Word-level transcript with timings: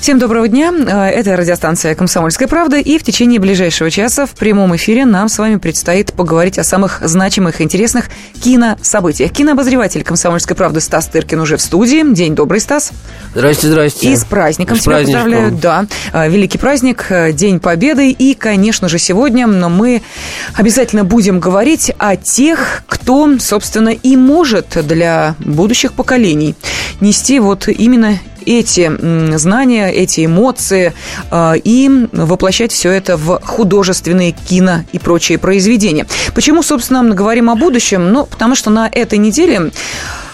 Всем 0.00 0.18
доброго 0.18 0.48
дня. 0.48 0.72
Э, 0.72 1.08
это 1.10 1.36
радиостанция 1.36 1.94
«Комсомольская 1.94 2.48
правда». 2.48 2.78
И 2.78 2.96
в 2.96 3.02
течение 3.02 3.38
ближайшего 3.38 3.90
часа 3.90 4.24
в 4.24 4.30
прямом 4.30 4.74
эфире 4.76 5.04
нам 5.04 5.28
с 5.28 5.36
вами 5.36 5.56
предстоит 5.56 6.14
поговорить 6.14 6.58
о 6.58 6.64
самых 6.64 7.02
значимых 7.02 7.60
и 7.60 7.64
интересных 7.64 8.06
кинособытиях. 8.42 9.30
Кинообозреватель 9.30 10.02
«Комсомольской 10.02 10.56
правды» 10.56 10.80
Стас 10.80 11.06
Тыркин 11.08 11.40
уже 11.40 11.58
в 11.58 11.60
студии. 11.60 12.14
День 12.14 12.34
добрый, 12.34 12.60
Стас. 12.60 12.92
Здрасте, 13.34 13.66
здрасте. 13.66 14.10
И 14.10 14.16
с 14.16 14.24
праздником 14.24 14.78
с 14.78 14.80
тебя 14.80 14.92
праздничком. 14.92 15.22
поздравляю. 15.22 15.58
Да, 15.60 15.86
Э, 16.14 16.30
великий 16.30 16.56
праздник, 16.56 17.04
э, 17.10 17.32
День 17.32 17.60
Победы. 17.60 18.10
И, 18.10 18.32
конечно 18.32 18.88
же, 18.88 18.98
сегодня 18.98 19.46
но 19.46 19.68
мы 19.68 20.00
обязательно 20.54 21.04
будем 21.04 21.40
говорить 21.40 21.92
о 21.98 22.16
тех, 22.16 22.84
кто, 22.86 23.38
собственно, 23.38 23.90
и 23.90 24.16
может 24.16 24.78
для 24.86 25.34
будущих 25.40 25.92
поколений 25.92 26.54
нести 27.00 27.38
вот 27.38 27.68
именно 27.68 28.18
эти 28.46 29.36
знания, 29.36 29.90
эти 29.90 30.26
эмоции 30.26 30.92
э, 31.30 31.52
и 31.62 32.08
воплощать 32.12 32.72
все 32.72 32.90
это 32.90 33.16
в 33.16 33.40
художественные 33.44 34.32
кино 34.32 34.84
и 34.92 34.98
прочие 34.98 35.38
произведения. 35.38 36.06
Почему, 36.34 36.62
собственно, 36.62 37.02
мы 37.02 37.14
говорим 37.14 37.50
о 37.50 37.54
будущем? 37.54 38.12
Ну, 38.12 38.26
потому 38.26 38.54
что 38.54 38.70
на 38.70 38.88
этой 38.92 39.18
неделе 39.18 39.70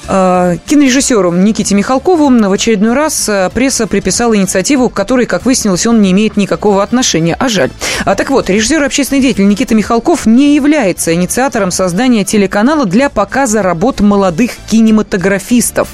э, 0.09 0.57
Кинорежиссеру 0.67 1.33
Никите 1.33 1.75
Михалкову 1.75 2.29
в 2.29 2.53
очередной 2.53 2.95
раз 2.95 3.29
э, 3.29 3.51
пресса 3.53 3.87
приписала 3.87 4.37
инициативу, 4.37 4.89
к 4.89 4.95
которой, 4.95 5.27
как 5.27 5.45
выяснилось, 5.45 5.87
он 5.87 6.01
не 6.03 6.13
имеет 6.13 6.37
никакого 6.37 6.83
отношения, 6.83 7.37
а 7.39 7.49
жаль. 7.49 7.71
А, 8.05 8.15
так 8.15 8.31
вот, 8.31 8.51
режиссер 8.51 8.83
и 8.83 8.87
общественный 8.87 9.21
деятель 9.21 9.47
Никита 9.47 9.75
Михалков 9.75 10.27
не 10.27 10.55
является 10.55 11.15
инициатором 11.15 11.71
создания 11.71 12.25
телеканала 12.25 12.87
для 12.87 13.09
показа 13.09 13.63
работ 13.63 14.01
молодых 14.01 14.53
кинематографистов. 14.71 15.89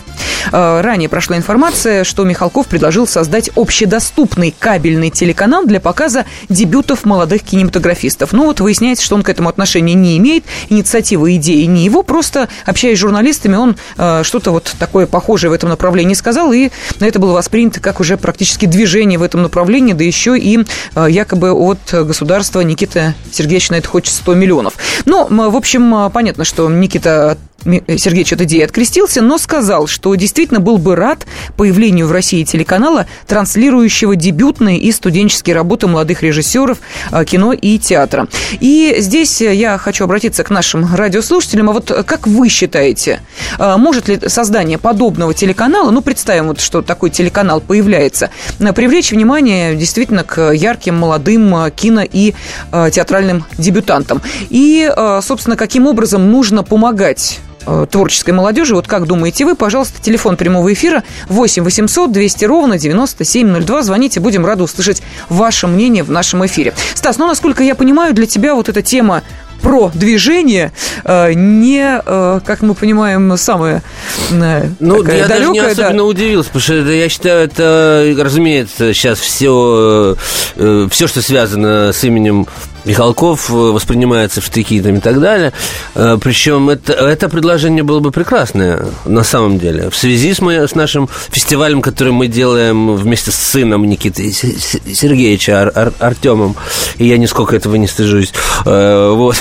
Э, 0.50 0.80
Ранее 0.80 1.08
прошла 1.08 1.36
информация, 1.36 2.04
что 2.04 2.24
Михалков 2.24 2.66
предложил 2.66 3.06
создать 3.06 3.50
общедоступный 3.54 4.54
кабельный 4.58 5.10
телеканал 5.10 5.64
для 5.64 5.80
показа 5.80 6.24
дебютов 6.48 7.04
молодых 7.04 7.42
кинематографистов. 7.42 8.32
Ну 8.32 8.46
вот 8.46 8.60
выясняется, 8.60 9.04
что 9.04 9.14
он 9.14 9.22
к 9.22 9.28
этому 9.28 9.48
отношения 9.48 9.94
не 9.94 10.18
имеет, 10.18 10.44
инициативы, 10.68 11.36
идеи 11.36 11.64
не 11.64 11.84
его, 11.84 12.02
просто 12.02 12.48
общаясь 12.66 12.98
с 12.98 13.00
журналистами, 13.00 13.56
он 13.56 13.76
э, 13.96 14.22
что-то 14.24 14.50
вот 14.50 14.74
такое 14.78 15.06
похожее 15.06 15.50
в 15.50 15.54
этом 15.54 15.70
направлении 15.70 16.14
сказал, 16.14 16.52
и 16.52 16.70
это 17.00 17.18
было 17.18 17.32
воспринято 17.32 17.80
как 17.80 18.00
уже 18.00 18.16
практически 18.16 18.66
движение 18.66 19.18
в 19.18 19.22
этом 19.22 19.42
направлении, 19.42 19.92
да 19.92 20.04
еще 20.04 20.38
и 20.38 20.64
э, 20.94 21.06
якобы 21.08 21.52
от 21.52 21.80
государства 21.92 22.60
Никита 22.60 23.14
Сергеевич 23.30 23.70
на 23.70 23.76
это 23.76 23.88
хочет 23.88 24.14
100 24.14 24.34
миллионов. 24.34 24.74
Ну, 25.04 25.26
в 25.50 25.56
общем, 25.56 26.10
понятно, 26.10 26.44
что 26.44 26.68
Никита 26.68 27.36
Сергеевич 27.64 28.32
от 28.32 28.42
идеи 28.42 28.62
открестился, 28.62 29.22
но 29.22 29.38
сказал, 29.38 29.86
что 29.86 30.14
действительно 30.14 30.60
был 30.60 30.78
бы 30.78 30.96
рад 30.96 31.26
появлению 31.56 32.06
в 32.06 32.12
России 32.12 32.44
телеканала, 32.44 33.06
транслирующего 33.26 34.16
дебютные 34.16 34.78
и 34.78 34.92
студенческие 34.92 35.54
работы 35.54 35.86
молодых 35.86 36.22
режиссеров 36.22 36.78
э, 37.10 37.24
кино 37.24 37.52
и 37.52 37.78
театра. 37.78 38.28
И 38.60 38.96
здесь 38.98 39.40
я 39.40 39.78
хочу 39.78 40.04
обратиться 40.04 40.44
к 40.44 40.50
нашим 40.50 40.94
радиослушателям. 40.94 41.70
А 41.70 41.72
вот 41.72 42.04
как 42.06 42.26
вы 42.26 42.48
считаете, 42.48 43.20
э, 43.58 43.76
может 43.76 44.08
ли 44.08 44.18
создание 44.26 44.78
подобного 44.78 45.34
телеканала, 45.34 45.90
ну, 45.90 46.02
представим, 46.02 46.48
вот, 46.48 46.60
что 46.60 46.82
такой 46.82 47.10
телеканал 47.10 47.60
появляется, 47.60 48.30
э, 48.58 48.72
привлечь 48.72 49.12
внимание 49.12 49.76
действительно 49.76 50.24
к 50.24 50.52
ярким 50.52 50.96
молодым 50.96 51.54
э, 51.54 51.70
кино 51.70 52.02
и 52.02 52.34
э, 52.72 52.90
театральным 52.92 53.44
дебютантам? 53.58 54.20
И, 54.50 54.90
э, 54.94 55.20
собственно, 55.22 55.56
каким 55.56 55.86
образом 55.86 56.30
нужно 56.30 56.62
помогать 56.62 57.40
э, 57.66 57.86
творческой 57.90 58.30
молодежи. 58.30 58.74
Вот 58.74 58.86
как 58.86 59.06
думаете 59.06 59.44
вы? 59.44 59.54
Пожалуйста, 59.54 60.00
телефон 60.00 60.36
прямого 60.36 60.72
эфира 60.72 61.02
8 61.28 61.62
800 61.62 62.12
200 62.12 62.44
ровно 62.44 62.78
9702. 62.78 63.82
Звоните, 63.82 64.20
будем 64.20 64.44
рады 64.46 64.62
услышать 64.64 65.02
ваше 65.28 65.66
мнение 65.66 66.02
в 66.02 66.10
нашем 66.10 66.44
эфире. 66.46 66.74
Стас, 66.94 67.18
ну, 67.18 67.26
насколько 67.26 67.62
я 67.62 67.74
понимаю, 67.74 68.14
для 68.14 68.26
тебя 68.26 68.54
вот 68.54 68.68
эта 68.68 68.82
тема 68.82 69.22
про 69.62 69.90
движение 69.94 70.72
э, 71.04 71.32
не, 71.34 72.00
э, 72.04 72.40
как 72.44 72.62
мы 72.62 72.74
понимаем, 72.74 73.36
самая 73.36 73.82
э, 74.30 74.68
Ну, 74.80 75.02
я 75.04 75.28
даже 75.28 75.50
не 75.50 75.60
далекая, 75.60 75.74
да. 75.74 75.86
особенно 75.86 76.04
удивился, 76.04 76.48
потому 76.48 76.62
что 76.62 76.74
это, 76.74 76.90
я 76.90 77.08
считаю, 77.08 77.44
это, 77.44 78.14
разумеется, 78.18 78.92
сейчас 78.92 79.20
все, 79.20 80.16
все, 80.56 81.06
что 81.06 81.22
связано 81.22 81.92
с 81.92 82.02
именем 82.04 82.46
Михалков, 82.84 83.50
э, 83.50 83.52
воспринимается 83.54 84.40
в 84.40 84.44
штыки 84.44 84.80
там, 84.80 84.96
и 84.96 85.00
так 85.00 85.20
далее. 85.20 85.52
Э, 85.94 86.18
Причем 86.20 86.68
это, 86.70 86.92
это 86.92 87.28
предложение 87.28 87.82
было 87.82 88.00
бы 88.00 88.10
прекрасное, 88.10 88.86
на 89.04 89.22
самом 89.24 89.58
деле. 89.58 89.90
В 89.90 89.96
связи 89.96 90.34
с, 90.34 90.40
мы, 90.40 90.54
с 90.66 90.74
нашим 90.74 91.08
фестивалем, 91.30 91.80
который 91.82 92.12
мы 92.12 92.26
делаем 92.26 92.94
вместе 92.96 93.30
с 93.30 93.36
сыном 93.36 93.86
Никиты 93.88 94.32
Сергеевича 94.32 95.62
Ар- 95.62 95.72
Ар- 95.74 95.92
Артемом, 96.00 96.56
и 96.98 97.06
я 97.06 97.18
нисколько 97.18 97.54
этого 97.56 97.76
не 97.76 97.86
стыжусь. 97.86 98.32
Э, 98.66 99.10
Вот. 99.12 99.36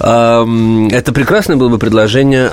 Ам, 0.00 0.88
Это 0.92 1.12
прекрасное 1.12 1.56
было 1.56 1.68
бы 1.68 1.78
предложение. 1.78 2.50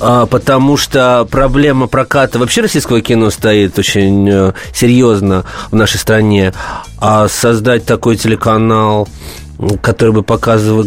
А, 0.00 0.26
потому 0.26 0.76
что 0.76 1.26
проблема 1.30 1.86
проката 1.86 2.38
вообще 2.38 2.60
российского 2.60 3.00
кино 3.00 3.30
стоит 3.30 3.78
очень 3.78 4.28
э, 4.28 4.52
серьезно 4.74 5.44
в 5.70 5.76
нашей 5.76 5.98
стране. 5.98 6.52
А 6.98 7.28
создать 7.28 7.86
такой 7.86 8.16
телеканал, 8.16 9.08
который 9.82 10.12
бы 10.12 10.22
показывал 10.22 10.84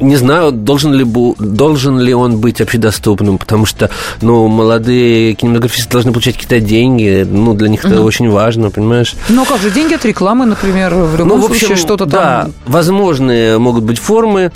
не 0.00 0.16
знаю, 0.16 0.52
должен 0.52 0.92
ли, 0.92 1.04
должен 1.38 1.98
ли 1.98 2.12
он 2.12 2.38
быть 2.38 2.60
общедоступным, 2.60 3.38
потому 3.38 3.64
что, 3.64 3.90
ну, 4.20 4.46
молодые 4.46 5.34
кинематографисты 5.34 5.90
должны 5.90 6.12
получать 6.12 6.34
какие-то 6.34 6.60
деньги, 6.60 7.26
ну, 7.28 7.54
для 7.54 7.68
них 7.68 7.84
это 7.84 8.02
очень 8.02 8.28
важно, 8.30 8.70
понимаешь? 8.70 9.14
Ну, 9.28 9.44
как 9.44 9.60
же, 9.60 9.70
деньги 9.70 9.94
от 9.94 10.04
рекламы, 10.04 10.44
например, 10.46 10.94
в 10.94 11.16
любом 11.16 11.40
Ну, 11.40 11.46
в 11.46 11.50
общем, 11.50 11.68
случае 11.68 11.76
что-то 11.76 12.06
да, 12.06 12.42
там... 12.42 12.52
возможные 12.66 13.58
могут 13.58 13.84
быть 13.84 13.98
формы, 13.98 14.52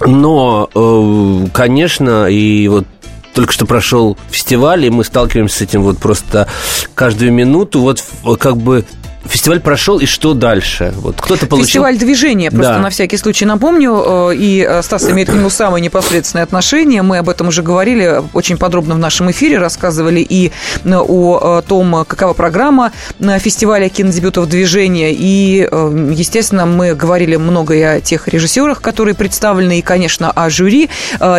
но, 0.00 0.68
э, 0.74 1.46
конечно, 1.52 2.26
и 2.28 2.68
вот 2.68 2.86
только 3.34 3.52
что 3.52 3.66
прошел 3.66 4.16
фестиваль, 4.30 4.84
и 4.84 4.90
мы 4.90 5.04
сталкиваемся 5.04 5.58
с 5.58 5.60
этим 5.62 5.82
вот 5.82 5.98
просто 5.98 6.48
каждую 6.94 7.32
минуту. 7.32 7.80
Вот 7.80 8.00
в- 8.00 8.36
как 8.36 8.56
бы 8.56 8.84
фестиваль 9.24 9.60
прошел, 9.60 9.98
и 9.98 10.06
что 10.06 10.34
дальше? 10.34 10.92
Вот 10.96 11.20
кто-то 11.20 11.46
получил... 11.46 11.66
Фестиваль 11.66 11.98
движения, 11.98 12.50
просто 12.50 12.74
Да. 12.74 12.78
на 12.78 12.90
всякий 12.90 13.16
случай 13.16 13.44
напомню, 13.44 14.30
э, 14.30 14.34
и 14.36 14.66
э, 14.68 14.82
Стас 14.82 15.08
имеет 15.10 15.28
к 15.30 15.34
нему 15.34 15.50
самое 15.50 15.82
непосредственное 15.82 16.44
отношение. 16.44 17.02
Мы 17.02 17.18
об 17.18 17.28
этом 17.28 17.48
уже 17.48 17.62
говорили 17.62 18.22
очень 18.32 18.56
подробно 18.56 18.94
в 18.94 18.98
нашем 18.98 19.30
эфире, 19.30 19.58
рассказывали 19.58 20.20
и 20.20 20.52
э, 20.84 20.90
о 20.94 21.62
том, 21.66 22.04
какова 22.06 22.32
программа 22.32 22.92
на 23.18 23.38
фестивале 23.38 23.88
кинодебютов 23.88 24.48
движения. 24.48 25.12
И, 25.12 25.68
естественно, 26.14 26.66
мы 26.66 26.94
говорили 26.94 27.36
много 27.36 27.74
и 27.74 27.82
о 27.82 28.00
тех 28.00 28.28
режиссерах, 28.28 28.80
которые 28.80 29.14
представлены, 29.14 29.78
и, 29.78 29.82
конечно, 29.82 30.30
о 30.30 30.48
жюри. 30.50 30.88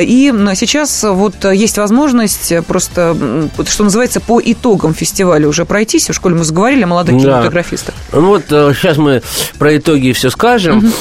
И 0.02 0.34
сейчас 0.56 1.04
вот 1.04 1.44
есть 1.46 1.78
возможность 1.78 2.54
просто, 2.68 3.16
что 3.68 3.84
называется, 3.84 4.20
по 4.20 4.42
итогам 4.44 4.94
фестиваля 4.94 5.48
уже 5.48 5.66
пройтись. 5.66 6.10
В 6.10 6.14
школе 6.14 6.36
мы 6.36 6.44
заговорили 6.44 6.84
о 6.84 6.88
молодых 6.88 7.16
Да. 7.16 7.22
кинематографистах. 7.22 7.79
Ну 8.12 8.28
вот 8.28 8.44
сейчас 8.50 8.98
мы 8.98 9.22
про 9.58 9.78
итоги 9.78 10.12
все 10.12 10.30
скажем, 10.30 10.92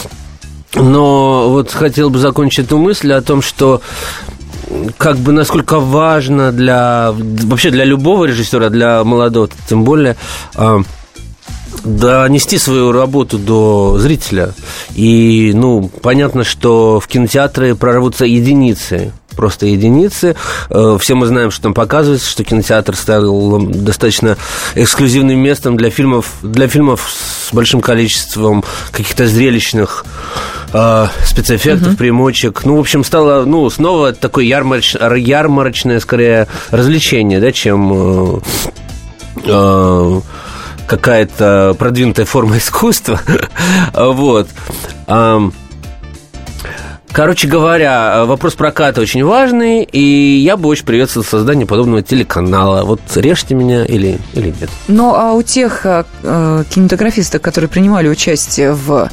но 0.74 1.48
вот 1.50 1.72
хотел 1.72 2.10
бы 2.10 2.18
закончить 2.18 2.66
эту 2.66 2.78
мысль 2.78 3.12
о 3.12 3.22
том, 3.22 3.42
что 3.42 3.80
как 4.96 5.16
бы 5.16 5.32
насколько 5.32 5.80
важно 5.80 6.52
для 6.52 7.12
вообще 7.12 7.70
для 7.70 7.84
любого 7.84 8.26
режиссера, 8.26 8.68
для 8.68 9.02
молодого, 9.04 9.48
тем 9.68 9.84
более 9.84 10.16
а, 10.54 10.82
донести 11.84 12.58
свою 12.58 12.92
работу 12.92 13.38
до 13.38 13.98
зрителя. 13.98 14.54
И, 14.94 15.52
ну, 15.54 15.90
понятно, 16.02 16.44
что 16.44 17.00
в 17.00 17.06
кинотеатры 17.08 17.74
прорвутся 17.74 18.24
единицы 18.24 19.12
просто 19.38 19.66
единицы. 19.66 20.34
Э, 20.68 20.98
Все 21.00 21.14
мы 21.14 21.26
знаем, 21.26 21.52
что 21.52 21.62
там 21.62 21.74
показывается, 21.74 22.28
что 22.28 22.42
кинотеатр 22.42 22.96
стал 22.96 23.60
достаточно 23.60 24.36
эксклюзивным 24.74 25.38
местом 25.38 25.76
для 25.76 25.90
фильмов, 25.90 26.32
для 26.42 26.66
фильмов 26.66 27.08
с 27.08 27.54
большим 27.54 27.80
количеством 27.80 28.64
каких-то 28.90 29.28
зрелищных 29.28 30.04
э, 30.72 31.06
спецэффектов, 31.24 31.96
примочек. 31.96 32.64
Ну, 32.64 32.76
в 32.76 32.80
общем, 32.80 33.04
стало, 33.04 33.44
ну, 33.44 33.70
снова 33.70 34.12
такое 34.12 34.44
ярмарч, 34.44 34.96
ярмарочное, 34.96 36.00
скорее, 36.00 36.48
развлечение, 36.72 37.38
да, 37.40 37.52
чем... 37.52 37.92
э, 37.94 38.40
э, 39.44 40.20
какая-то 40.88 41.76
продвинутая 41.78 42.26
форма 42.26 42.56
искусства. 42.58 43.20
вот. 43.94 44.48
Короче 47.12 47.48
говоря, 47.48 48.24
вопрос 48.26 48.54
проката 48.54 49.00
очень 49.00 49.24
важный, 49.24 49.82
и 49.82 50.38
я 50.38 50.56
бы 50.56 50.68
очень 50.68 50.84
приветствовал 50.84 51.24
создание 51.24 51.66
подобного 51.66 52.02
телеканала. 52.02 52.84
Вот 52.84 53.00
режьте 53.16 53.54
меня 53.54 53.84
или, 53.84 54.18
или 54.34 54.54
нет. 54.60 54.70
Ну, 54.88 55.14
а 55.14 55.32
у 55.32 55.42
тех 55.42 55.84
э, 55.84 56.04
кинематографистов, 56.22 57.40
которые 57.40 57.68
принимали 57.68 58.08
участие 58.08 58.72
в 58.72 59.10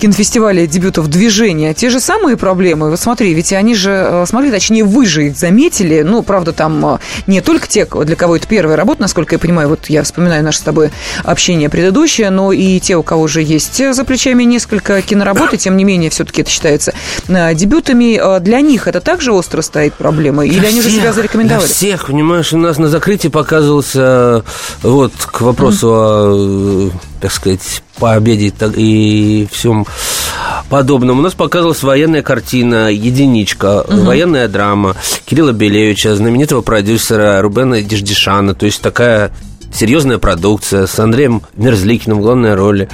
кинофестиваля 0.00 0.66
дебютов 0.66 1.08
движения 1.08 1.74
те 1.74 1.90
же 1.90 2.00
самые 2.00 2.36
проблемы? 2.36 2.90
Вот 2.90 3.00
смотри, 3.00 3.34
ведь 3.34 3.52
они 3.52 3.74
же 3.74 3.90
э, 3.90 4.26
смогли, 4.26 4.50
точнее, 4.50 4.84
вы 4.84 5.06
же 5.06 5.26
их 5.26 5.36
заметили. 5.36 6.02
Ну, 6.02 6.22
правда, 6.22 6.52
там 6.52 6.84
э, 6.94 6.98
не 7.26 7.40
только 7.40 7.66
те, 7.66 7.86
для 7.86 8.16
кого 8.16 8.36
это 8.36 8.46
первая 8.46 8.76
работа, 8.76 9.02
насколько 9.02 9.34
я 9.34 9.38
понимаю, 9.38 9.68
вот 9.68 9.86
я 9.88 10.02
вспоминаю 10.02 10.44
наше 10.44 10.58
с 10.58 10.62
тобой 10.62 10.90
общение 11.24 11.68
предыдущее, 11.68 12.30
но 12.30 12.52
и 12.52 12.80
те, 12.80 12.96
у 12.96 13.02
кого 13.02 13.22
уже 13.22 13.42
есть 13.42 13.82
за 13.94 14.04
плечами 14.04 14.44
несколько 14.44 15.02
киноработ, 15.02 15.54
и 15.54 15.58
тем 15.58 15.76
не 15.76 15.84
менее, 15.84 16.10
все-таки 16.10 16.42
это 16.42 16.50
считается 16.50 16.94
э, 17.28 17.54
дебютами. 17.54 18.40
Для 18.40 18.60
них 18.60 18.86
это 18.86 19.00
также 19.00 19.32
остро 19.32 19.62
стоит 19.62 19.94
проблема? 19.94 20.44
Или 20.44 20.58
для 20.58 20.68
они 20.68 20.80
всех, 20.80 20.92
же 20.92 20.98
себя 20.98 21.12
зарекомендовали? 21.12 21.66
Для 21.66 21.74
всех, 21.74 22.06
понимаешь, 22.06 22.52
у 22.52 22.58
нас 22.58 22.78
на 22.78 22.88
закрытии 22.88 23.28
показывался, 23.28 24.44
вот, 24.82 25.12
к 25.14 25.40
вопросу 25.40 25.86
mm. 25.86 25.90
о, 25.90 27.09
так 27.20 27.32
сказать, 27.32 27.82
победе 27.98 28.52
и 28.76 29.46
всем 29.52 29.86
подобном. 30.68 31.18
У 31.18 31.22
нас 31.22 31.34
показывалась 31.34 31.82
военная 31.82 32.22
картина 32.22 32.90
«Единичка», 32.90 33.82
угу. 33.82 34.02
военная 34.02 34.48
драма 34.48 34.96
Кирилла 35.26 35.52
Белевича, 35.52 36.14
знаменитого 36.14 36.62
продюсера 36.62 37.42
Рубена 37.42 37.82
Деждишана, 37.82 38.54
то 38.54 38.66
есть 38.66 38.80
такая 38.80 39.32
серьезная 39.72 40.18
продукция 40.18 40.86
с 40.86 40.98
Андреем 40.98 41.42
Мерзликиным 41.54 42.18
в 42.18 42.22
главной 42.22 42.54
роли, 42.54 42.88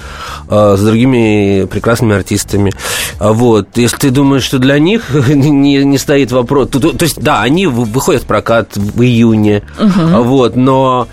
э, 0.48 0.74
с 0.76 0.82
другими 0.82 1.66
прекрасными 1.66 2.14
артистами. 2.14 2.72
А 3.18 3.32
вот. 3.32 3.68
Если 3.76 3.96
ты 3.96 4.10
думаешь, 4.10 4.42
что 4.42 4.58
для 4.58 4.78
них 4.78 5.10
не, 5.28 5.84
не 5.84 5.98
стоит 5.98 6.32
вопрос... 6.32 6.68
То, 6.70 6.80
то, 6.80 6.92
то 6.92 7.04
есть, 7.04 7.20
да, 7.20 7.42
они 7.42 7.66
выходят 7.66 8.22
в 8.22 8.26
прокат 8.26 8.76
в 8.76 9.02
июне, 9.02 9.62
угу. 9.78 10.22
вот, 10.22 10.56
но... 10.56 11.08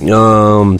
Э, 0.00 0.76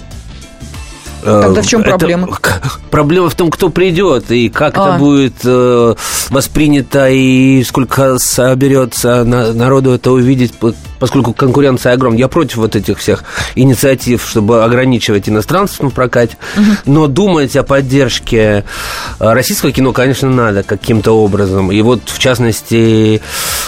Тогда 1.23 1.63
в 1.63 1.67
чем 1.67 1.83
проблема? 1.83 2.29
Это, 2.29 2.61
проблема 2.91 3.29
в 3.29 3.35
том, 3.35 3.51
кто 3.51 3.69
придет 3.71 4.31
и 4.31 4.49
как 4.49 4.77
а. 4.77 4.91
это 4.91 4.99
будет 4.99 5.35
э, 5.45 5.95
воспринято 6.31 7.09
и 7.09 7.63
сколько 7.65 8.19
соберется 8.19 9.25
на, 9.25 9.53
народу 9.53 9.93
это 9.93 10.11
увидеть, 10.13 10.53
поскольку 10.99 11.33
конкуренция 11.33 11.93
огромная. 11.93 12.21
Я 12.21 12.29
против 12.29 12.57
вот 12.57 12.77
этих 12.77 12.99
всех 12.99 13.25
инициатив, 13.55 14.27
чтобы 14.27 14.65
ограничивать 14.65 15.29
иностранцев 15.29 15.81
на 15.81 15.91
прокате. 15.91 16.37
Угу. 16.57 16.65
Но 16.87 17.07
думать 17.07 17.57
о 17.57 17.63
поддержке 17.63 18.65
э, 19.19 19.33
российского 19.33 19.73
кино, 19.73 19.93
конечно, 19.93 20.29
надо 20.29 20.63
каким-то 20.63 21.13
образом. 21.13 21.73
И 21.73 21.81
вот, 21.83 22.03
в 22.07 22.19
частности, 22.19 23.21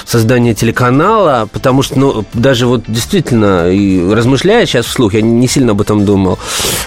создание 0.05 0.55
телеканала, 0.55 1.49
потому 1.53 1.82
что, 1.82 1.99
ну, 1.99 2.25
даже 2.35 2.67
вот 2.67 2.85
действительно, 2.87 3.65
размышляя 4.15 4.67
сейчас 4.67 4.87
вслух, 4.87 5.15
я 5.15 5.23
не 5.23 5.49
сильно 5.49 5.73
об 5.73 5.81
этом 5.81 6.05
думал, 6.05 6.38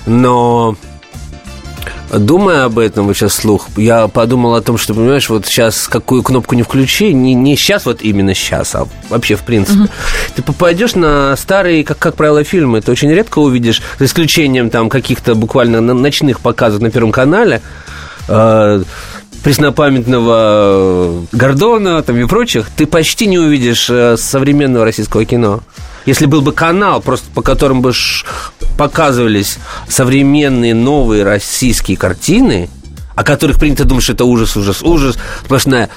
но 0.05 0.75
думая 2.19 2.65
об 2.65 2.79
этом 2.79 3.07
вот 3.07 3.15
сейчас 3.15 3.35
слух, 3.35 3.67
я 3.77 4.07
подумал 4.07 4.55
о 4.55 4.61
том, 4.61 4.77
что, 4.77 4.93
понимаешь, 4.93 5.29
вот 5.29 5.45
сейчас 5.45 5.87
какую 5.87 6.23
кнопку 6.23 6.55
не 6.55 6.63
включи, 6.63 7.13
не, 7.13 7.33
не 7.33 7.55
сейчас, 7.55 7.85
вот 7.85 8.01
именно 8.01 8.33
сейчас, 8.33 8.75
а 8.75 8.87
вообще 9.09 9.35
в 9.35 9.41
принципе. 9.41 9.81
Угу. 9.81 9.89
Ты 10.35 10.41
попадешь 10.43 10.95
на 10.95 11.35
старые, 11.35 11.83
как, 11.83 11.99
как 11.99 12.15
правило, 12.15 12.43
фильмы, 12.43 12.81
ты 12.81 12.91
очень 12.91 13.11
редко 13.11 13.39
увидишь, 13.39 13.81
за 13.99 14.05
исключением 14.05 14.69
там 14.69 14.89
каких-то 14.89 15.35
буквально 15.35 15.81
ночных 15.81 16.39
показов 16.39 16.81
на 16.81 16.91
Первом 16.91 17.11
канале, 17.11 17.61
э, 18.27 18.83
преснопамятного 19.43 21.25
Гордона 21.31 22.01
там, 22.01 22.17
и 22.17 22.25
прочих, 22.25 22.67
ты 22.75 22.85
почти 22.85 23.27
не 23.27 23.37
увидишь 23.37 23.89
э, 23.89 24.15
современного 24.17 24.85
российского 24.85 25.25
кино. 25.25 25.61
Если 26.05 26.25
был 26.25 26.41
бы 26.41 26.53
канал, 26.53 27.01
просто 27.01 27.29
по 27.33 27.41
которым 27.41 27.81
бы 27.81 27.91
показывались 28.77 29.57
современные 29.87 30.73
новые 30.73 31.23
российские 31.23 31.97
картины, 31.97 32.69
о 33.15 33.23
которых 33.23 33.59
принято 33.59 33.85
думать, 33.85 34.03
что 34.03 34.13
это 34.13 34.25
ужас, 34.25 34.57
ужас, 34.57 34.81
ужас, 34.81 35.17
сплошная 35.45 35.89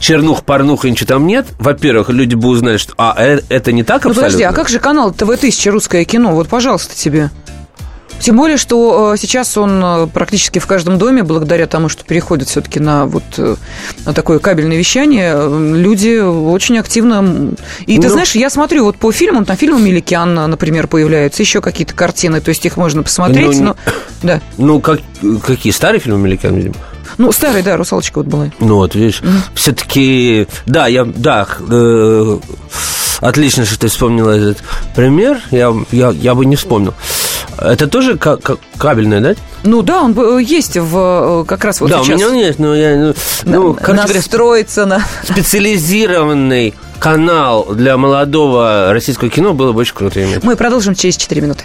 чернух, 0.00 0.44
порнуха, 0.44 0.88
ничего 0.88 1.08
там 1.08 1.26
нет, 1.26 1.46
во-первых, 1.58 2.08
люди 2.08 2.34
бы 2.34 2.48
узнали, 2.48 2.76
что 2.76 2.94
а, 2.96 3.14
э, 3.18 3.40
это 3.48 3.72
не 3.72 3.82
так 3.82 4.04
ну, 4.04 4.10
абсолютно. 4.10 4.22
подожди, 4.22 4.42
а 4.44 4.52
как 4.52 4.68
же 4.68 4.78
канал 4.78 5.12
ТВ-1000 5.12 5.70
«Русское 5.70 6.04
кино»? 6.04 6.34
Вот, 6.34 6.48
пожалуйста, 6.48 6.96
тебе. 6.96 7.30
Тем 8.20 8.36
более, 8.36 8.56
что 8.56 9.14
э, 9.14 9.16
сейчас 9.16 9.56
он 9.56 9.82
э, 9.82 10.06
практически 10.06 10.58
в 10.58 10.66
каждом 10.66 10.98
доме, 10.98 11.22
благодаря 11.22 11.66
тому, 11.66 11.88
что 11.88 12.04
переходит 12.04 12.48
все-таки 12.48 12.80
на 12.80 13.06
вот 13.06 13.24
э, 13.38 13.56
на 14.04 14.12
такое 14.12 14.38
кабельное 14.38 14.76
вещание, 14.76 15.34
люди 15.76 16.18
очень 16.18 16.78
активно... 16.78 17.54
И 17.86 17.96
ну, 17.96 18.02
ты 18.02 18.08
знаешь, 18.08 18.34
я 18.34 18.50
смотрю 18.50 18.84
вот 18.84 18.96
по 18.96 19.12
фильмам, 19.12 19.44
там 19.44 19.56
фильмы 19.56 19.80
Меликян, 19.80 20.34
например, 20.34 20.88
появляются, 20.88 21.42
еще 21.42 21.60
какие-то 21.60 21.94
картины, 21.94 22.40
то 22.40 22.48
есть 22.50 22.64
их 22.66 22.76
можно 22.76 23.02
посмотреть, 23.02 23.58
ну, 23.60 23.64
но... 23.64 23.76
Да. 24.22 24.40
Ну, 24.56 24.80
как, 24.80 25.00
какие? 25.44 25.72
Старые 25.72 26.00
фильмы 26.00 26.18
Меликян, 26.18 26.54
видимо? 26.54 26.74
Ну, 27.16 27.32
старый, 27.32 27.62
да, 27.62 27.76
«Русалочка» 27.76 28.18
вот 28.18 28.26
была. 28.26 28.50
Ну, 28.58 28.76
вот, 28.76 28.94
видишь, 28.94 29.22
mm 29.22 29.38
все-таки, 29.54 30.46
да, 30.66 30.86
я, 30.86 31.04
да, 31.04 31.46
э, 31.68 32.38
отлично, 33.20 33.64
что 33.64 33.78
ты 33.78 33.88
вспомнила 33.88 34.30
этот 34.30 34.62
пример, 34.94 35.40
я, 35.50 35.74
я, 35.90 36.10
я 36.10 36.34
бы 36.34 36.46
не 36.46 36.56
вспомнил. 36.56 36.94
Это 37.60 37.88
тоже 37.88 38.16
кабельное, 38.16 39.20
да? 39.20 39.34
Ну 39.64 39.82
да, 39.82 40.02
он 40.02 40.16
э, 40.16 40.42
есть 40.42 40.76
в 40.76 41.42
э, 41.42 41.44
как 41.46 41.64
раз 41.64 41.80
вот 41.80 41.90
да, 41.90 41.98
сейчас. 42.02 42.08
Да, 42.08 42.14
у 42.14 42.16
меня 42.16 42.28
он 42.28 42.34
есть, 42.34 42.58
но 42.58 42.74
я... 42.74 42.96
Ну, 42.96 43.14
ну 43.44 43.74
короче 43.74 44.14
Настроиться 44.14 44.86
на... 44.86 45.04
Специализированный 45.24 46.74
канал 46.98 47.66
для 47.70 47.96
молодого 47.96 48.92
российского 48.92 49.30
кино 49.30 49.54
было 49.54 49.72
бы 49.72 49.80
очень 49.80 49.94
круто 49.94 50.22
иметь. 50.22 50.42
Мы 50.44 50.56
продолжим 50.56 50.94
через 50.94 51.16
4 51.16 51.40
минуты. 51.40 51.64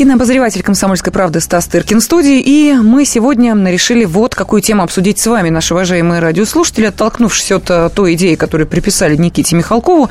Кинообозреватель 0.00 0.62
«Комсомольской 0.62 1.12
правды» 1.12 1.40
Стас 1.40 1.66
Тыркин 1.66 2.00
в 2.00 2.02
студии. 2.02 2.40
И 2.40 2.72
мы 2.72 3.04
сегодня 3.04 3.54
решили 3.70 4.06
вот 4.06 4.34
какую 4.34 4.62
тему 4.62 4.82
обсудить 4.82 5.18
с 5.18 5.26
вами, 5.26 5.50
наши 5.50 5.74
уважаемые 5.74 6.20
радиослушатели, 6.20 6.86
оттолкнувшись 6.86 7.52
от 7.52 7.68
э, 7.68 7.90
той 7.94 8.14
идеи, 8.14 8.34
которую 8.34 8.66
приписали 8.66 9.14
Никите 9.16 9.54
Михалкову, 9.56 10.08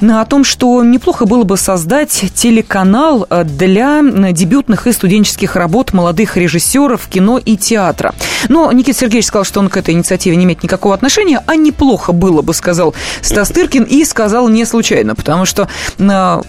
о 0.00 0.24
том, 0.26 0.44
что 0.44 0.84
неплохо 0.84 1.26
было 1.26 1.42
бы 1.42 1.56
создать 1.56 2.26
телеканал 2.36 3.26
э, 3.28 3.42
для 3.42 4.02
дебютных 4.30 4.86
и 4.86 4.92
студенческих 4.92 5.56
работ 5.56 5.92
молодых 5.92 6.36
режиссеров 6.36 7.08
кино 7.08 7.38
и 7.44 7.56
театра. 7.56 8.14
Но 8.48 8.70
Никита 8.70 9.00
Сергеевич 9.00 9.26
сказал, 9.26 9.44
что 9.44 9.58
он 9.58 9.68
к 9.68 9.76
этой 9.76 9.94
инициативе 9.94 10.36
не 10.36 10.44
имеет 10.44 10.62
никакого 10.62 10.94
отношения, 10.94 11.42
а 11.44 11.56
неплохо 11.56 12.12
было 12.12 12.42
бы, 12.42 12.54
сказал 12.54 12.94
Стас 13.20 13.48
Тыркин, 13.48 13.82
и 13.82 14.04
сказал 14.04 14.48
не 14.48 14.64
случайно, 14.64 15.16
потому 15.16 15.44
что 15.44 15.68
э, 15.98 16.40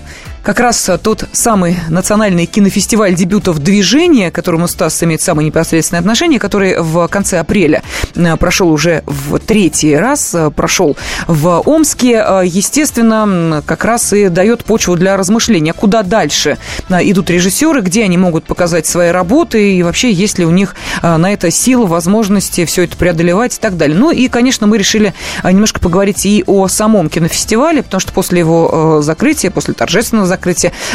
как 0.46 0.60
раз 0.60 0.92
тот 1.02 1.25
самый 1.32 1.75
национальный 1.90 2.46
кинофестиваль 2.46 3.16
дебютов 3.16 3.58
движения, 3.58 4.30
к 4.30 4.36
которому 4.36 4.68
Стас 4.68 5.02
имеет 5.02 5.20
самое 5.20 5.48
непосредственное 5.48 6.02
отношение, 6.02 6.40
который 6.40 6.78
в 6.80 7.08
конце 7.08 7.40
апреля 7.40 7.82
э, 8.16 8.38
прошел 8.38 8.70
уже 8.70 9.02
в 9.08 9.40
третий 9.40 9.96
раз, 9.96 10.36
э, 10.36 10.52
прошел 10.52 10.98
в 11.25 11.64
Омске, 11.66 12.24
естественно, 12.44 13.64
как 13.66 13.86
раз 13.86 14.14
и 14.14 14.30
дает 14.30 14.64
почву 14.64 14.96
для 14.96 15.18
размышления, 15.18 15.74
куда 15.74 16.04
дальше 16.04 16.60
идут 16.92 17.32
режиссеры, 17.32 17.82
где 17.82 18.04
они 18.04 18.20
могут 18.20 18.46
показать 18.46 18.86
свои 18.86 19.10
работы 19.10 19.74
и 19.74 19.82
вообще 19.82 20.12
есть 20.12 20.38
ли 20.38 20.46
у 20.46 20.52
них 20.52 20.75
на 21.02 21.34
это 21.34 21.50
силы, 21.50 21.88
возможности 21.88 22.66
все 22.66 22.84
это 22.84 22.96
преодолевать 22.98 23.58
и 23.58 23.60
так 23.60 23.78
далее. 23.78 23.98
Ну 23.98 24.12
и, 24.12 24.28
конечно, 24.28 24.68
мы 24.68 24.78
решили 24.78 25.16
немножко 25.44 25.80
поговорить 25.80 26.24
и 26.28 26.44
о 26.46 26.68
самом 26.68 27.10
кинофестивале, 27.10 27.82
потому 27.82 28.00
что 28.00 28.14
после 28.14 28.40
его 28.40 29.02
закрытия, 29.02 29.50
после 29.50 29.74
торжественного 29.74 30.28
закрытия. 30.28 30.35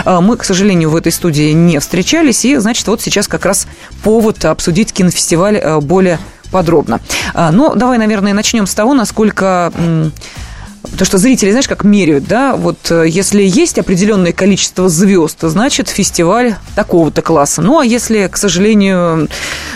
А, 0.04 0.20
мы, 0.20 0.36
к 0.36 0.44
сожалению, 0.44 0.90
в 0.90 0.96
этой 0.96 1.12
студии 1.12 1.52
не 1.52 1.78
встречались, 1.78 2.44
и, 2.44 2.56
значит, 2.56 2.86
вот 2.88 3.00
сейчас 3.00 3.28
как 3.28 3.44
раз 3.44 3.66
повод 4.02 4.44
обсудить 4.44 4.92
кинофестиваль 4.92 5.58
а, 5.58 5.80
более 5.80 6.18
подробно. 6.50 7.00
А, 7.34 7.52
Но 7.52 7.74
давай, 7.74 7.98
наверное, 7.98 8.34
начнем 8.34 8.66
с 8.66 8.74
того, 8.74 8.94
насколько 8.94 9.72
Потому 10.82 11.04
что 11.04 11.18
зрители, 11.18 11.50
знаешь, 11.50 11.68
как 11.68 11.84
меряют, 11.84 12.24
да, 12.24 12.56
вот 12.56 12.90
э, 12.90 13.04
если 13.06 13.42
есть 13.42 13.78
определенное 13.78 14.32
количество 14.32 14.88
звезд, 14.88 15.38
значит 15.42 15.88
фестиваль 15.88 16.54
такого-то 16.74 17.20
класса. 17.20 17.60
Ну, 17.60 17.78
а 17.78 17.84
если, 17.84 18.28
к 18.32 18.38
сожалению, 18.38 19.28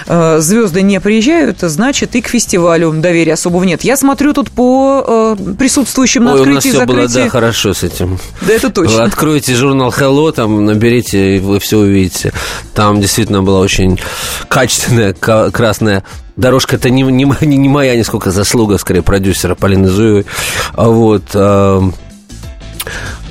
э, 0.06 0.38
звезды 0.40 0.80
не 0.80 0.98
приезжают, 1.00 1.58
значит 1.60 2.14
и 2.14 2.22
к 2.22 2.28
фестивалю 2.28 2.90
доверия 2.92 3.34
особого 3.34 3.64
нет. 3.64 3.84
Я 3.84 3.98
смотрю 3.98 4.32
тут 4.32 4.50
по 4.50 5.36
э, 5.38 5.54
присутствующим 5.58 6.24
на 6.24 6.34
Ой, 6.34 6.40
открытии 6.40 6.68
нас 6.68 6.76
все 6.76 6.86
было, 6.86 7.08
да, 7.08 7.28
хорошо 7.28 7.74
с 7.74 7.82
этим. 7.82 8.18
Да, 8.40 8.54
это 8.54 8.70
точно. 8.70 8.96
Вы 8.96 9.02
откройте 9.02 9.54
журнал 9.54 9.90
Hello, 9.90 10.32
там 10.32 10.64
наберите, 10.64 11.36
и 11.36 11.40
вы 11.40 11.60
все 11.60 11.78
увидите. 11.78 12.32
Там 12.74 13.02
действительно 13.02 13.42
была 13.42 13.60
очень 13.60 14.00
качественная 14.48 15.12
красная 15.12 16.02
Дорожка 16.36 16.76
это 16.76 16.90
не, 16.90 17.02
не, 17.02 17.24
не 17.24 17.68
моя 17.68 17.96
нисколько 17.96 18.30
заслуга, 18.30 18.78
скорее, 18.78 19.02
продюсера 19.02 19.54
Полины 19.54 19.88
Зуевой. 19.88 20.26
А 20.72 20.88
вот 20.88 21.24
а, 21.34 21.82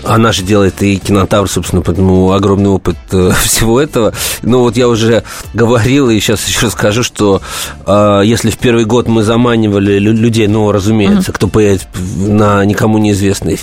она 0.05 0.31
же 0.31 0.43
делает 0.43 0.81
и 0.81 0.97
кинотавр, 0.97 1.49
собственно, 1.49 1.81
поэтому 1.81 2.31
огромный 2.31 2.69
опыт 2.69 2.97
э, 3.11 3.31
всего 3.43 3.79
этого. 3.79 4.13
Но 4.41 4.59
вот 4.59 4.77
я 4.77 4.87
уже 4.87 5.23
говорил, 5.53 6.09
и 6.09 6.19
сейчас 6.19 6.47
еще 6.47 6.69
скажу, 6.69 7.03
что 7.03 7.41
э, 7.85 8.21
если 8.25 8.49
в 8.49 8.57
первый 8.57 8.85
год 8.85 9.07
мы 9.07 9.23
заманивали 9.23 9.99
людей, 9.99 10.47
ну, 10.47 10.71
разумеется, 10.71 11.31
mm-hmm. 11.31 11.35
кто 11.35 11.47
поедет 11.47 11.87
на 12.17 12.63
никому 12.65 12.97
неизвестный 12.97 13.59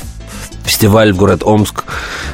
фестиваль 0.64 1.12
в 1.12 1.16
город 1.16 1.42
Омск, 1.44 1.84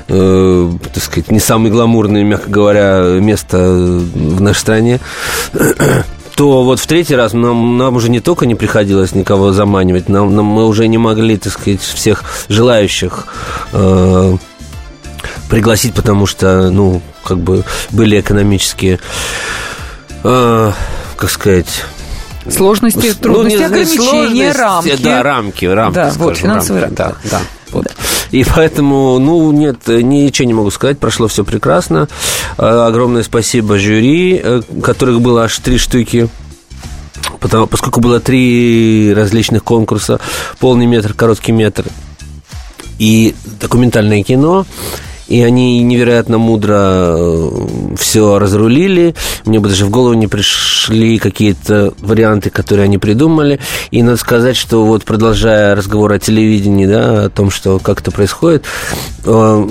э, 0.08 0.72
так 0.92 1.02
сказать, 1.02 1.30
не 1.30 1.40
самый 1.40 1.70
гламурный, 1.70 2.22
мягко 2.22 2.50
говоря, 2.50 3.18
место 3.20 3.58
в 3.58 4.40
нашей 4.40 4.58
стране, 4.58 5.00
то 6.36 6.64
вот 6.64 6.78
в 6.78 6.86
третий 6.86 7.16
раз 7.16 7.32
нам, 7.32 7.78
нам 7.78 7.96
уже 7.96 8.10
не 8.10 8.20
только 8.20 8.44
не 8.46 8.54
приходилось 8.54 9.14
никого 9.14 9.52
заманивать, 9.52 10.10
нам, 10.10 10.36
нам 10.36 10.44
мы 10.44 10.66
уже 10.66 10.86
не 10.86 10.98
могли, 10.98 11.38
так 11.38 11.52
сказать, 11.52 11.80
всех 11.80 12.24
желающих 12.48 13.26
э, 13.72 14.36
пригласить, 15.48 15.94
потому 15.94 16.26
что, 16.26 16.70
ну, 16.70 17.00
как 17.24 17.38
бы 17.38 17.64
были 17.90 18.20
экономические, 18.20 19.00
э, 20.24 20.72
как 21.16 21.30
сказать, 21.30 21.84
Сложности, 22.48 23.12
трудности, 23.14 23.56
ну, 23.56 23.58
не, 23.58 23.64
ограничения, 23.64 24.52
рамки. 24.52 24.96
Да, 25.02 25.22
рамки, 25.22 25.64
рамки. 25.64 25.94
Да, 25.94 26.10
скажем, 26.10 26.22
вот, 26.22 26.36
финансовые 26.36 26.84
рамки. 26.84 27.00
рамки. 27.00 27.18
Да, 27.24 27.38
да. 27.38 27.40
Вот. 27.72 27.86
И 28.30 28.44
поэтому, 28.44 29.18
ну, 29.18 29.50
нет, 29.52 29.86
ничего 29.86 30.46
не 30.46 30.54
могу 30.54 30.70
сказать, 30.70 30.98
прошло 30.98 31.28
все 31.28 31.44
прекрасно. 31.44 32.08
Э, 32.58 32.86
огромное 32.86 33.22
спасибо 33.22 33.78
жюри, 33.78 34.40
э, 34.42 34.62
которых 34.82 35.20
было 35.20 35.44
аж 35.44 35.56
три 35.58 35.78
штуки. 35.78 36.28
Потому, 37.40 37.66
поскольку 37.66 38.00
было 38.00 38.20
три 38.20 39.12
различных 39.14 39.62
конкурса, 39.64 40.20
полный 40.58 40.86
метр, 40.86 41.12
короткий 41.12 41.52
метр 41.52 41.84
и 42.98 43.34
документальное 43.60 44.22
кино, 44.22 44.66
и 45.28 45.42
они 45.42 45.82
невероятно 45.82 46.38
мудро 46.38 47.16
э, 47.16 47.50
все 47.98 48.38
разрулили. 48.38 49.14
Мне 49.44 49.58
бы 49.58 49.68
даже 49.68 49.86
в 49.86 49.90
голову 49.90 50.14
не 50.14 50.28
пришли 50.28 51.18
какие-то 51.18 51.92
варианты, 52.00 52.50
которые 52.50 52.84
они 52.84 52.98
придумали. 52.98 53.58
И 53.90 54.02
надо 54.02 54.16
сказать, 54.18 54.56
что 54.56 54.84
вот 54.84 55.04
продолжая 55.04 55.74
разговор 55.74 56.12
о 56.12 56.18
телевидении, 56.18 56.86
да, 56.86 57.24
о 57.24 57.30
том, 57.30 57.50
что 57.50 57.78
как 57.78 58.00
это 58.00 58.10
происходит, 58.10 58.64
э, 59.24 59.68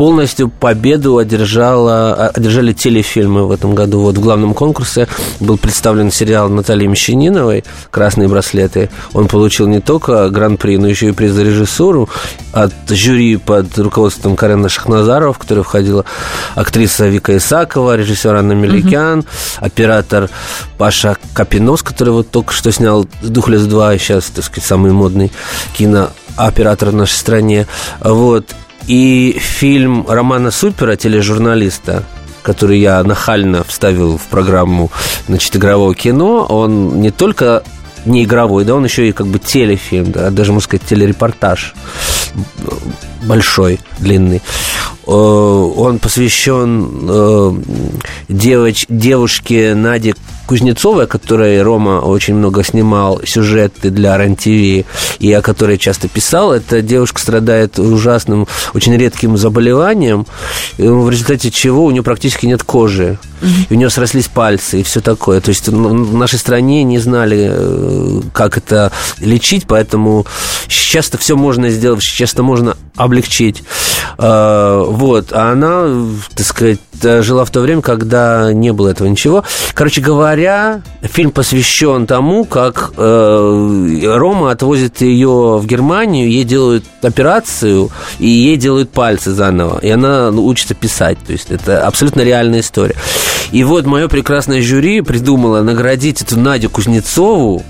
полностью 0.00 0.48
победу 0.48 1.18
одержала, 1.18 2.28
одержали 2.28 2.72
телефильмы 2.72 3.46
в 3.46 3.50
этом 3.50 3.74
году. 3.74 4.00
Вот 4.00 4.16
в 4.16 4.20
главном 4.22 4.54
конкурсе 4.54 5.06
был 5.40 5.58
представлен 5.58 6.10
сериал 6.10 6.48
Натальи 6.48 6.86
Мещаниновой 6.86 7.64
«Красные 7.90 8.26
браслеты». 8.26 8.88
Он 9.12 9.28
получил 9.28 9.66
не 9.66 9.80
только 9.80 10.30
гран-при, 10.30 10.78
но 10.78 10.88
еще 10.88 11.10
и 11.10 11.12
приз 11.12 11.32
за 11.32 11.42
режиссуру 11.42 12.08
от 12.54 12.72
жюри 12.88 13.36
под 13.36 13.76
руководством 13.76 14.36
Карена 14.36 14.70
Шахназарова, 14.70 15.34
в 15.34 15.38
которой 15.38 15.64
входила 15.64 16.06
актриса 16.54 17.06
Вика 17.06 17.36
Исакова, 17.36 17.94
режиссер 17.94 18.34
Анна 18.34 18.52
Меликян, 18.52 19.18
угу. 19.18 19.26
оператор 19.58 20.30
Паша 20.78 21.18
Капинос, 21.34 21.82
который 21.82 22.14
вот 22.14 22.30
только 22.30 22.54
что 22.54 22.72
снял 22.72 23.06
«Духлес 23.20 23.64
2», 23.64 23.98
сейчас, 23.98 24.30
так 24.34 24.46
сказать, 24.46 24.64
самый 24.64 24.92
модный 24.92 25.30
кинооператор 25.76 26.88
в 26.88 26.94
нашей 26.94 27.16
стране. 27.16 27.66
Вот. 28.00 28.46
И 28.86 29.36
фильм 29.38 30.06
Романа 30.08 30.50
Супера, 30.50 30.96
тележурналиста, 30.96 32.04
который 32.42 32.78
я 32.78 33.02
нахально 33.04 33.64
вставил 33.64 34.18
в 34.18 34.22
программу 34.22 34.90
значит, 35.28 35.56
игрового 35.56 35.94
кино, 35.94 36.46
он 36.48 37.00
не 37.00 37.10
только 37.10 37.62
не 38.04 38.24
игровой, 38.24 38.64
да, 38.64 38.74
он 38.74 38.84
еще 38.84 39.08
и 39.08 39.12
как 39.12 39.26
бы 39.26 39.38
телефильм, 39.38 40.10
да, 40.10 40.30
даже, 40.30 40.52
можно 40.52 40.64
сказать, 40.64 40.86
телерепортаж 40.86 41.74
большой, 43.22 43.80
длинный. 43.98 44.40
Э, 45.06 45.10
он 45.10 45.98
посвящен 45.98 47.06
э, 47.08 47.52
девоч, 48.28 48.86
девушке 48.88 49.74
Наде 49.74 50.14
Кузнецовой, 50.50 51.04
о 51.04 51.06
которой 51.06 51.62
Рома 51.62 52.00
очень 52.00 52.34
много 52.34 52.64
снимал 52.64 53.20
сюжеты 53.24 53.90
для 53.90 54.18
РЕН-ТВ 54.18 54.84
и 55.20 55.32
о 55.32 55.42
которой 55.42 55.78
часто 55.78 56.08
писал. 56.08 56.52
Эта 56.52 56.82
девушка 56.82 57.20
страдает 57.20 57.78
ужасным, 57.78 58.48
очень 58.74 58.96
редким 58.96 59.36
заболеванием, 59.36 60.26
в 60.76 61.08
результате 61.08 61.52
чего 61.52 61.84
у 61.84 61.92
нее 61.92 62.02
практически 62.02 62.46
нет 62.46 62.64
кожи. 62.64 63.16
И 63.70 63.74
у 63.74 63.76
нее 63.76 63.90
срослись 63.90 64.26
пальцы 64.26 64.80
и 64.80 64.82
все 64.82 65.00
такое. 65.00 65.40
То 65.40 65.50
есть 65.50 65.68
в 65.68 66.16
нашей 66.16 66.38
стране 66.38 66.82
не 66.82 66.98
знали, 66.98 67.48
э, 67.50 68.20
как 68.32 68.58
это 68.58 68.92
лечить, 69.18 69.66
поэтому 69.66 70.26
сейчас-то 70.68 71.16
все 71.16 71.36
можно 71.36 71.70
сделать, 71.70 72.02
сейчас-то 72.02 72.42
можно 72.42 72.76
облегчить. 72.96 73.62
А, 74.18 74.82
вот. 74.84 75.32
А 75.32 75.52
она, 75.52 76.06
так 76.34 76.46
сказать, 76.46 76.80
жила 77.02 77.44
в 77.44 77.50
то 77.50 77.60
время, 77.60 77.80
когда 77.80 78.52
не 78.52 78.72
было 78.72 78.88
этого 78.88 79.08
ничего. 79.08 79.44
Короче 79.74 80.00
говоря, 80.00 80.39
фильм 81.02 81.30
посвящен 81.30 82.06
тому, 82.06 82.44
как 82.44 82.92
э, 82.96 84.14
Рома 84.16 84.50
отвозит 84.50 85.00
ее 85.00 85.58
в 85.58 85.66
Германию, 85.66 86.30
ей 86.30 86.44
делают 86.44 86.84
операцию, 87.02 87.90
и 88.18 88.28
ей 88.28 88.56
делают 88.56 88.90
пальцы 88.90 89.32
заново. 89.32 89.78
И 89.80 89.90
она 89.90 90.30
учится 90.30 90.74
писать. 90.74 91.18
То 91.26 91.32
есть 91.32 91.50
это 91.50 91.86
абсолютно 91.86 92.22
реальная 92.22 92.60
история. 92.60 92.96
И 93.52 93.64
вот 93.64 93.86
мое 93.86 94.08
прекрасное 94.08 94.62
жюри 94.62 95.00
придумало 95.00 95.62
наградить 95.62 96.22
эту 96.22 96.38
Надю 96.38 96.70
Кузнецову 96.70 97.62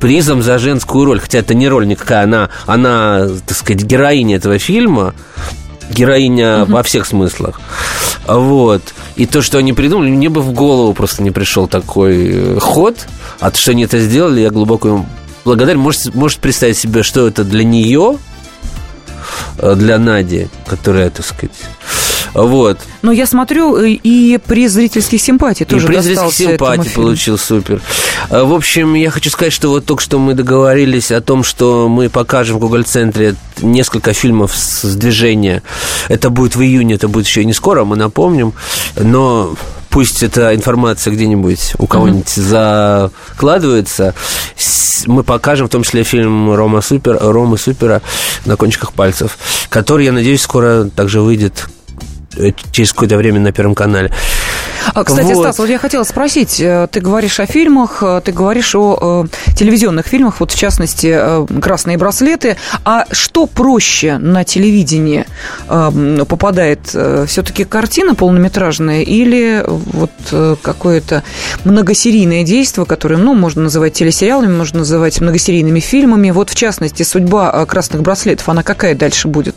призом 0.00 0.42
за 0.42 0.58
женскую 0.58 1.04
роль. 1.04 1.20
Хотя 1.20 1.38
это 1.38 1.54
не 1.54 1.68
роль 1.68 1.86
никакая, 1.86 2.24
она, 2.24 2.50
она 2.66 3.28
так 3.46 3.56
сказать, 3.56 3.82
героиня 3.82 4.36
этого 4.36 4.58
фильма. 4.58 5.14
Героиня 5.90 6.64
угу. 6.64 6.72
во 6.72 6.82
всех 6.82 7.06
смыслах. 7.06 7.60
Вот. 8.26 8.82
И 9.18 9.26
то, 9.26 9.42
что 9.42 9.58
они 9.58 9.72
придумали, 9.72 10.10
мне 10.10 10.28
бы 10.28 10.40
в 10.40 10.52
голову 10.52 10.94
просто 10.94 11.24
не 11.24 11.32
пришел 11.32 11.66
такой 11.66 12.30
э, 12.32 12.58
ход. 12.60 12.96
А 13.40 13.50
то, 13.50 13.58
что 13.58 13.72
они 13.72 13.82
это 13.82 13.98
сделали, 13.98 14.40
я 14.40 14.50
глубоко 14.50 14.88
им 14.88 15.06
благодарен. 15.44 15.80
Может, 15.80 16.14
может 16.14 16.38
представить 16.38 16.78
себе, 16.78 17.02
что 17.02 17.26
это 17.26 17.42
для 17.42 17.64
нее, 17.64 18.16
э, 19.58 19.74
для 19.74 19.98
Нади, 19.98 20.46
которая, 20.66 21.10
так 21.10 21.26
сказать, 21.26 21.56
вот. 22.44 22.78
Но 23.02 23.10
я 23.10 23.26
смотрю, 23.26 23.76
э, 23.76 23.90
и 23.90 24.38
приз 24.38 24.72
зрительских 24.72 25.20
симпатий 25.20 25.66
тоже 25.66 25.86
И 25.86 25.88
приз 25.88 26.04
зрительских 26.04 26.50
симпатий 26.50 26.90
получил, 26.90 27.38
супер. 27.38 27.80
А, 28.30 28.44
в 28.44 28.52
общем, 28.52 28.94
я 28.94 29.10
хочу 29.10 29.30
сказать, 29.30 29.52
что 29.52 29.70
вот 29.70 29.86
только 29.86 30.02
что 30.02 30.18
мы 30.18 30.34
договорились 30.34 31.10
о 31.10 31.20
том, 31.20 31.42
что 31.42 31.88
мы 31.88 32.08
покажем 32.08 32.56
в 32.56 32.60
Google 32.60 32.84
центре 32.84 33.34
несколько 33.60 34.12
фильмов 34.12 34.54
с 34.54 34.94
движения. 34.94 35.62
Это 36.08 36.30
будет 36.30 36.54
в 36.54 36.62
июне, 36.62 36.94
это 36.94 37.08
будет 37.08 37.26
еще 37.26 37.44
не 37.44 37.52
скоро, 37.52 37.84
мы 37.84 37.96
напомним. 37.96 38.52
Но 38.96 39.56
пусть 39.90 40.22
эта 40.22 40.54
информация 40.54 41.12
где-нибудь 41.12 41.74
у 41.78 41.86
кого-нибудь 41.86 42.26
mm-hmm. 42.26 43.10
закладывается. 43.40 44.14
Мы 45.06 45.24
покажем 45.24 45.66
в 45.66 45.70
том 45.70 45.82
числе 45.82 46.04
фильм 46.04 46.52
Рома 46.54 46.82
Супер, 46.82 47.18
Ромы 47.20 47.58
Супера 47.58 48.02
на 48.44 48.56
кончиках 48.56 48.92
пальцев, 48.92 49.38
который, 49.70 50.04
я 50.04 50.12
надеюсь, 50.12 50.42
скоро 50.42 50.84
также 50.84 51.20
выйдет 51.20 51.68
Э, 51.68 51.77
через 52.72 52.92
какое-то 52.92 53.16
время 53.16 53.40
на 53.40 53.52
Первом 53.52 53.74
канале. 53.74 54.12
А, 54.94 55.04
кстати, 55.04 55.32
вот. 55.32 55.42
Стас, 55.44 55.58
вот 55.58 55.68
я 55.68 55.78
хотела 55.78 56.04
спросить, 56.04 56.60
э, 56.60 56.88
ты 56.90 57.00
говоришь 57.00 57.40
о 57.40 57.46
фильмах, 57.46 58.02
э, 58.02 58.20
ты 58.24 58.32
говоришь 58.32 58.74
о 58.74 59.26
э, 59.26 59.54
телевизионных 59.54 60.06
фильмах, 60.06 60.40
вот 60.40 60.52
в 60.52 60.58
частности 60.58 61.08
э, 61.10 61.46
«Красные 61.60 61.98
браслеты», 61.98 62.56
а 62.84 63.04
что 63.10 63.46
проще 63.46 64.18
на 64.18 64.44
телевидении 64.44 65.26
э, 65.68 66.24
попадает? 66.26 66.80
Э, 66.94 67.26
все-таки 67.28 67.64
картина 67.64 68.14
полнометражная 68.14 69.02
или 69.02 69.62
вот 69.66 70.12
э, 70.32 70.56
какое-то 70.62 71.22
многосерийное 71.64 72.44
действие, 72.44 72.86
которое, 72.86 73.16
ну, 73.16 73.34
можно 73.34 73.62
называть 73.62 73.94
телесериалами, 73.94 74.56
можно 74.56 74.80
называть 74.80 75.20
многосерийными 75.20 75.80
фильмами, 75.80 76.30
вот 76.30 76.50
в 76.50 76.54
частности 76.54 77.02
судьба 77.02 77.64
«Красных 77.66 78.02
браслетов», 78.02 78.48
она 78.48 78.62
какая 78.62 78.94
дальше 78.94 79.28
будет? 79.28 79.56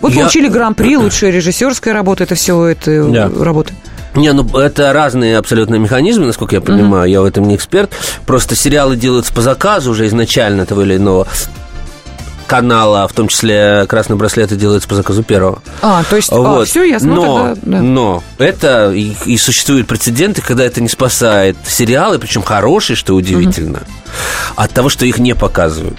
Вот 0.00 0.12
я... 0.12 0.20
получили 0.20 0.48
гран-при, 0.48 0.96
лучшая 0.98 1.30
режиссерская 1.30 1.94
работа, 1.94 2.24
это 2.24 2.34
все 2.34 2.66
это 2.66 3.04
да. 3.04 3.30
работа. 3.40 3.72
Не, 4.14 4.32
ну 4.32 4.46
это 4.58 4.92
разные 4.92 5.36
абсолютно 5.36 5.74
механизмы, 5.74 6.26
насколько 6.26 6.54
я 6.54 6.60
понимаю, 6.60 7.08
mm-hmm. 7.08 7.12
я 7.12 7.20
в 7.20 7.24
этом 7.24 7.48
не 7.48 7.56
эксперт. 7.56 7.90
Просто 8.26 8.54
сериалы 8.54 8.96
делаются 8.96 9.32
по 9.32 9.42
заказу 9.42 9.90
уже 9.90 10.06
изначально 10.06 10.66
того 10.66 10.82
или 10.82 10.96
иного 10.96 11.26
канала, 12.46 13.08
в 13.08 13.12
том 13.12 13.28
числе 13.28 13.86
красные 13.88 14.16
браслеты 14.16 14.56
делаются 14.56 14.88
по 14.88 14.94
заказу 14.94 15.22
первого. 15.22 15.62
А, 15.82 16.04
то 16.04 16.16
есть, 16.16 16.30
а, 16.30 16.36
вот. 16.36 16.62
а, 16.62 16.64
все 16.64 16.84
ясно. 16.84 17.14
Но, 17.14 17.38
тогда, 17.54 17.60
да. 17.62 17.82
но 17.82 18.22
это 18.38 18.92
и, 18.92 19.14
и 19.26 19.36
существуют 19.36 19.88
прецеденты, 19.88 20.42
когда 20.42 20.64
это 20.64 20.80
не 20.80 20.88
спасает 20.88 21.56
сериалы, 21.66 22.18
причем 22.18 22.42
хорошие, 22.42 22.96
что 22.96 23.14
удивительно, 23.14 23.78
mm-hmm. 23.78 24.52
от 24.56 24.70
того, 24.72 24.88
что 24.88 25.06
их 25.06 25.18
не 25.18 25.34
показывают 25.34 25.98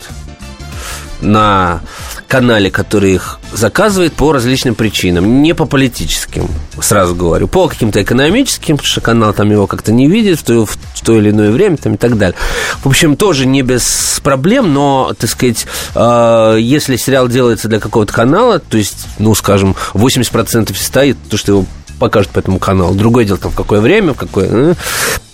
на 1.22 1.82
канале, 2.28 2.72
который 2.72 3.14
их 3.14 3.40
заказывает 3.54 4.14
по 4.14 4.32
различным 4.32 4.76
причинам, 4.76 5.42
не 5.42 5.54
по 5.54 5.66
политическим, 5.66 6.48
сразу 6.80 7.16
говорю, 7.16 7.48
по 7.48 7.68
каким-то 7.68 8.02
экономическим, 8.02 8.78
потому 8.78 8.88
что 8.88 9.02
канал 9.02 9.34
там 9.34 9.52
его 9.52 9.68
как-то 9.68 9.92
не 9.92 10.08
видит 10.08 10.40
в 10.40 10.44
то, 10.44 10.66
в 10.66 10.78
то 11.04 11.18
или 11.18 11.30
иное 11.30 11.52
время 11.52 11.78
там, 11.78 11.96
и 11.96 11.98
так 11.98 12.18
далее. 12.18 12.36
В 12.84 12.88
общем, 12.88 13.16
тоже 13.16 13.46
не 13.46 13.62
без 13.62 14.20
проблем, 14.24 14.74
но, 14.74 15.14
так 15.18 15.30
сказать, 15.30 15.66
э, 15.94 16.58
если 16.60 16.98
сериал 16.98 17.28
делается 17.28 17.68
для 17.68 17.80
какого-то 17.80 18.14
канала, 18.14 18.60
то 18.60 18.78
есть, 18.78 19.08
ну, 19.20 19.36
скажем, 19.36 19.76
80% 19.94 20.76
состоит 20.76 21.18
то, 21.30 21.38
что 21.38 21.52
его 21.52 21.66
покажут 22.00 22.32
по 22.32 22.40
этому 22.40 22.60
каналу. 22.60 22.96
Другое 22.96 23.26
дело, 23.26 23.38
там, 23.38 23.52
в 23.52 23.56
какое 23.56 23.80
время, 23.80 24.14
в 24.14 24.18
какое... 24.18 24.76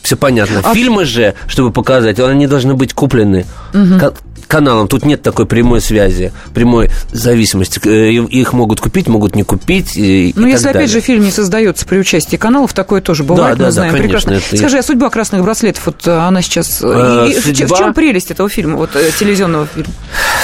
Э, 0.01 0.05
все 0.05 0.17
понятно. 0.17 0.61
А... 0.63 0.73
Фильмы 0.73 1.05
же, 1.05 1.35
чтобы 1.47 1.71
показать, 1.71 2.19
они 2.19 2.47
должны 2.47 2.73
быть 2.73 2.93
куплены. 2.93 3.45
Угу 3.73 4.13
каналам. 4.51 4.89
Тут 4.89 5.05
нет 5.05 5.21
такой 5.21 5.45
прямой 5.45 5.79
связи, 5.79 6.33
прямой 6.53 6.89
зависимости. 7.13 7.79
Э, 7.87 8.11
их 8.11 8.51
могут 8.51 8.81
купить, 8.81 9.07
могут 9.07 9.33
не 9.33 9.43
купить. 9.43 9.95
И, 9.95 10.33
ну, 10.35 10.45
и 10.45 10.51
если, 10.51 10.65
опять 10.65 10.73
далее. 10.73 10.89
же, 10.89 10.99
фильм 10.99 11.23
не 11.23 11.31
создается 11.31 11.85
при 11.85 11.97
участии 11.97 12.35
каналов, 12.35 12.73
такое 12.73 12.99
тоже 12.99 13.23
бывает, 13.23 13.57
да, 13.57 13.63
мы 13.63 13.67
да, 13.69 13.71
знаем 13.71 13.93
да, 13.93 13.99
конечно, 13.99 14.31
прекрасно. 14.31 14.53
это... 14.53 14.57
Скажи, 14.57 14.77
а 14.77 14.83
судьба 14.83 15.09
красных 15.09 15.41
браслетов, 15.43 15.85
вот 15.85 16.05
э, 16.05 16.11
она 16.11 16.41
сейчас... 16.41 16.81
А, 16.83 17.27
и, 17.27 17.33
судьба... 17.33 17.75
В 17.75 17.79
чем 17.79 17.93
прелесть 17.93 18.29
этого 18.31 18.49
фильма, 18.49 18.75
вот 18.75 18.89
телевизионного 19.17 19.67
фильма? 19.67 19.93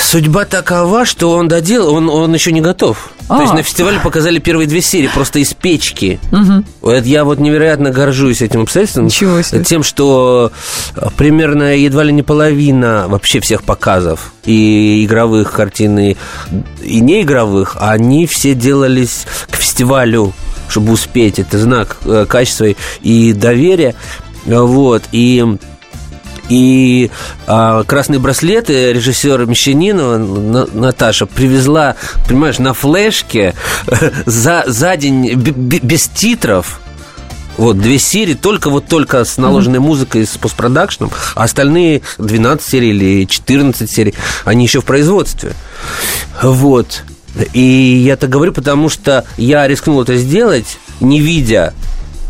Судьба 0.02 0.46
такова, 0.46 1.06
что 1.06 1.32
он 1.32 1.50
доделал, 1.50 1.94
он, 1.94 2.10
он 2.10 2.34
еще 2.34 2.54
не 2.54 2.62
готов. 2.62 3.10
А. 3.28 3.36
То 3.36 3.42
есть 3.42 3.54
на 3.54 3.62
фестивале 3.62 4.00
показали 4.00 4.40
первые 4.40 4.68
две 4.68 4.82
серии 4.82 5.10
просто 5.14 5.40
из 5.40 5.54
печки. 5.54 6.20
Угу. 6.32 6.94
Я 7.04 7.26
вот 7.26 7.40
невероятно 7.40 7.92
горжусь 7.92 8.42
этим 8.42 8.62
обстоятельством. 8.62 9.08
Ничего 9.08 9.42
себе. 9.42 9.47
Тем, 9.66 9.84
что 9.84 10.52
примерно 11.18 11.76
едва 11.76 12.04
ли 12.04 12.14
не 12.14 12.24
половина 12.24 13.06
вообще 13.08 13.40
всех 13.40 13.64
показов 13.64 14.34
и 14.46 15.06
игровых 15.06 15.52
картин, 15.52 16.00
и, 16.00 16.16
и 16.82 17.00
неигровых, 17.00 17.78
они 17.80 18.28
все 18.28 18.54
делались 18.54 19.26
к 19.50 19.56
фестивалю, 19.56 20.34
чтобы 20.70 20.94
успеть. 20.94 21.40
Это 21.40 21.58
знак 21.58 21.98
э, 22.06 22.26
качества 22.28 22.68
и 23.02 23.34
доверия. 23.34 23.96
Вот. 24.46 25.04
И 25.12 25.44
и 26.50 27.12
а, 27.46 27.84
красные 27.84 28.20
браслеты 28.20 28.94
режиссер 28.94 29.46
Мещанинова 29.46 30.18
Наташа 30.74 31.26
привезла, 31.26 31.96
понимаешь, 32.28 32.60
на 32.60 32.74
флешке 32.74 33.54
за, 34.26 34.64
за 34.66 34.96
день 34.96 35.34
без 35.36 36.08
титров. 36.08 36.80
Вот, 37.58 37.80
две 37.80 37.98
серии, 37.98 38.36
только 38.36 38.70
вот 38.70 38.88
только 38.88 39.26
с 39.26 39.38
наложенной 39.38 39.80
mm-hmm. 39.80 39.82
музыкой, 39.82 40.26
с 40.26 40.38
постпродакшном, 40.38 41.12
а 41.36 41.44
остальные 41.44 42.02
12 42.20 42.66
серий 42.68 42.90
или 42.90 43.26
14 43.26 43.90
серий, 43.90 44.14
они 44.46 44.66
еще 44.66 44.82
в 44.82 44.86
производстве. 44.86 45.54
Вот. 46.42 47.04
И 47.54 48.02
я 48.06 48.16
так 48.16 48.30
говорю, 48.30 48.54
потому 48.54 48.90
что 48.90 49.26
я 49.38 49.68
рискнул 49.68 50.02
это 50.02 50.18
сделать, 50.18 50.78
не 51.00 51.20
видя 51.20 51.74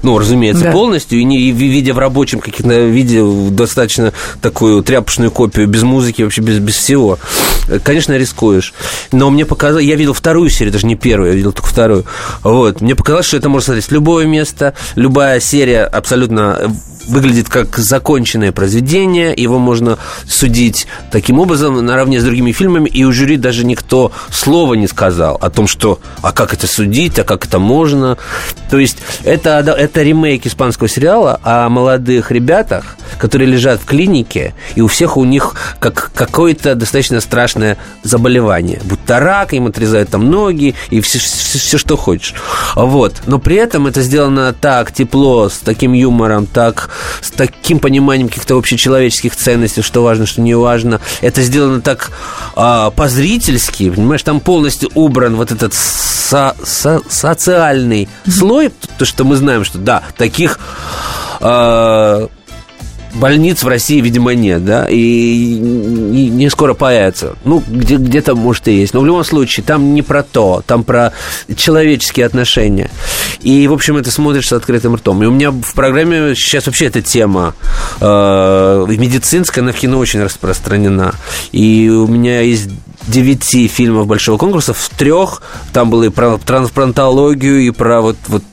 ну, 0.03 0.17
разумеется, 0.17 0.65
да. 0.65 0.71
полностью, 0.71 1.19
и, 1.19 1.23
не, 1.23 1.39
и 1.39 1.51
видя 1.51 1.93
в 1.93 1.99
рабочем 1.99 2.39
каких-то 2.39 2.85
виде 2.85 3.23
достаточно 3.51 4.13
такую 4.41 4.83
тряпочную 4.83 5.31
копию, 5.31 5.67
без 5.67 5.83
музыки, 5.83 6.21
вообще 6.21 6.41
без, 6.41 6.59
без 6.59 6.75
всего. 6.75 7.17
Конечно, 7.83 8.17
рискуешь. 8.17 8.73
Но 9.11 9.29
мне 9.29 9.45
показалось, 9.45 9.85
я 9.85 9.95
видел 9.95 10.13
вторую 10.13 10.49
серию, 10.49 10.71
даже 10.71 10.85
не 10.85 10.95
первую, 10.95 11.31
я 11.31 11.35
видел 11.35 11.51
только 11.51 11.67
вторую. 11.67 12.05
Вот. 12.43 12.81
Мне 12.81 12.95
показалось, 12.95 13.25
что 13.25 13.37
это 13.37 13.49
можно 13.49 13.65
смотреть 13.65 13.91
любое 13.91 14.25
место, 14.25 14.73
любая 14.95 15.39
серия 15.39 15.83
абсолютно 15.83 16.71
выглядит 17.07 17.49
как 17.49 17.77
законченное 17.77 18.51
произведение, 18.51 19.33
его 19.35 19.59
можно 19.59 19.97
судить 20.27 20.87
таким 21.11 21.39
образом 21.39 21.83
наравне 21.85 22.19
с 22.19 22.23
другими 22.23 22.51
фильмами, 22.51 22.89
и 22.89 23.03
у 23.03 23.11
жюри 23.11 23.37
даже 23.37 23.65
никто 23.65 24.11
слова 24.29 24.73
не 24.73 24.87
сказал 24.87 25.37
о 25.41 25.49
том, 25.49 25.67
что 25.67 25.99
а 26.21 26.31
как 26.31 26.53
это 26.53 26.67
судить, 26.67 27.17
а 27.19 27.23
как 27.23 27.45
это 27.45 27.59
можно. 27.59 28.17
То 28.69 28.77
есть 28.77 28.97
это, 29.23 29.59
это 29.59 30.03
ремейк 30.03 30.45
испанского 30.45 30.89
сериала 30.89 31.39
о 31.43 31.69
молодых 31.69 32.31
ребятах, 32.31 32.97
которые 33.17 33.49
лежат 33.49 33.81
в 33.81 33.85
клинике, 33.85 34.53
и 34.75 34.81
у 34.81 34.87
всех 34.87 35.17
у 35.17 35.23
них 35.23 35.55
как 35.79 36.11
какое-то 36.13 36.75
достаточно 36.75 37.21
страшное 37.21 37.77
заболевание. 38.03 38.81
Будто 38.83 39.19
рак, 39.19 39.53
им 39.53 39.67
отрезают 39.67 40.09
там 40.09 40.29
ноги, 40.29 40.75
и 40.89 41.01
все, 41.01 41.19
все, 41.19 41.57
все 41.57 41.77
что 41.77 41.97
хочешь. 41.97 42.33
Вот. 42.75 43.21
Но 43.25 43.39
при 43.39 43.55
этом 43.55 43.87
это 43.87 44.01
сделано 44.01 44.53
так 44.53 44.91
тепло, 44.91 45.49
с 45.49 45.60
таким 45.60 45.93
юмором, 45.93 46.45
так 46.45 46.89
с 47.21 47.31
таким 47.31 47.79
пониманием 47.79 48.29
каких-то 48.29 48.57
общечеловеческих 48.57 49.36
ценностей, 49.36 49.81
что 49.81 50.03
важно, 50.03 50.25
что 50.25 50.41
не 50.41 50.55
важно. 50.55 51.01
Это 51.21 51.41
сделано 51.41 51.81
так 51.81 52.12
а, 52.55 52.91
по-зрительски, 52.91 53.89
понимаешь, 53.89 54.23
там 54.23 54.39
полностью 54.39 54.89
убран 54.93 55.36
вот 55.36 55.51
этот 55.51 55.73
со 55.73 56.55
со 56.63 57.01
социальный 57.07 58.10
слой, 58.27 58.71
то, 58.97 59.05
что 59.05 59.23
мы 59.23 59.36
знаем, 59.36 59.63
что 59.63 59.77
да, 59.77 60.03
таких 60.17 60.60
а, 61.39 62.27
больниц 63.15 63.63
в 63.63 63.67
России, 63.67 64.00
видимо, 64.02 64.34
нет, 64.34 64.63
да, 64.65 64.88
и 64.89 65.58
не, 65.58 66.50
скоро 66.50 66.74
появится. 66.74 67.36
Ну, 67.43 67.63
где, 67.67 67.96
где-то, 67.96 68.36
может, 68.36 68.67
и 68.67 68.74
есть. 68.74 68.93
Но 68.93 69.02
в 69.02 69.06
любом 69.06 69.24
случае, 69.24 69.63
там 69.63 69.93
не 69.93 70.02
про 70.02 70.24
то, 70.24 70.63
там 70.65 70.84
про 70.84 71.13
человеческие 71.56 72.26
отношения. 72.26 72.89
И, 73.41 73.67
в 73.67 73.74
общем, 73.74 73.98
это 73.98 74.12
смотришь 74.12 74.48
с 74.48 74.54
открытым 74.54 74.96
ртом. 74.96 75.22
И 75.24 75.26
у 75.26 75.32
меня 75.32 75.52
в 75.52 75.74
программе 75.74 76.36
сейчас 76.36 76.65
вообще 76.67 76.86
эта 76.86 77.02
тема 77.02 77.56
э, 78.00 78.86
медицинская, 78.88 79.63
она 79.63 79.74
в 79.74 79.78
кино 79.78 79.98
очень 80.00 80.22
распространена. 80.24 81.13
И 81.52 81.89
у 81.89 82.08
меня 82.08 82.41
есть 82.41 82.70
девяти 83.08 83.67
фильмов 83.67 84.08
большого 84.08 84.38
конкурса, 84.38 84.74
в 84.74 84.89
трех 84.89 85.41
там 85.74 85.89
было 85.89 86.04
и 86.04 86.10
про 86.10 86.38
трансплантологию, 86.38 87.62
и 87.62 87.72
про 87.72 88.02
вот, 88.02 88.17
вот 88.28 88.43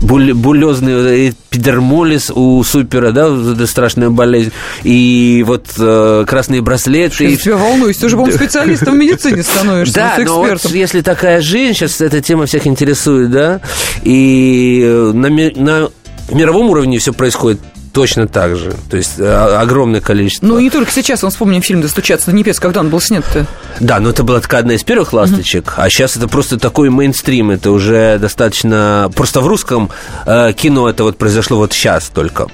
булезный 0.00 1.30
эпидермолиз 1.30 2.30
у 2.30 2.62
супера, 2.64 3.12
да, 3.12 3.28
это 3.28 3.66
страшная 3.66 4.10
болезнь, 4.10 4.52
и 4.82 5.44
вот 5.46 5.66
э, 5.78 6.24
красные 6.26 6.62
браслеты. 6.62 7.24
Я 7.24 7.30
и... 7.30 7.36
тебя 7.36 7.56
волнуюсь, 7.56 7.96
ты 7.96 8.08
же, 8.08 8.16
по-моему, 8.16 8.36
специалистом 8.36 8.94
в 8.94 8.98
медицине 8.98 9.42
становишься, 9.42 9.94
да, 9.94 10.24
но 10.24 10.42
вот 10.42 10.64
если 10.70 11.00
такая 11.00 11.40
жизнь, 11.40 11.74
сейчас 11.74 12.00
эта 12.00 12.20
тема 12.20 12.46
всех 12.46 12.66
интересует, 12.66 13.30
да, 13.30 13.60
и 14.02 14.82
э, 14.84 15.12
на, 15.12 15.28
на 15.28 15.90
мировом 16.30 16.70
уровне 16.70 16.98
все 16.98 17.12
происходит 17.12 17.60
точно 17.92 18.26
так 18.26 18.56
же. 18.56 18.74
То 18.90 18.96
есть 18.96 19.18
э, 19.18 19.26
огромное 19.26 20.00
количество. 20.00 20.46
Ну, 20.46 20.58
не 20.58 20.70
только 20.70 20.90
сейчас, 20.92 21.24
он 21.24 21.30
вспомним 21.30 21.62
фильм 21.62 21.80
«Достучаться 21.80 22.30
до 22.30 22.36
небес», 22.36 22.60
когда 22.60 22.80
он 22.80 22.88
был 22.88 23.00
снят-то. 23.00 23.46
Да, 23.80 24.00
но 24.00 24.10
это 24.10 24.24
была 24.24 24.40
такая 24.40 24.60
одна 24.60 24.74
из 24.74 24.84
первых 24.84 25.12
ласточек, 25.12 25.66
uh-huh. 25.66 25.84
а 25.84 25.90
сейчас 25.90 26.16
это 26.16 26.28
просто 26.28 26.58
такой 26.58 26.90
мейнстрим, 26.90 27.50
это 27.50 27.70
уже 27.70 28.18
достаточно... 28.18 29.10
Просто 29.14 29.40
в 29.40 29.46
русском 29.46 29.90
э, 30.26 30.52
кино 30.52 30.88
это 30.88 31.04
вот 31.04 31.18
произошло 31.18 31.58
вот 31.58 31.72
сейчас 31.72 32.08
только 32.08 32.46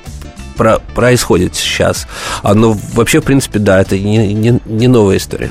про, 0.57 0.79
происходит 0.95 1.55
сейчас. 1.55 2.07
А, 2.43 2.55
но 2.55 2.77
вообще, 2.95 3.21
в 3.21 3.25
принципе, 3.25 3.59
да, 3.59 3.81
это 3.81 3.99
не, 3.99 4.33
не, 4.33 4.61
не 4.65 4.89
новая 4.89 5.17
история. 5.17 5.51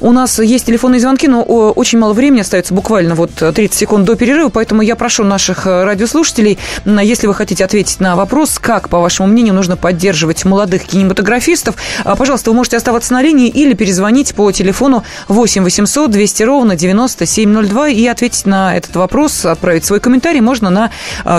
У 0.00 0.12
нас 0.12 0.38
есть 0.38 0.66
телефонные 0.66 1.00
звонки, 1.00 1.28
но 1.28 1.42
очень 1.42 1.98
мало 1.98 2.12
времени 2.12 2.40
остается, 2.40 2.74
буквально 2.74 3.14
вот 3.14 3.30
30 3.34 3.74
секунд 3.74 4.04
до 4.04 4.16
перерыва, 4.16 4.48
поэтому 4.48 4.82
я 4.82 4.96
прошу 4.96 5.24
наших 5.24 5.66
э, 5.66 5.84
радиослушателей, 5.84 6.58
если 6.84 7.26
вы 7.26 7.34
хотите 7.34 7.64
ответить 7.64 8.00
на 8.00 8.16
вопрос, 8.16 8.58
как, 8.58 8.88
по 8.88 9.00
вашему 9.00 9.28
мнению, 9.28 9.54
нужно 9.54 9.76
поддерживать 9.76 10.44
молодых 10.44 10.84
кинематографистов, 10.84 11.76
а, 12.04 12.16
пожалуйста, 12.16 12.50
вы 12.50 12.56
можете 12.56 12.76
оставаться 12.76 13.12
на 13.12 13.22
линии 13.22 13.48
или 13.48 13.74
перезвонить 13.74 14.34
по 14.34 14.50
телефону 14.52 15.04
8 15.28 15.62
800 15.62 16.10
200 16.10 16.42
ровно 16.42 16.76
9702 16.76 17.88
и 17.88 18.06
ответить 18.06 18.46
на 18.46 18.76
этот 18.76 18.96
вопрос, 18.96 19.44
отправить 19.44 19.84
свой 19.84 20.00
комментарий 20.00 20.40
можно 20.40 20.70
на 20.70 20.90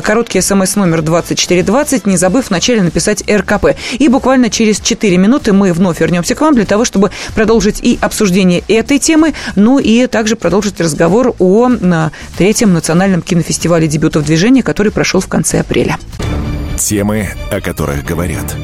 короткий 0.01 0.41
смс 0.41 0.75
номер 0.75 1.01
2420, 1.01 2.05
не 2.05 2.17
забыв 2.17 2.49
вначале 2.49 2.81
написать 2.81 3.23
РКП. 3.29 3.75
И 3.93 4.07
буквально 4.07 4.49
через 4.49 4.79
4 4.79 5.17
минуты 5.17 5.53
мы 5.53 5.73
вновь 5.73 5.99
вернемся 5.99 6.35
к 6.35 6.41
вам 6.41 6.55
для 6.55 6.65
того, 6.65 6.85
чтобы 6.85 7.11
продолжить 7.35 7.79
и 7.81 7.97
обсуждение 8.01 8.22
обсуждение 8.23 8.63
этой 8.69 8.99
темы, 8.99 9.33
ну 9.57 9.79
и 9.79 10.07
также 10.07 10.37
продолжить 10.37 10.79
разговор 10.79 11.35
о 11.39 11.69
третьем 12.37 12.73
национальном 12.73 13.21
кинофестивале 13.21 13.85
дебютов 13.89 14.25
движения, 14.25 14.63
который 14.63 14.93
прошел 14.93 15.19
в 15.19 15.27
конце 15.27 15.59
апреля. 15.59 15.97
Темы, 16.77 17.27
о 17.51 17.59
которых 17.59 18.05
говорят. 18.05 18.55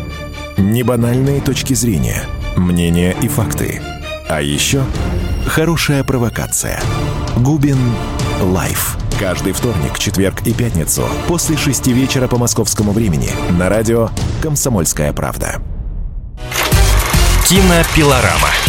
Небанальные 0.58 1.42
точки 1.42 1.74
зрения, 1.74 2.24
мнения 2.56 3.14
и 3.22 3.28
факты. 3.28 3.82
А 4.30 4.42
еще 4.42 4.82
хорошая 5.46 6.06
провокация. 6.06 6.80
Губин 7.36 7.78
Live. 8.42 8.96
Каждый 9.20 9.52
вторник, 9.52 10.00
четверг 10.00 10.42
и 10.46 10.54
пятницу 10.54 11.04
после 11.28 11.58
шести 11.58 11.92
вечера 11.92 12.30
по 12.30 12.38
московскому 12.38 12.94
времени 12.94 13.32
на 13.58 13.68
радио 13.68 14.10
«Комсомольская 14.42 15.12
правда». 15.12 15.62
Кинопилорама. 17.46 18.69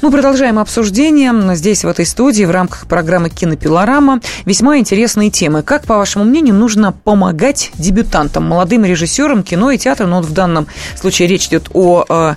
Мы 0.00 0.10
продолжаем 0.10 0.58
обсуждение 0.58 1.32
здесь, 1.54 1.84
в 1.84 1.88
этой 1.88 2.06
студии, 2.06 2.44
в 2.44 2.50
рамках 2.50 2.86
программы 2.86 3.28
«Кинопилорама». 3.28 4.20
Весьма 4.46 4.78
интересные 4.78 5.30
темы. 5.30 5.62
Как, 5.62 5.84
по 5.84 5.98
вашему 5.98 6.24
мнению, 6.24 6.54
нужно 6.54 6.92
помогать 6.92 7.70
дебютантам, 7.74 8.48
молодым 8.48 8.84
режиссерам 8.84 9.42
кино 9.42 9.70
и 9.70 9.78
театра? 9.78 10.06
Ну, 10.06 10.16
вот 10.16 10.26
в 10.26 10.32
данном 10.32 10.66
случае 10.98 11.28
речь 11.28 11.46
идет 11.48 11.68
о 11.74 12.04
э, 12.08 12.34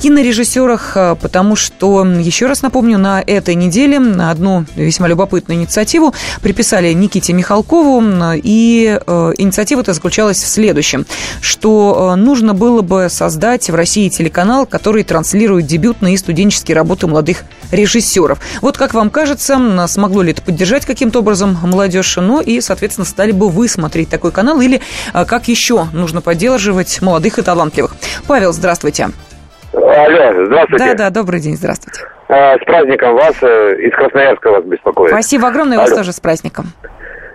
кинорежиссерах, 0.00 0.96
э, 0.96 1.16
потому 1.20 1.56
что, 1.56 2.04
еще 2.04 2.46
раз 2.46 2.62
напомню, 2.62 2.98
на 2.98 3.22
этой 3.26 3.54
неделе 3.54 3.98
на 3.98 4.30
одну 4.30 4.66
весьма 4.76 5.08
любопытную 5.08 5.58
инициативу 5.58 6.14
приписали 6.42 6.92
Никите 6.92 7.32
Михалкову, 7.32 8.02
и 8.34 9.00
э, 9.06 9.32
инициатива 9.38 9.80
эта 9.80 9.94
заключалась 9.94 10.42
в 10.42 10.46
следующем, 10.46 11.06
что 11.40 12.12
э, 12.12 12.16
нужно 12.16 12.54
было 12.54 12.82
бы 12.82 13.08
создать 13.10 13.70
в 13.70 13.74
России 13.74 14.08
телеканал, 14.08 14.66
который 14.66 15.04
транслирует 15.04 15.66
дебютные 15.66 16.14
и 16.14 16.16
студенческие 16.16 16.74
работы 16.74 16.97
молодых 17.06 17.44
режиссеров. 17.70 18.38
Вот 18.62 18.76
как 18.76 18.94
вам 18.94 19.10
кажется, 19.10 19.56
смогло 19.86 20.22
ли 20.22 20.32
это 20.32 20.42
поддержать 20.42 20.86
каким-то 20.86 21.20
образом 21.20 21.56
молодежь? 21.62 22.16
Ну 22.16 22.40
и, 22.40 22.60
соответственно, 22.60 23.04
стали 23.04 23.32
бы 23.32 23.48
вы 23.48 23.68
смотреть 23.68 24.08
такой 24.08 24.32
канал 24.32 24.60
или 24.60 24.80
а, 25.12 25.24
как 25.24 25.48
еще 25.48 25.84
нужно 25.92 26.20
поддерживать 26.20 27.00
молодых 27.02 27.38
и 27.38 27.42
талантливых? 27.42 27.94
Павел, 28.26 28.52
здравствуйте. 28.52 29.08
Алло, 29.72 30.46
здравствуйте. 30.46 30.84
Да, 30.86 30.94
да, 30.94 31.10
добрый 31.10 31.40
день, 31.40 31.56
здравствуйте. 31.56 32.00
А, 32.28 32.56
с 32.56 32.64
праздником 32.64 33.14
вас, 33.14 33.34
э, 33.42 33.76
из 33.80 33.94
Красноярска 33.94 34.50
вас 34.50 34.64
беспокоит. 34.64 35.12
Спасибо 35.12 35.48
огромное, 35.48 35.78
Алло. 35.78 35.86
вас 35.86 35.96
тоже 35.96 36.12
с 36.12 36.20
праздником. 36.20 36.66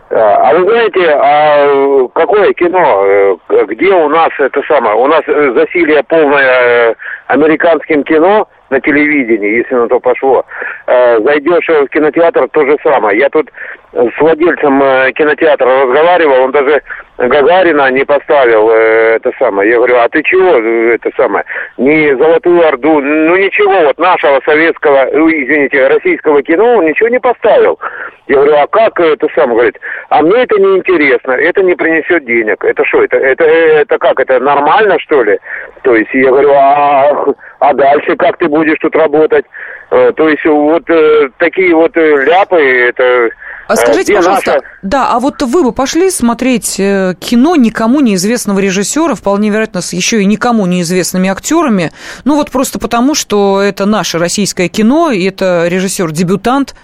А, 0.09 0.49
а 0.49 0.53
вы 0.53 0.69
знаете, 0.69 1.09
а 1.09 2.07
какое 2.13 2.53
кино, 2.53 3.03
э, 3.03 3.65
где 3.69 3.91
у 3.93 4.07
нас 4.09 4.29
это 4.37 4.61
самое, 4.67 4.95
у 4.95 5.07
нас 5.07 5.23
э, 5.25 5.53
засилие 5.55 6.03
полное 6.03 6.95
американским 7.27 8.03
кино, 8.03 8.47
на 8.69 8.79
телевидении, 8.81 9.57
если 9.57 9.75
на 9.75 9.87
то 9.87 9.99
пошло. 9.99 10.45
Э, 10.87 11.19
зайдешь 11.19 11.67
в 11.67 11.87
кинотеатр, 11.87 12.47
то 12.49 12.65
же 12.65 12.77
самое. 12.83 13.19
Я 13.19 13.29
тут 13.29 13.49
с 13.93 14.19
владельцем 14.19 14.81
э, 14.81 15.11
кинотеатра 15.13 15.83
разговаривал, 15.83 16.45
он 16.45 16.51
даже 16.51 16.81
Гагарина 17.17 17.91
не 17.91 18.03
поставил 18.05 18.69
э, 18.71 19.17
это 19.17 19.31
самое. 19.37 19.69
Я 19.69 19.77
говорю, 19.77 19.97
а 19.97 20.09
ты 20.09 20.23
чего 20.23 20.55
это 20.55 21.11
самое? 21.15 21.45
Не 21.77 22.15
Золотую 22.15 22.67
Орду, 22.67 22.99
ну 22.99 23.35
ничего, 23.35 23.85
вот 23.85 23.99
нашего 23.99 24.41
советского, 24.43 25.09
извините, 25.11 25.87
российского 25.87 26.41
кино 26.41 26.77
он 26.77 26.85
ничего 26.87 27.09
не 27.09 27.19
поставил. 27.19 27.79
Я 28.27 28.37
говорю, 28.37 28.55
а 28.55 28.67
как 28.67 28.99
это 28.99 29.27
самое? 29.35 29.53
Говорит, 29.53 29.79
а 30.09 30.21
мне 30.23 30.37
это 30.43 30.59
не 30.59 30.77
интересно, 30.77 31.33
это 31.33 31.61
не 31.61 31.75
принесет 31.75 32.25
денег. 32.25 32.63
Это 32.63 32.83
что, 32.85 33.03
это, 33.03 33.17
это, 33.17 33.43
это 33.43 33.97
как, 33.99 34.19
это 34.19 34.39
нормально 34.39 34.97
что 34.99 35.23
ли? 35.23 35.37
То 35.83 35.95
есть 35.95 36.13
я 36.13 36.29
говорю, 36.29 36.51
а, 36.53 37.25
а 37.63 37.73
дальше 37.73 38.17
как 38.17 38.37
ты 38.37 38.49
будешь 38.49 38.77
тут 38.81 38.93
работать? 38.93 39.45
Э, 39.89 40.11
то 40.15 40.27
есть 40.27 40.43
вот 40.43 40.83
э, 40.89 41.29
такие 41.37 41.73
вот 41.73 41.95
э, 41.95 42.25
ляпы, 42.25 42.57
это... 42.57 43.29
А 43.69 43.77
скажите, 43.77 44.15
пожалуйста, 44.15 44.51
наша... 44.51 44.65
да, 44.81 45.07
а 45.13 45.19
вот 45.21 45.41
вы 45.41 45.63
бы 45.63 45.71
пошли 45.71 46.09
смотреть 46.09 46.75
кино 46.75 47.55
никому 47.55 48.01
неизвестного 48.01 48.59
режиссера, 48.59 49.15
вполне 49.15 49.49
вероятно, 49.49 49.79
с 49.79 49.93
еще 49.93 50.21
и 50.21 50.25
никому 50.25 50.65
неизвестными 50.65 51.29
актерами, 51.29 51.91
ну 52.25 52.35
вот 52.35 52.51
просто 52.51 52.77
потому, 52.77 53.15
что 53.15 53.61
это 53.61 53.85
наше 53.85 54.19
российское 54.19 54.67
кино, 54.67 55.11
и 55.11 55.25
это 55.25 55.67
режиссер-дебютант? 55.69 56.75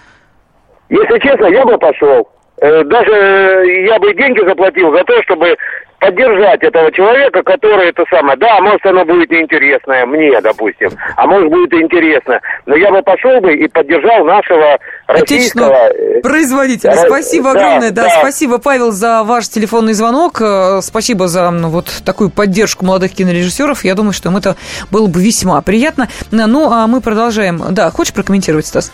Если 0.88 1.20
честно, 1.20 1.48
я 1.48 1.66
бы 1.66 1.78
пошел. 1.78 2.30
Даже 2.62 3.12
я 3.86 4.00
бы 4.00 4.14
деньги 4.14 4.48
заплатил 4.48 4.94
за 4.94 5.04
то, 5.04 5.22
чтобы 5.24 5.58
поддержать 6.00 6.64
этого 6.64 6.92
человека, 6.92 7.44
который 7.44 7.90
это 7.90 8.04
самое. 8.10 8.38
Да, 8.38 8.60
может 8.62 8.86
оно 8.86 9.06
будет 9.06 9.30
неинтересное 9.30 10.06
мне, 10.06 10.40
допустим, 10.42 10.92
а 11.16 11.28
может 11.28 11.50
будет 11.50 11.74
интересно. 11.74 12.40
Но 12.66 12.76
я 12.76 12.92
бы 12.92 13.02
пошел 13.02 13.40
бы 13.42 13.54
и 13.54 13.68
поддержал 13.68 14.26
нашего 14.26 14.80
российского... 15.08 15.72
Э, 15.72 16.22
производителя. 16.22 16.96
Спасибо 16.96 17.54
да, 17.54 17.60
огромное. 17.60 17.92
Да, 17.92 18.04
да, 18.04 18.10
спасибо, 18.10 18.58
Павел, 18.58 18.92
за 18.92 19.24
ваш 19.24 19.50
телефонный 19.50 19.94
звонок. 19.94 20.42
Э, 20.42 20.80
спасибо 20.82 21.28
за 21.28 21.50
ну, 21.52 21.70
вот 21.70 21.88
такую 22.06 22.30
поддержку 22.30 22.86
молодых 22.86 23.14
кинорежиссеров. 23.14 23.84
Я 23.84 23.96
думаю, 23.96 24.14
что 24.14 24.30
им 24.30 24.38
это 24.38 24.56
было 24.92 25.08
бы 25.08 25.22
весьма 25.22 25.62
приятно. 25.62 26.08
Ну, 26.32 26.72
а 26.72 26.88
мы 26.88 27.02
продолжаем. 27.02 27.62
Да, 27.72 27.92
хочешь 27.92 28.14
прокомментировать, 28.14 28.66
Стас? 28.66 28.92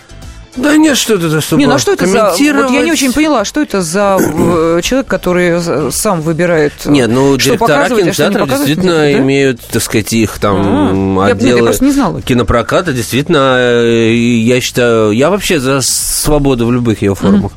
Да 0.56 0.78
нет, 0.78 0.98
что 0.98 1.16
это 1.16 1.30
за 1.30 1.42
чтобы 1.42 1.62
Не, 1.62 1.68
ну 1.68 1.76
а 1.76 1.80
что 1.80 1.94
это 1.94 2.06
за... 2.06 2.30
Вот 2.30 2.40
я 2.40 2.82
не 2.82 2.92
очень 2.92 3.14
поняла, 3.14 3.46
что 3.46 3.62
это 3.62 3.82
за 3.82 4.18
э, 4.20 4.80
человек, 4.84 5.08
который 5.08 5.92
сам 5.92 6.22
выбирает... 6.22 6.74
Э, 6.86 6.90
нет, 6.90 7.10
ну, 7.10 7.36
директора 7.38 7.90
кинотеатров 7.90 8.50
действительно 8.50 8.94
да? 8.94 9.14
имеют, 9.14 9.62
так 9.62 9.82
сказать, 9.82 10.14
их 10.14 10.40
там 10.40 11.20
а, 11.20 11.28
отделы 11.28 11.72
я, 11.72 11.86
не 11.86 11.92
знала. 11.92 12.22
кинопроката. 12.22 12.94
Действительно, 12.94 13.56
э, 13.58 14.14
я 14.14 14.62
считаю... 14.62 15.12
Я 15.12 15.30
вообще 15.30 15.60
за 15.60 15.82
свободу 15.82 16.66
в 16.66 16.72
любых 16.72 17.02
ее 17.02 17.16
формах. 17.16 17.52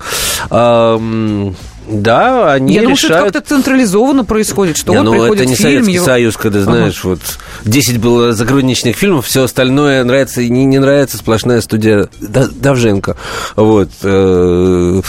Mm-hmm. 0.51 1.55
Да, 1.89 2.53
они 2.53 2.75
Я 2.75 2.83
решают... 2.83 2.85
думаю, 2.85 2.97
что 2.97 3.07
это 3.09 3.25
как-то 3.25 3.41
централизованно 3.41 4.25
происходит, 4.25 4.77
что 4.77 4.93
не, 4.93 4.99
вот 4.99 5.05
ну, 5.05 5.13
приходит 5.13 5.43
это 5.43 5.51
не 5.51 5.57
фильм, 5.57 5.71
Советский 5.71 5.93
его... 5.95 6.05
Союз, 6.05 6.37
когда, 6.37 6.61
знаешь, 6.63 7.01
ага. 7.01 7.09
вот 7.09 7.21
10 7.65 7.99
было 7.99 8.33
заграничных 8.33 8.97
фильмов, 8.97 9.27
все 9.27 9.45
остальное 9.45 10.05
нравится 10.05 10.43
и 10.43 10.51
не, 10.51 10.65
не 10.65 10.79
нравится, 10.79 11.17
сплошная 11.17 11.61
студия 11.61 12.09
Давженко. 12.21 13.17
Вот. 13.57 13.91
Э, 14.03 15.01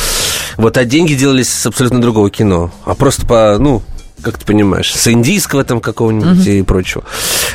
вот, 0.57 0.77
а 0.77 0.85
деньги 0.85 1.13
делались 1.13 1.49
с 1.49 1.65
абсолютно 1.65 2.01
другого 2.01 2.29
кино. 2.29 2.71
А 2.85 2.95
просто 2.95 3.25
по, 3.25 3.57
ну, 3.59 3.81
как 4.21 4.37
ты 4.37 4.45
понимаешь, 4.45 4.93
с 4.93 5.07
индийского 5.07 5.63
там 5.63 5.81
какого-нибудь 5.81 6.47
uh-huh. 6.47 6.59
и 6.59 6.63
прочего. 6.63 7.03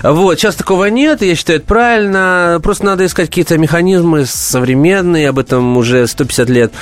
Вот, 0.03 0.39
сейчас 0.39 0.55
такого 0.55 0.87
нет, 0.87 1.23
я 1.23 1.35
считаю, 1.35 1.59
это 1.59 1.67
правильно. 1.67 2.61
Просто 2.63 2.85
надо 2.85 3.07
искать 3.07 3.29
какие-то 3.29 3.57
механизмы 3.59 4.27
современные, 4.27 5.29
об 5.31 5.39
этом 5.39 5.77
уже 5.77 6.07
150 6.07 6.51
лет 6.51 6.73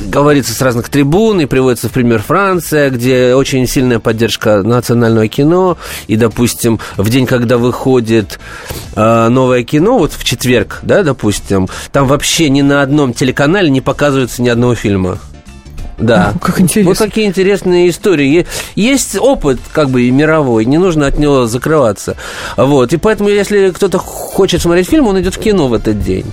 говорится 0.00 0.54
с 0.54 0.60
разных 0.60 0.88
трибун 0.88 1.40
и 1.40 1.46
приводится 1.46 1.88
в 1.88 1.92
пример 1.92 2.22
Франция, 2.22 2.90
где 2.90 3.34
очень 3.34 3.66
сильная 3.66 3.98
поддержка 3.98 4.62
национального 4.62 5.28
кино. 5.28 5.78
И, 6.06 6.16
допустим, 6.16 6.80
в 6.96 7.08
день, 7.10 7.26
когда 7.26 7.58
выходит 7.58 8.38
э, 8.94 9.28
новое 9.28 9.62
кино, 9.62 9.98
вот 9.98 10.12
в 10.12 10.24
четверг, 10.24 10.80
да, 10.82 11.02
допустим, 11.02 11.68
там 11.92 12.06
вообще 12.06 12.48
ни 12.50 12.62
на 12.62 12.82
одном 12.82 13.12
телеканале 13.12 13.70
не 13.70 13.80
показывается 13.80 14.42
ни 14.42 14.48
одного 14.48 14.74
фильма. 14.74 15.18
Да. 15.98 16.32
Ну, 16.34 16.40
как 16.40 16.60
интересно. 16.60 16.90
Вот 16.90 16.98
такие 16.98 17.26
интересные 17.26 17.88
истории. 17.88 18.46
Есть 18.74 19.16
опыт, 19.16 19.60
как 19.72 19.90
бы, 19.90 20.10
мировой, 20.10 20.64
не 20.64 20.78
нужно 20.78 21.06
от 21.06 21.18
него 21.18 21.46
закрываться. 21.46 22.16
Вот. 22.56 22.92
И 22.92 22.96
поэтому, 22.96 23.28
если 23.28 23.70
кто-то 23.70 23.98
хочет 23.98 24.62
смотреть 24.62 24.88
фильм, 24.88 25.06
он 25.06 25.20
идет 25.20 25.36
в 25.36 25.38
кино 25.38 25.68
в 25.68 25.74
этот 25.74 26.02
день. 26.02 26.26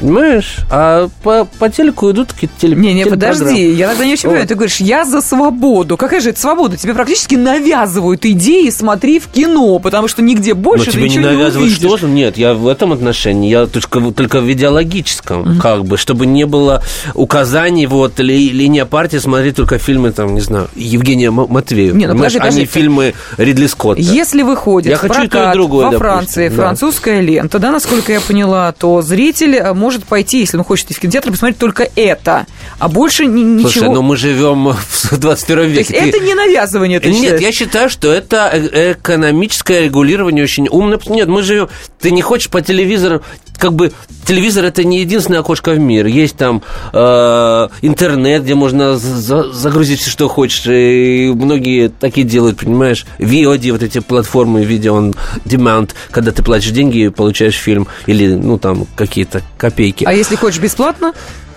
Понимаешь? 0.00 0.58
А 0.70 1.08
по, 1.22 1.44
по 1.58 1.68
телеку 1.68 2.10
идут 2.10 2.32
какие-то 2.32 2.54
теле... 2.60 2.76
Не, 2.76 2.94
не, 2.94 3.04
подожди, 3.04 3.72
я 3.72 3.88
тогда 3.88 4.04
не 4.04 4.12
очень 4.12 4.28
понимаю. 4.28 4.46
Ты 4.46 4.54
говоришь, 4.54 4.76
я 4.76 5.04
за 5.04 5.20
свободу. 5.20 5.96
Какая 5.96 6.20
же 6.20 6.30
это 6.30 6.40
свобода? 6.40 6.76
Тебе 6.76 6.94
практически 6.94 7.34
навязывают 7.34 8.24
идеи, 8.24 8.70
смотри 8.70 9.18
в 9.18 9.26
кино, 9.26 9.78
потому 9.78 10.08
что 10.08 10.22
нигде 10.22 10.54
больше 10.54 10.86
Но 10.86 10.92
тебе 10.92 11.08
не 11.08 11.18
навязывают 11.18 11.72
что 11.72 11.96
же? 11.96 12.06
Нет, 12.06 12.38
я 12.38 12.54
в 12.54 12.68
этом 12.68 12.92
отношении, 12.92 13.50
я 13.50 13.66
только, 13.66 14.00
только 14.12 14.40
в 14.40 14.52
идеологическом, 14.52 15.42
mm-hmm. 15.42 15.60
как 15.60 15.84
бы, 15.84 15.96
чтобы 15.96 16.26
не 16.26 16.46
было 16.46 16.82
указаний, 17.14 17.86
вот, 17.86 18.18
ли, 18.20 18.50
линия 18.50 18.84
партии, 18.84 19.16
смотри 19.16 19.52
только 19.52 19.78
фильмы, 19.78 20.12
там, 20.12 20.34
не 20.34 20.40
знаю, 20.40 20.68
Евгения 20.74 21.30
Матвеева. 21.30 21.96
Не, 21.96 22.06
ну, 22.06 22.14
подожди, 22.14 22.38
подожди, 22.38 22.60
а 22.60 22.60
не 22.60 22.66
фильмы 22.66 23.14
Ридли 23.36 23.66
Скотта. 23.66 24.00
Если 24.00 24.42
выходит 24.42 24.90
я 24.90 24.96
в 24.96 25.00
хочу 25.00 25.14
прокат, 25.14 25.26
и 25.26 25.30
то, 25.30 25.50
и 25.50 25.52
другое, 25.54 25.86
во 25.86 25.92
допустим, 25.92 26.10
Франции 26.10 26.48
да. 26.48 26.54
французская 26.54 27.20
лента, 27.20 27.58
да, 27.58 27.70
насколько 27.72 28.12
я 28.12 28.20
поняла, 28.20 28.72
то 28.72 29.02
зритель 29.02 29.60
может 29.74 29.87
может 29.88 30.04
пойти, 30.04 30.40
если 30.40 30.58
он 30.58 30.64
хочет 30.64 30.90
в 30.90 31.00
кинотеатр, 31.00 31.30
посмотреть 31.30 31.58
только 31.58 31.88
это, 31.96 32.46
а 32.78 32.88
больше 32.88 33.24
ни, 33.24 33.40
ничего... 33.40 33.70
Слушай, 33.70 33.88
но 33.88 34.02
мы 34.02 34.18
живем 34.18 34.68
в 34.90 35.18
21 35.18 35.64
веке. 35.64 35.94
То 35.94 36.04
есть 36.04 36.14
это 36.14 36.22
не 36.22 36.34
навязывание, 36.34 37.00
ты 37.00 37.08
Нет, 37.08 37.22
считаешь? 37.22 37.40
я 37.40 37.52
считаю, 37.52 37.88
что 37.88 38.12
это 38.12 38.50
э, 38.52 38.92
экономическое 38.92 39.84
регулирование 39.84 40.44
очень 40.44 40.68
умно. 40.68 41.00
Нет, 41.06 41.28
мы 41.28 41.42
живем... 41.42 41.70
Ты 41.98 42.10
не 42.10 42.20
хочешь 42.20 42.50
по 42.50 42.60
телевизору... 42.60 43.22
Как 43.56 43.72
бы 43.72 43.92
телевизор 44.26 44.66
это 44.66 44.84
не 44.84 45.00
единственное 45.00 45.40
окошко 45.40 45.72
в 45.72 45.78
мир. 45.78 46.06
Есть 46.06 46.36
там 46.36 46.62
э, 46.92 47.68
интернет, 47.80 48.42
где 48.42 48.54
можно 48.54 48.98
за 48.98 49.50
загрузить 49.52 50.00
все, 50.00 50.10
что 50.10 50.28
хочешь. 50.28 50.66
И 50.66 51.32
многие 51.34 51.88
такие 51.88 52.26
делают, 52.26 52.58
понимаешь? 52.58 53.06
VOD, 53.18 53.72
вот 53.72 53.82
эти 53.82 54.00
платформы 54.00 54.64
видео 54.64 54.98
on 54.98 55.16
demand, 55.46 55.92
когда 56.10 56.30
ты 56.30 56.42
платишь 56.42 56.70
деньги 56.72 57.06
и 57.06 57.08
получаешь 57.08 57.56
фильм. 57.56 57.88
Или, 58.06 58.34
ну, 58.34 58.58
там, 58.58 58.86
какие-то 58.94 59.42
копейки. 59.78 60.04
А 60.04 60.12
если 60.12 60.36
хочешь 60.36 60.60
бесплатно? 60.60 61.12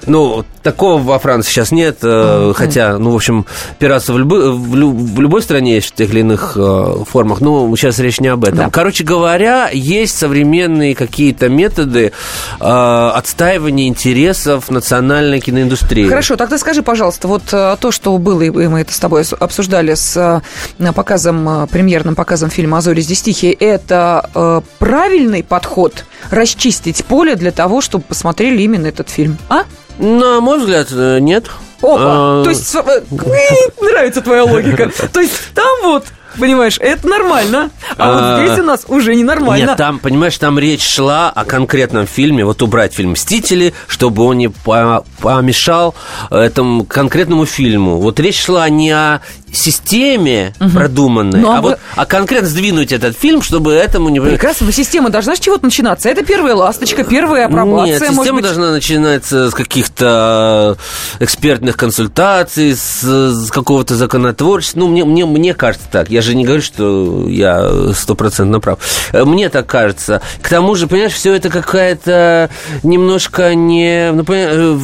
Ну, 0.08 0.46
такого 0.64 1.02
во 1.02 1.20
Франции 1.20 1.52
сейчас 1.52 1.72
нет, 1.72 2.00
mm-hmm. 2.02 2.54
хотя, 2.54 2.98
ну, 2.98 3.12
в 3.12 3.16
общем, 3.16 3.46
пиратство 3.80 4.14
в, 4.14 4.20
любой, 4.20 4.52
в, 4.52 4.76
лю, 4.76 4.92
в 4.92 5.20
любой 5.20 5.42
стране 5.42 5.76
есть 5.76 5.92
в 5.92 5.96
тех 5.96 6.10
или 6.12 6.22
иных 6.22 6.54
э, 6.56 7.04
формах, 7.08 7.42
но 7.42 7.76
сейчас 7.76 8.00
речь 8.00 8.20
не 8.20 8.28
об 8.28 8.44
этом. 8.44 8.58
Да. 8.58 8.70
Короче 8.70 9.04
говоря, 9.04 9.70
есть 9.72 10.18
современные 10.18 10.96
какие-то 10.96 11.50
методы 11.50 12.12
э, 12.60 13.12
отстаивания 13.16 13.88
интересов 13.88 14.70
национальной 14.70 15.40
киноиндустрии. 15.40 16.08
Хорошо, 16.08 16.36
тогда 16.36 16.58
скажи, 16.58 16.84
пожалуйста, 16.84 17.28
вот 17.28 17.44
э, 17.52 17.78
то, 17.80 17.92
что 17.92 18.18
было, 18.18 18.42
и 18.42 18.50
мы 18.50 18.82
это 18.82 18.94
с 18.94 19.00
тобой 19.00 19.24
обсуждали 19.40 19.94
с 19.94 20.42
э, 20.80 20.94
показом, 20.94 21.68
премьерным 21.68 22.16
показом 22.16 22.50
фильма 22.50 22.80
«А 22.80 22.82
зори 22.82 23.02
здесь 23.02 23.22
тихие», 23.22 23.54
это 23.54 24.30
э, 24.34 24.62
правильный 24.80 25.44
подход 25.44 26.06
расчистить 26.30 27.04
поле 27.06 27.36
для 27.36 27.52
того, 27.52 27.82
чтобы 27.82 28.04
посмотрели 28.04 28.62
именно 28.62 28.88
этот 28.88 29.10
фильм, 29.10 29.38
а? 29.50 29.64
На 30.02 30.42
мой 30.42 30.60
взгляд, 30.60 30.88
э, 30.92 31.20
нет. 31.20 31.46
Опа, 31.82 31.98
а... 32.00 32.44
то 32.44 32.50
есть 32.50 32.76
э, 32.76 33.02
нравится 33.82 34.22
твоя 34.22 34.44
логика. 34.44 34.92
То 35.14 35.20
есть 35.20 35.54
там 35.54 35.84
вот 35.84 36.06
Понимаешь, 36.40 36.78
это 36.80 37.08
нормально. 37.08 37.72
А, 37.98 38.10
а 38.10 38.38
вот 38.38 38.48
здесь 38.48 38.60
у 38.60 38.64
нас 38.64 38.86
уже 38.88 39.16
ненормально. 39.16 39.66
Нет, 39.68 39.78
там, 39.78 40.00
понимаешь, 40.00 40.38
там 40.38 40.58
речь 40.58 40.82
шла 40.82 41.30
о 41.30 41.44
конкретном 41.44 42.08
фильме. 42.08 42.46
Вот 42.46 42.62
убрать 42.62 42.94
фильм 42.94 43.12
«Мстители», 43.12 43.74
чтобы 43.88 44.24
он 44.24 44.38
не 44.38 44.48
помешал 44.48 45.94
этому 46.30 46.86
конкретному 46.86 47.46
фильму. 47.46 47.98
Вот 47.98 48.20
речь 48.20 48.42
шла 48.42 48.70
не 48.70 48.92
о 48.92 49.22
системе 49.52 50.54
угу. 50.60 50.70
продуманной, 50.70 51.40
ну, 51.40 51.52
а, 51.52 51.58
а 51.58 51.62
вот 51.62 51.80
а 51.96 52.06
конкретно 52.06 52.48
сдвинуть 52.48 52.92
этот 52.92 53.18
фильм, 53.18 53.42
чтобы 53.42 53.74
этому 53.74 54.10
не... 54.10 54.20
Прекрасно, 54.20 54.68
но 54.68 54.72
система 54.72 55.10
должна 55.10 55.36
с 55.36 55.40
чего-то 55.40 55.66
начинаться. 55.66 56.10
Это 56.10 56.24
первая 56.24 56.56
ласточка, 56.56 57.04
первая 57.04 57.46
апробация. 57.46 58.00
Нет, 58.00 58.10
система 58.10 58.34
быть... 58.36 58.44
должна 58.44 58.72
начинаться 58.72 59.50
с 59.50 59.54
каких-то 59.54 60.78
экспертных 61.20 61.78
консультаций, 61.78 62.76
с, 62.76 63.04
с 63.04 63.52
какого-то 63.52 63.96
законотворчества. 63.96 64.80
Ну, 64.80 64.88
мне, 64.88 65.06
мне, 65.06 65.26
мне 65.26 65.54
кажется 65.54 65.88
так. 65.92 66.10
Я 66.10 66.22
же 66.22 66.36
не 66.36 66.46
говорю, 66.46 66.62
что 66.62 67.28
я 67.28 67.94
стопроцентно 67.94 68.60
прав. 68.60 68.80
Мне 69.14 69.50
так 69.50 69.68
кажется. 69.68 70.22
К 70.42 70.50
тому 70.50 70.76
же, 70.76 70.88
понимаешь, 70.88 71.14
все 71.14 71.34
это 71.34 71.50
какая-то 71.50 72.50
немножко 72.84 73.54
не... 73.56 74.12
Ну, 74.12 74.24
э, 74.28 74.78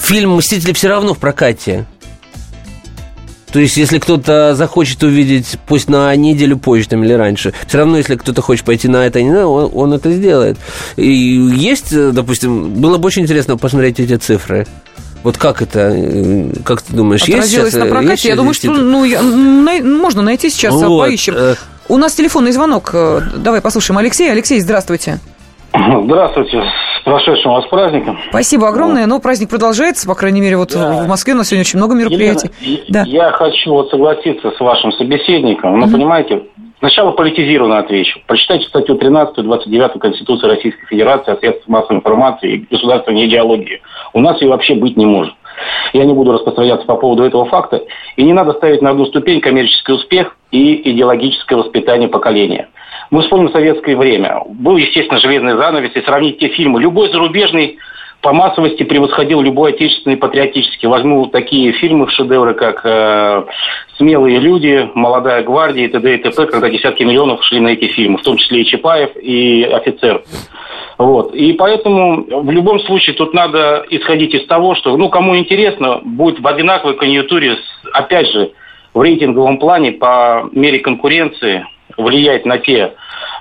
фильм 0.00 0.36
«Мстители» 0.36 0.72
все 0.72 0.88
равно 0.88 1.14
в 1.14 1.18
прокате. 1.18 1.86
То 3.56 3.60
есть, 3.60 3.78
если 3.78 3.98
кто-то 3.98 4.54
захочет 4.54 5.02
увидеть, 5.02 5.56
пусть 5.66 5.88
на 5.88 6.14
неделю 6.14 6.58
позже 6.58 6.90
там, 6.90 7.02
или 7.04 7.14
раньше, 7.14 7.54
все 7.66 7.78
равно, 7.78 7.96
если 7.96 8.16
кто-то 8.16 8.42
хочет 8.42 8.66
пойти 8.66 8.86
на 8.86 9.06
это, 9.06 9.18
он, 9.20 9.70
он 9.72 9.94
это 9.94 10.12
сделает. 10.12 10.58
И 10.96 11.10
есть, 11.10 11.90
допустим, 12.12 12.68
было 12.68 12.98
бы 12.98 13.06
очень 13.06 13.22
интересно 13.22 13.56
посмотреть 13.56 13.98
эти 13.98 14.16
цифры. 14.16 14.66
Вот 15.22 15.38
как 15.38 15.62
это, 15.62 16.52
как 16.66 16.82
ты 16.82 16.92
думаешь, 16.92 17.22
Отразилось 17.22 17.48
есть 17.48 17.76
сейчас, 17.76 17.82
на 17.82 17.86
прокате? 17.86 18.10
Есть 18.10 18.24
я 18.26 18.36
думаю, 18.36 18.52
что 18.52 18.70
ну, 18.74 19.04
я, 19.04 19.22
на, 19.22 19.82
можно 19.82 20.20
найти 20.20 20.50
сейчас, 20.50 20.74
вот, 20.74 20.88
поищем. 20.88 21.32
Э... 21.34 21.54
У 21.88 21.96
нас 21.96 22.12
телефонный 22.12 22.52
звонок. 22.52 22.94
Давай 23.36 23.62
послушаем 23.62 23.96
Алексея. 23.96 24.32
Алексей, 24.32 24.60
здравствуйте. 24.60 25.18
Здравствуйте, 25.72 26.62
с 26.62 27.04
прошедшим 27.04 27.52
вас 27.52 27.66
праздником. 27.66 28.18
Спасибо 28.30 28.68
огромное, 28.68 29.06
но 29.06 29.20
праздник 29.20 29.50
продолжается, 29.50 30.06
по 30.06 30.14
крайней 30.14 30.40
мере, 30.40 30.56
вот 30.56 30.72
да. 30.72 31.04
в 31.04 31.08
Москве 31.08 31.34
у 31.34 31.36
нас 31.36 31.48
сегодня 31.48 31.62
очень 31.62 31.78
много 31.78 31.94
мероприятий. 31.94 32.50
Елена, 32.60 32.84
да. 32.88 33.04
Я 33.06 33.30
хочу 33.32 33.70
вот 33.70 33.90
согласиться 33.90 34.50
с 34.50 34.60
вашим 34.60 34.92
собеседником, 34.92 35.78
но, 35.78 35.86
угу. 35.86 35.92
понимаете, 35.92 36.42
сначала 36.78 37.12
политизированно 37.12 37.78
отвечу. 37.78 38.20
Прочитайте 38.26 38.66
статью 38.66 38.96
13 38.96 39.44
29 39.44 40.00
Конституции 40.00 40.46
Российской 40.46 40.86
Федерации 40.86 41.32
о 41.32 41.36
средствах 41.36 41.68
массовой 41.68 41.96
информации 41.98 42.52
и 42.52 42.66
государственной 42.74 43.26
идеологии. 43.26 43.80
У 44.12 44.20
нас 44.20 44.40
ее 44.40 44.48
вообще 44.48 44.74
быть 44.74 44.96
не 44.96 45.06
может. 45.06 45.34
Я 45.92 46.04
не 46.04 46.12
буду 46.12 46.32
распространяться 46.32 46.86
по 46.86 46.96
поводу 46.96 47.24
этого 47.24 47.46
факта. 47.46 47.82
И 48.16 48.22
не 48.22 48.32
надо 48.32 48.52
ставить 48.52 48.82
на 48.82 48.90
одну 48.90 49.06
ступень 49.06 49.40
коммерческий 49.40 49.92
успех 49.92 50.36
и 50.50 50.92
идеологическое 50.92 51.58
воспитание 51.58 52.08
поколения. 52.08 52.68
Мы 53.10 53.22
вспомним 53.22 53.50
советское 53.50 53.96
время. 53.96 54.42
Был, 54.48 54.76
естественно, 54.76 55.20
железный 55.20 55.56
занавес, 55.56 55.94
и 55.94 56.02
сравнить 56.02 56.38
те 56.38 56.48
фильмы. 56.48 56.80
Любой 56.80 57.10
зарубежный 57.10 57.78
по 58.20 58.32
массовости 58.32 58.82
превосходил 58.82 59.40
любой 59.40 59.72
отечественный 59.72 60.16
патриотический. 60.16 60.88
Возьму 60.88 61.26
такие 61.26 61.72
фильмы, 61.72 62.08
шедевры, 62.10 62.54
как 62.54 62.80
э, 62.84 63.44
«Смелые 63.98 64.38
люди», 64.38 64.90
«Молодая 64.94 65.42
гвардия» 65.44 65.84
и 65.84 65.88
т.д. 65.88 66.14
и 66.14 66.18
т.п., 66.18 66.46
когда 66.46 66.68
десятки 66.68 67.04
миллионов 67.04 67.44
шли 67.44 67.60
на 67.60 67.68
эти 67.68 67.86
фильмы, 67.86 68.18
в 68.18 68.22
том 68.22 68.36
числе 68.36 68.62
и 68.62 68.66
Чапаев, 68.66 69.10
и 69.16 69.62
«Офицер». 69.62 70.22
Вот. 70.98 71.34
И 71.34 71.52
поэтому 71.52 72.24
в 72.42 72.50
любом 72.50 72.80
случае 72.80 73.14
тут 73.14 73.34
надо 73.34 73.84
исходить 73.90 74.34
из 74.34 74.46
того, 74.46 74.74
что, 74.74 74.96
ну, 74.96 75.08
кому 75.10 75.36
интересно, 75.36 76.00
будет 76.02 76.40
в 76.40 76.46
одинаковой 76.46 76.96
конъюнктуре, 76.96 77.58
опять 77.92 78.28
же, 78.28 78.50
в 78.94 79.02
рейтинговом 79.02 79.58
плане 79.58 79.92
по 79.92 80.48
мере 80.52 80.78
конкуренции 80.78 81.66
влиять 81.96 82.46
на 82.46 82.58
те, 82.58 82.94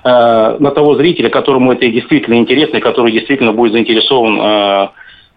э, 0.04 0.58
на 0.60 0.72
того 0.72 0.96
зрителя, 0.96 1.30
которому 1.30 1.74
это 1.74 1.88
действительно 1.88 2.36
интересно, 2.36 2.78
и 2.78 2.82
который 2.82 3.12
действительно 3.12 3.54
будет 3.54 3.74
заинтересован 3.74 4.40
э, 4.40 4.90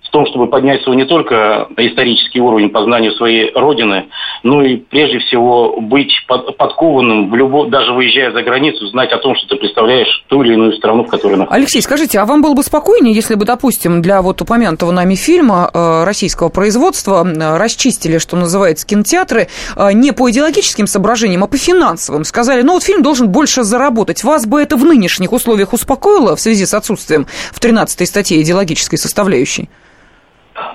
в 0.09 0.11
том, 0.11 0.27
чтобы 0.27 0.47
поднять 0.47 0.83
свой 0.83 0.97
не 0.97 1.05
только 1.05 1.68
исторический 1.77 2.40
уровень 2.40 2.71
познания 2.71 3.12
своей 3.12 3.53
родины, 3.55 4.07
но 4.42 4.62
и 4.62 4.77
прежде 4.77 5.18
всего 5.18 5.81
быть 5.81 6.11
под, 6.27 6.57
подкованным, 6.57 7.31
в 7.31 7.37
любо, 7.37 7.66
даже 7.66 7.92
выезжая 7.92 8.33
за 8.33 8.42
границу, 8.42 8.87
знать 8.87 9.12
о 9.12 9.18
том, 9.18 9.37
что 9.37 9.49
ты 9.49 9.57
представляешь 9.57 10.25
ту 10.29 10.42
или 10.42 10.55
иную 10.55 10.73
страну, 10.73 11.05
в 11.05 11.09
которой 11.09 11.35
находишься. 11.35 11.55
Алексей, 11.55 11.83
скажите, 11.83 12.18
а 12.18 12.25
вам 12.25 12.40
было 12.40 12.55
бы 12.55 12.62
спокойнее, 12.62 13.14
если 13.14 13.35
бы, 13.35 13.44
допустим, 13.44 14.01
для 14.01 14.23
вот 14.23 14.40
упомянутого 14.40 14.92
нами 14.92 15.14
фильма 15.14 15.71
э, 15.73 16.05
российского 16.05 16.49
производства 16.49 17.27
э, 17.27 17.57
расчистили, 17.59 18.18
что 18.18 18.37
называется, 18.37 18.87
кинотеатры 18.87 19.49
э, 19.77 19.92
не 19.92 20.12
по 20.12 20.31
идеологическим 20.31 20.87
соображениям, 20.87 21.44
а 21.44 21.47
по 21.47 21.59
финансовым? 21.59 22.25
Сказали, 22.25 22.62
ну 22.62 22.73
вот 22.75 22.83
фильм 22.83 23.03
должен 23.03 23.29
больше 23.29 23.62
заработать. 23.62 24.25
Вас 24.25 24.47
бы 24.47 24.62
это 24.62 24.77
в 24.77 24.85
нынешних 24.85 25.33
условиях 25.33 25.75
успокоило 25.75 26.35
в 26.35 26.40
связи 26.40 26.64
с 26.64 26.73
отсутствием 26.73 27.27
в 27.53 27.61
13 27.61 28.09
статье 28.09 28.40
идеологической 28.40 28.99
составляющей? 28.99 29.68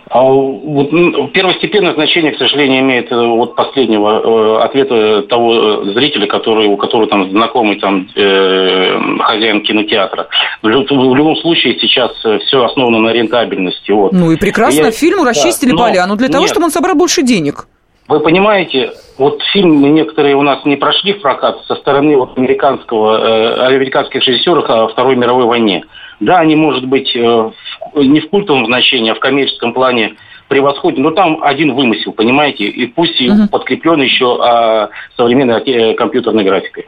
А 0.09 0.21
вот 0.21 0.91
первостепенное 1.33 1.93
значение, 1.93 2.31
к 2.31 2.37
сожалению, 2.37 2.81
имеет 2.81 3.11
э, 3.11 3.15
вот 3.15 3.55
последнего 3.55 4.59
э, 4.59 4.63
ответа 4.63 5.23
того 5.23 5.53
э, 5.53 5.93
зрителя, 5.93 6.27
который, 6.27 6.67
у 6.67 6.77
которого 6.77 7.07
там 7.07 7.29
знакомый 7.31 7.79
там 7.79 8.07
э, 8.15 8.99
хозяин 9.19 9.61
кинотеатра. 9.61 10.27
В, 10.61 10.67
в 10.67 11.15
любом 11.15 11.35
случае 11.37 11.79
сейчас 11.79 12.11
все 12.17 12.63
основано 12.63 12.99
на 12.99 13.09
рентабельности. 13.09 13.91
Вот. 13.91 14.11
Ну 14.11 14.31
и 14.31 14.37
прекрасно, 14.37 14.87
и 14.87 14.91
фильм 14.91 15.23
расчистили 15.25 15.71
да, 15.71 15.77
поляну 15.77 16.15
для 16.15 16.27
того, 16.27 16.43
нет. 16.43 16.51
чтобы 16.51 16.65
он 16.65 16.71
собрал 16.71 16.95
больше 16.95 17.23
денег. 17.23 17.67
Вы 18.07 18.19
понимаете, 18.19 18.91
вот 19.17 19.41
фильмы 19.53 19.89
некоторые 19.89 20.35
у 20.35 20.41
нас 20.41 20.65
не 20.65 20.75
прошли 20.75 21.13
в 21.13 21.21
прокат 21.21 21.63
со 21.67 21.75
стороны 21.75 22.17
вот 22.17 22.37
американского, 22.37 23.17
э, 23.17 23.65
американских 23.67 24.27
режиссеров 24.27 24.69
о 24.69 24.87
Второй 24.89 25.15
мировой 25.15 25.45
войне. 25.45 25.85
Да, 26.19 26.39
они, 26.39 26.55
может 26.55 26.85
быть, 26.85 27.15
э, 27.15 27.51
не 27.95 28.21
в 28.21 28.29
культовом 28.29 28.65
значении, 28.65 29.11
а 29.11 29.15
в 29.15 29.19
коммерческом 29.19 29.73
плане 29.73 30.15
превосходят, 30.47 30.99
но 30.99 31.11
там 31.11 31.43
один 31.43 31.73
вымысел, 31.73 32.11
понимаете, 32.11 32.65
и 32.65 32.85
пусть 32.85 33.19
угу. 33.21 33.47
подкреплен 33.49 34.01
еще 34.01 34.37
а, 34.41 34.89
современной 35.17 35.61
э, 35.61 35.95
компьютерной 35.95 36.43
графикой. 36.43 36.87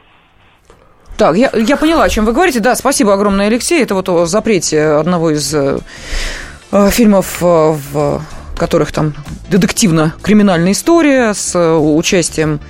Так, 1.18 1.36
я, 1.36 1.50
я 1.54 1.76
поняла, 1.76 2.04
о 2.04 2.08
чем 2.08 2.26
вы 2.26 2.32
говорите. 2.32 2.60
Да, 2.60 2.74
спасибо 2.74 3.14
огромное, 3.14 3.46
Алексей. 3.46 3.82
Это 3.82 3.94
вот 3.94 4.08
о 4.08 4.26
запрете 4.26 4.82
одного 4.82 5.30
из 5.30 5.54
э, 5.54 5.78
фильмов 6.90 7.38
э, 7.42 7.46
в 7.46 8.20
которых 8.56 8.92
там 8.92 9.14
детективно-криминальная 9.50 10.72
история 10.72 11.34
с 11.34 11.58
участием 11.58 12.60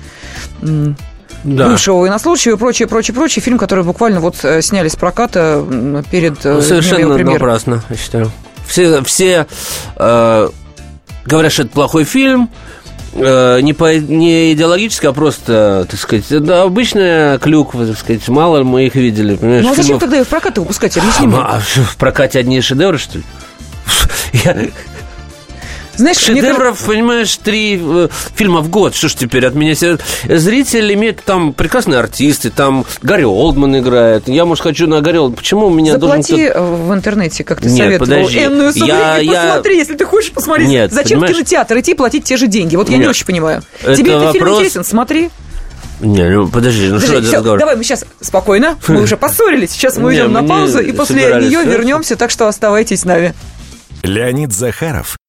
да. 1.47 1.69
бывшего 1.69 1.99
военнослужащего 1.99 2.55
и 2.55 2.57
прочее, 2.57 2.87
прочее, 2.87 3.15
прочее. 3.15 3.41
Фильм, 3.41 3.57
который 3.57 3.83
буквально 3.83 4.19
вот 4.19 4.35
э, 4.43 4.61
сняли 4.61 4.89
с 4.89 4.95
проката 4.95 5.63
перед 6.11 6.45
э, 6.45 6.61
Совершенно 6.61 7.17
напрасно, 7.17 7.83
я 7.89 7.95
считаю. 7.95 8.31
Все, 8.67 9.01
все 9.03 9.47
э, 9.95 10.49
говорят, 11.25 11.51
что 11.51 11.63
это 11.63 11.71
плохой 11.71 12.03
фильм, 12.03 12.49
не, 13.13 13.73
по, 13.73 13.97
не 13.97 14.53
идеологически, 14.53 15.07
а 15.07 15.13
просто, 15.13 15.87
так 15.89 15.99
сказать, 15.99 16.25
да, 16.43 16.63
обычная 16.63 17.39
клюква, 17.39 17.87
так 17.87 17.97
сказать, 17.97 18.27
мало 18.27 18.63
мы 18.63 18.85
их 18.85 18.95
видели. 18.95 19.35
Понимаешь, 19.35 19.63
ну 19.63 19.71
а 19.71 19.75
зачем 19.75 19.85
фильмов... 19.85 20.01
тогда 20.01 20.19
их 20.19 20.27
в 20.27 20.29
прокат 20.29 20.57
выпускать? 20.57 20.97
Объясни 20.97 21.27
а, 21.33 21.55
а, 21.55 21.59
в 21.59 21.97
прокате 21.97 22.37
одни 22.37 22.61
шедевры, 22.61 22.99
что 22.99 23.17
ли? 23.17 23.23
Я, 24.45 24.55
знаешь, 25.97 26.17
Шедевров, 26.17 26.87
мне... 26.87 26.95
понимаешь, 26.95 27.35
три 27.37 27.79
э, 27.81 28.07
фильма 28.35 28.61
в 28.61 28.69
год. 28.69 28.95
Что 28.95 29.07
ж 29.09 29.15
теперь 29.15 29.45
от 29.45 29.55
меня... 29.55 29.73
Зритель 30.27 30.93
имеет 30.93 31.23
там 31.23 31.53
прекрасные 31.53 31.99
артисты, 31.99 32.49
там 32.49 32.85
Гарри 33.01 33.23
Олдман 33.23 33.79
играет. 33.79 34.27
Я, 34.27 34.45
может, 34.45 34.63
хочу 34.63 34.87
на 34.87 35.01
Гарри 35.01 35.17
Олдман. 35.17 35.37
Почему 35.37 35.67
у 35.67 35.69
меня 35.69 35.93
Заплати 35.93 36.49
должен... 36.49 36.51
Э, 36.53 36.87
в 36.87 36.93
интернете, 36.93 37.43
как 37.43 37.61
ты 37.61 37.69
Нет, 37.69 37.77
советовал, 37.77 38.11
подожди. 38.11 38.39
энную 38.39 38.73
сумму. 38.73 38.85
Я, 38.85 39.17
я... 39.17 39.43
Посмотри, 39.43 39.77
если 39.77 39.95
ты 39.95 40.05
хочешь 40.05 40.31
посмотреть. 40.31 40.69
Нет, 40.69 40.91
Зачем 40.91 41.19
понимаешь? 41.19 41.35
в 41.35 41.37
кинотеатр 41.39 41.79
идти 41.79 41.93
платить 41.93 42.23
те 42.23 42.37
же 42.37 42.47
деньги? 42.47 42.75
Вот 42.75 42.89
я 42.89 42.97
Нет. 42.97 43.05
не 43.05 43.09
очень 43.09 43.25
понимаю. 43.25 43.63
Это 43.81 43.95
Тебе 43.95 44.13
вопрос... 44.13 44.29
этот 44.29 44.33
фильм 44.33 44.53
интересен? 44.55 44.83
Смотри. 44.83 45.29
Не, 45.99 46.29
ну 46.29 46.47
подожди, 46.47 46.89
ну 46.89 46.95
подожди, 46.95 47.07
что 47.07 47.17
это 47.17 47.27
все, 47.27 47.37
разговор? 47.37 47.59
Давай 47.59 47.75
мы 47.75 47.83
сейчас 47.83 48.05
спокойно, 48.21 48.77
мы 48.87 49.01
уже 49.01 49.17
поссорились, 49.17 49.71
сейчас 49.71 49.97
мы 49.97 50.13
идем 50.13 50.31
на 50.31 50.43
паузу 50.43 50.79
и 50.79 50.91
после 50.91 51.23
нее 51.41 51.63
вернемся, 51.63 52.15
так 52.15 52.29
что 52.29 52.47
оставайтесь 52.47 53.01
с 53.01 53.05
нами. 53.05 53.33
Леонид 54.03 54.53
Захаров 54.53 55.16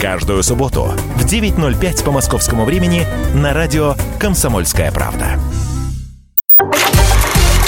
Каждую 0.00 0.42
субботу 0.42 0.84
в 1.16 1.26
9.05 1.26 2.04
по 2.04 2.10
московскому 2.10 2.64
времени 2.64 3.06
на 3.34 3.52
радио 3.52 3.96
«Комсомольская 4.18 4.90
правда». 4.90 5.38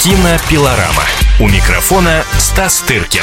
Кинопилорама. 0.01 1.03
У 1.39 1.47
микрофона 1.47 2.23
Стас 2.39 2.79
Тыркин. 2.87 3.21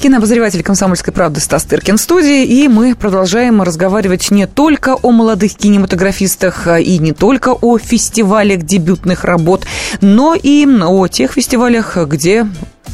Кинообозреватель 0.00 0.62
«Комсомольской 0.62 1.12
правды» 1.12 1.40
Стас 1.40 1.64
Тыркин 1.64 1.96
в 1.96 2.00
студии, 2.00 2.44
и 2.44 2.68
мы 2.68 2.94
продолжаем 2.94 3.60
разговаривать 3.60 4.30
не 4.30 4.46
только 4.46 4.94
о 4.94 5.10
молодых 5.10 5.56
кинематографистах 5.56 6.68
а 6.68 6.78
и 6.78 6.96
не 6.98 7.12
только 7.12 7.48
о 7.48 7.76
фестивалях 7.76 8.62
дебютных 8.62 9.24
работ, 9.24 9.66
но 10.00 10.36
и 10.40 10.64
о 10.80 11.08
тех 11.08 11.32
фестивалях, 11.32 11.96
где 12.06 12.46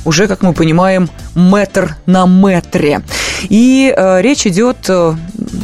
уже, 0.07 0.29
как 0.29 0.42
мы 0.42 0.55
понимаем, 0.55 1.11
метр 1.35 1.97
на 2.07 2.27
метре. 2.27 3.03
И 3.49 3.92
э, 3.95 4.23
речь 4.23 4.47
идет, 4.47 4.79
э, 4.88 5.14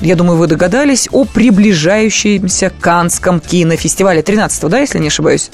я 0.02 0.16
думаю, 0.16 0.36
вы 0.36 0.46
догадались, 0.46 1.08
о 1.12 1.24
приближающемся 1.24 2.70
Канском 2.80 3.40
кинофестивале 3.40 4.20
13-го, 4.20 4.68
да, 4.68 4.80
если 4.80 4.98
не 4.98 5.08
ошибаюсь? 5.08 5.50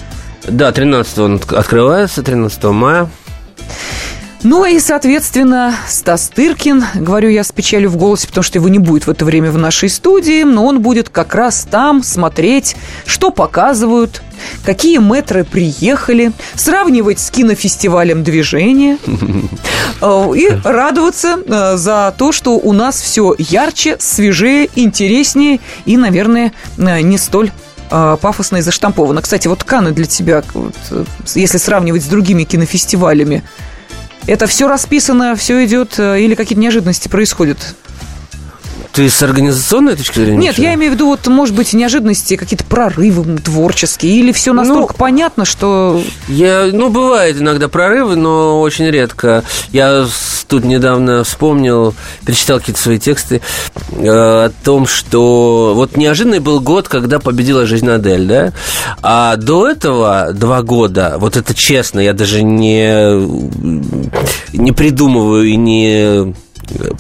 Да, 0.49 0.73
13 0.73 1.19
он 1.19 1.41
открывается, 1.51 2.23
13 2.23 2.65
мая. 2.65 3.09
Ну 4.45 4.65
и, 4.65 4.79
соответственно, 4.79 5.75
Стас 5.89 6.31
Тыркин, 6.33 6.85
говорю 6.95 7.29
я 7.29 7.43
с 7.43 7.51
печалью 7.51 7.91
в 7.91 7.97
голосе, 7.97 8.29
потому 8.29 8.45
что 8.45 8.59
его 8.59 8.69
не 8.69 8.79
будет 8.79 9.07
в 9.07 9.11
это 9.11 9.25
время 9.25 9.51
в 9.51 9.59
нашей 9.59 9.89
студии, 9.89 10.45
но 10.45 10.65
он 10.65 10.81
будет 10.81 11.09
как 11.09 11.35
раз 11.35 11.67
там 11.69 12.05
смотреть, 12.05 12.77
что 13.05 13.33
показывают, 13.33 14.23
какие 14.65 14.99
метры 14.99 15.43
приехали, 15.43 16.31
сравнивать 16.55 17.19
с 17.19 17.31
кинофестивалем 17.31 18.23
движения 18.23 18.99
э, 20.01 20.33
и 20.37 20.49
радоваться 20.63 21.39
э, 21.45 21.77
за 21.77 22.15
то, 22.17 22.31
что 22.31 22.53
у 22.59 22.73
нас 22.73 23.01
все 23.01 23.35
ярче, 23.39 23.97
свежее, 23.99 24.71
интереснее 24.77 25.59
и, 25.85 25.97
наверное, 25.97 26.53
э, 26.77 27.01
не 27.01 27.19
столь 27.19 27.51
пафосно 27.91 28.59
и 28.59 28.61
заштамповано. 28.61 29.23
Кстати, 29.23 29.49
вот 29.49 29.65
Каны 29.65 29.93
для 29.93 30.05
тебя, 30.05 30.45
если 31.35 31.57
сравнивать 31.57 32.05
с 32.05 32.07
другими 32.07 32.45
кинофестивалями, 32.45 33.43
это 34.29 34.47
все 34.47 34.69
расписано, 34.69 35.35
все 35.35 35.65
идет 35.65 35.99
или 35.99 36.35
какие-то 36.35 36.61
неожиданности 36.61 37.09
происходят? 37.09 37.59
Ты 38.93 39.09
с 39.09 39.23
организационной 39.23 39.97
точки 39.97 40.19
зрения? 40.19 40.39
Нет, 40.39 40.59
я 40.59 40.75
имею 40.75 40.93
в 40.93 40.95
виду, 40.95 41.07
вот, 41.07 41.27
может 41.29 41.55
быть, 41.55 41.73
неожиданности, 41.73 42.37
какие-то 42.37 42.65
прорывы 42.65 43.39
творческие, 43.39 44.13
или 44.17 44.33
все 44.33 44.53
настолько 44.53 44.93
ну, 44.93 44.99
понятно, 44.99 45.45
что... 45.45 46.03
Я, 46.29 46.69
ну, 46.73 46.89
бывает 46.91 47.41
иногда 47.41 47.69
прорывы, 47.69 48.17
но 48.17 48.61
очень 48.61 48.87
редко. 48.87 49.45
Я 49.73 50.07
тут 50.49 50.65
недавно 50.65 51.23
вспомнил, 51.25 51.95
перечитал 52.25 52.59
какие-то 52.59 52.81
свои 52.81 52.99
тексты 52.99 53.41
э, 53.93 54.07
о 54.09 54.51
том, 54.65 54.87
что 54.87 55.73
вот 55.75 55.97
неожиданный 55.97 56.41
был 56.41 56.61
год, 56.61 56.89
когда 56.89 57.19
победила 57.19 57.67
жизнь 57.67 57.89
Адель, 57.89 58.27
да? 58.27 58.53
А 59.03 59.37
до 59.37 59.69
этого 59.69 60.31
два 60.33 60.63
года, 60.63 61.17
вот 61.19 61.37
это 61.37 61.55
честно, 61.55 62.01
я 62.01 62.15
даже 62.15 62.43
не, 62.43 63.13
не 64.53 64.73
придумываю 64.73 65.45
и 65.45 65.57
не 65.57 66.35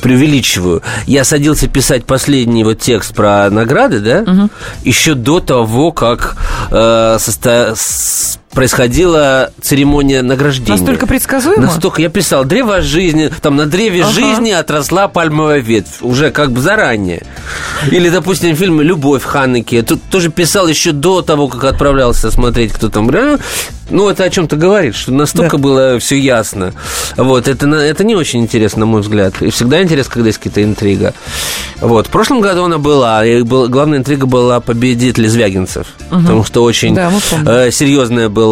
преувеличиваю. 0.01 0.83
Я 1.07 1.25
садился 1.25 1.69
писать 1.69 2.05
последний 2.05 2.65
вот 2.65 2.79
текст 2.79 3.15
про 3.15 3.51
награды, 3.51 4.01
да, 4.01 4.31
угу. 4.31 4.51
еще 4.85 5.15
до 5.15 5.41
того, 5.41 5.93
как 5.93 6.37
э, 6.71 7.17
состо... 7.19 7.75
происходила 8.59 9.53
церемония 9.61 10.21
награждения. 10.21 10.77
Настолько 10.77 11.07
предсказуемо? 11.07 11.63
Настолько. 11.63 12.03
Я 12.03 12.09
писал, 12.09 12.45
древо 12.45 12.81
жизни, 12.81 13.31
там 13.41 13.55
на 13.55 13.67
древе 13.67 14.03
ага. 14.03 14.11
жизни 14.11 14.51
отросла 14.51 15.07
пальмовая 15.07 15.61
ветвь, 15.61 15.99
уже 16.01 16.33
как 16.33 16.51
бы 16.51 16.61
заранее. 16.61 17.23
Или, 17.93 18.09
допустим, 18.09 18.57
фильм 18.57 18.81
«Любовь» 18.81 19.23
Ханеке. 19.23 19.83
Тут 19.83 20.03
тоже 20.11 20.33
писал 20.33 20.67
еще 20.67 20.91
до 20.91 21.23
того, 21.23 21.47
как 21.47 21.63
отправлялся 21.63 22.33
смотреть, 22.33 22.73
кто 22.73 22.89
там. 22.89 23.09
Ну, 23.91 24.09
это 24.09 24.25
о 24.25 24.31
чем-то 24.31 24.57
говорит, 24.57 24.95
что 24.95 25.13
настолько 25.13 25.57
да. 25.57 25.63
было 25.63 25.99
все 25.99 26.19
ясно. 26.19 26.75
Вот, 27.17 27.49
это, 27.49 27.67
это 27.67 28.05
не 28.05 28.15
очень 28.17 28.41
интересно, 28.41 28.81
на 28.81 28.87
мой 28.87 29.01
взгляд. 29.01 29.41
И 29.41 29.51
всегда 29.51 29.83
интересно, 29.83 30.13
когда 30.13 30.27
есть 30.27 30.39
какая-то 30.39 30.63
интрига. 30.63 31.15
Вот, 31.81 32.09
в 32.09 32.11
прошлом 32.11 32.41
году 32.41 32.65
она 32.65 32.79
была, 32.79 33.25
и 33.25 33.43
был, 33.43 33.69
главная 33.69 33.99
интрига 33.99 34.27
была 34.27 34.61
победитель 34.61 35.29
Звягинцев. 35.29 35.87
Угу. 36.11 36.21
Потому 36.21 36.45
что 36.45 36.63
очень 36.65 36.95
да, 36.95 37.11
э, 37.47 37.71
серьезная 37.71 38.29
была 38.29 38.48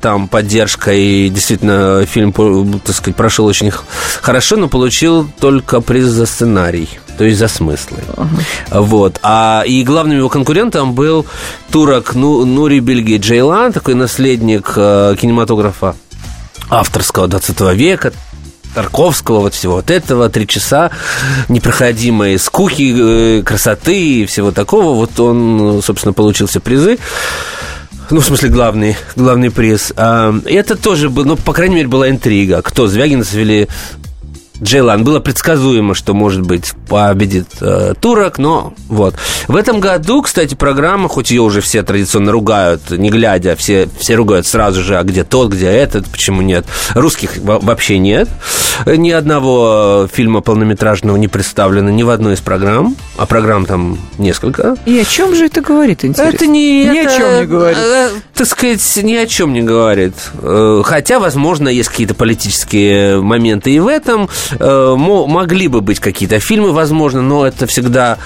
там 0.00 0.28
поддержка, 0.28 0.92
и 0.92 1.28
действительно 1.28 2.04
фильм, 2.06 2.32
так 2.32 2.94
сказать, 2.94 3.16
прошел 3.16 3.46
очень 3.46 3.72
хорошо, 4.20 4.56
но 4.56 4.68
получил 4.68 5.28
только 5.40 5.80
приз 5.80 6.06
за 6.06 6.26
сценарий 6.26 6.88
то 7.16 7.24
есть 7.24 7.38
за 7.38 7.48
смыслы. 7.48 7.98
Uh-huh. 8.08 8.80
Вот. 8.82 9.18
А, 9.22 9.62
и 9.66 9.82
главным 9.84 10.18
его 10.18 10.28
конкурентом 10.28 10.92
был 10.92 11.24
турок 11.70 12.14
ну, 12.14 12.44
Нури 12.44 12.80
Бельги 12.80 13.16
Джейлан, 13.16 13.72
такой 13.72 13.94
наследник 13.94 14.72
э, 14.76 15.16
кинематографа 15.18 15.96
авторского 16.68 17.28
20 17.28 17.60
века, 17.74 18.12
Тарковского, 18.74 19.40
вот 19.40 19.54
всего 19.54 19.76
вот 19.76 19.90
этого, 19.90 20.28
три 20.28 20.46
часа 20.46 20.90
непроходимой 21.48 22.38
скуки, 22.38 22.94
э, 23.38 23.42
красоты 23.42 24.22
и 24.22 24.26
всего 24.26 24.50
такого. 24.50 24.94
Вот 24.94 25.18
он, 25.18 25.80
собственно, 25.82 26.12
получил 26.12 26.46
все 26.46 26.60
призы. 26.60 26.98
Ну, 28.10 28.20
в 28.20 28.24
смысле, 28.24 28.50
главный, 28.50 28.96
главный 29.16 29.50
приз. 29.50 29.92
А, 29.96 30.34
это 30.44 30.76
тоже, 30.76 31.10
ну, 31.10 31.36
по 31.36 31.52
крайней 31.52 31.76
мере, 31.76 31.88
была 31.88 32.08
интрига. 32.08 32.62
Кто, 32.62 32.86
Звягинцев 32.86 33.34
или 33.34 33.68
Джейлан. 34.62 35.04
Было 35.04 35.20
предсказуемо, 35.20 35.94
что, 35.94 36.14
может 36.14 36.42
быть, 36.42 36.72
победит 36.88 37.48
э, 37.60 37.94
турок, 38.00 38.38
но 38.38 38.74
вот. 38.88 39.14
В 39.48 39.56
этом 39.56 39.80
году, 39.80 40.22
кстати, 40.22 40.54
программа, 40.54 41.08
хоть 41.08 41.30
ее 41.30 41.42
уже 41.42 41.60
все 41.60 41.82
традиционно 41.82 42.32
ругают, 42.32 42.90
не 42.90 43.10
глядя, 43.10 43.56
все, 43.56 43.88
все 43.98 44.14
ругают 44.14 44.46
сразу 44.46 44.82
же, 44.82 44.98
а 44.98 45.02
где 45.02 45.24
тот, 45.24 45.52
где 45.52 45.66
этот, 45.66 46.06
почему 46.08 46.42
нет. 46.42 46.66
Русских 46.94 47.32
вообще 47.38 47.98
нет. 47.98 48.28
Ни 48.86 49.10
одного 49.10 50.08
фильма 50.12 50.40
полнометражного 50.40 51.16
не 51.16 51.28
представлено 51.28 51.90
ни 51.90 52.02
в 52.02 52.10
одной 52.10 52.34
из 52.34 52.40
программ, 52.40 52.96
а 53.16 53.26
программ 53.26 53.66
там 53.66 53.98
несколько. 54.18 54.76
И 54.86 54.98
о 54.98 55.04
чем 55.04 55.34
же 55.34 55.46
это 55.46 55.60
говорит, 55.60 56.04
интересно? 56.04 56.34
Это 56.34 56.46
не... 56.46 56.84
Ни 56.84 57.00
это, 57.00 57.14
о 57.14 57.18
чем 57.18 57.40
не 57.40 57.46
говорит. 57.46 57.78
Э, 57.78 58.10
так 58.34 58.46
сказать, 58.46 58.98
ни 59.02 59.14
о 59.14 59.26
чем 59.26 59.52
не 59.52 59.62
говорит. 59.62 60.14
Э, 60.40 60.82
хотя, 60.84 61.18
возможно, 61.18 61.68
есть 61.68 61.88
какие-то 61.88 62.14
политические 62.14 63.20
моменты 63.20 63.70
и 63.70 63.78
в 63.78 63.88
этом, 63.88 64.24
э, 64.24 64.45
могли 64.58 65.68
бы 65.68 65.80
быть 65.80 66.00
какие-то 66.00 66.38
фильмы, 66.40 66.72
возможно, 66.72 67.22
но 67.22 67.46
это 67.46 67.66
всегда 67.66 68.18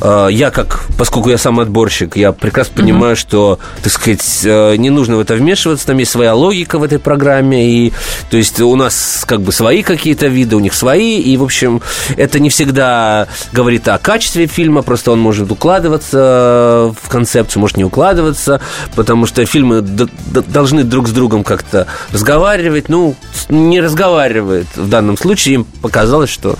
э, 0.00 0.28
я 0.30 0.50
как, 0.50 0.84
поскольку 0.98 1.30
я 1.30 1.38
сам 1.38 1.60
отборщик, 1.60 2.16
я 2.16 2.32
прекрасно 2.32 2.72
mm-hmm. 2.72 2.76
понимаю, 2.76 3.16
что, 3.16 3.58
так 3.82 3.92
сказать, 3.92 4.40
э, 4.44 4.76
не 4.76 4.90
нужно 4.90 5.16
в 5.16 5.20
это 5.20 5.34
вмешиваться, 5.34 5.86
там 5.86 5.98
есть 5.98 6.10
своя 6.10 6.34
логика 6.34 6.78
в 6.78 6.82
этой 6.82 6.98
программе, 6.98 7.70
и 7.70 7.92
то 8.30 8.36
есть 8.36 8.60
у 8.60 8.74
нас 8.76 9.24
как 9.26 9.40
бы 9.42 9.52
свои 9.52 9.82
какие-то 9.82 10.26
виды, 10.26 10.56
у 10.56 10.60
них 10.60 10.74
свои, 10.74 11.20
и, 11.20 11.36
в 11.36 11.42
общем, 11.42 11.80
это 12.16 12.38
не 12.38 12.50
всегда 12.50 13.28
говорит 13.52 13.88
о 13.88 13.98
качестве 13.98 14.46
фильма, 14.46 14.82
просто 14.82 15.12
он 15.12 15.20
может 15.20 15.50
укладываться 15.50 16.94
в 17.02 17.08
концепцию, 17.08 17.60
может 17.60 17.76
не 17.76 17.84
укладываться, 17.84 18.60
потому 18.94 19.26
что 19.26 19.44
фильмы 19.46 19.80
должны 19.80 20.84
друг 20.84 21.08
с 21.08 21.12
другом 21.12 21.44
как-то 21.44 21.86
разговаривать, 22.12 22.88
ну, 22.88 23.14
не 23.48 23.80
разговаривает 23.80 24.66
в 24.76 24.88
данном 24.88 25.16
случае, 25.16 25.55
им 25.56 25.64
показалось, 25.64 26.30
что 26.30 26.56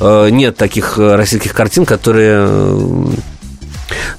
э, 0.00 0.28
нет 0.30 0.56
таких 0.56 0.98
э, 0.98 1.14
российских 1.14 1.54
картин, 1.54 1.86
которые... 1.86 2.46
Э, 2.48 3.06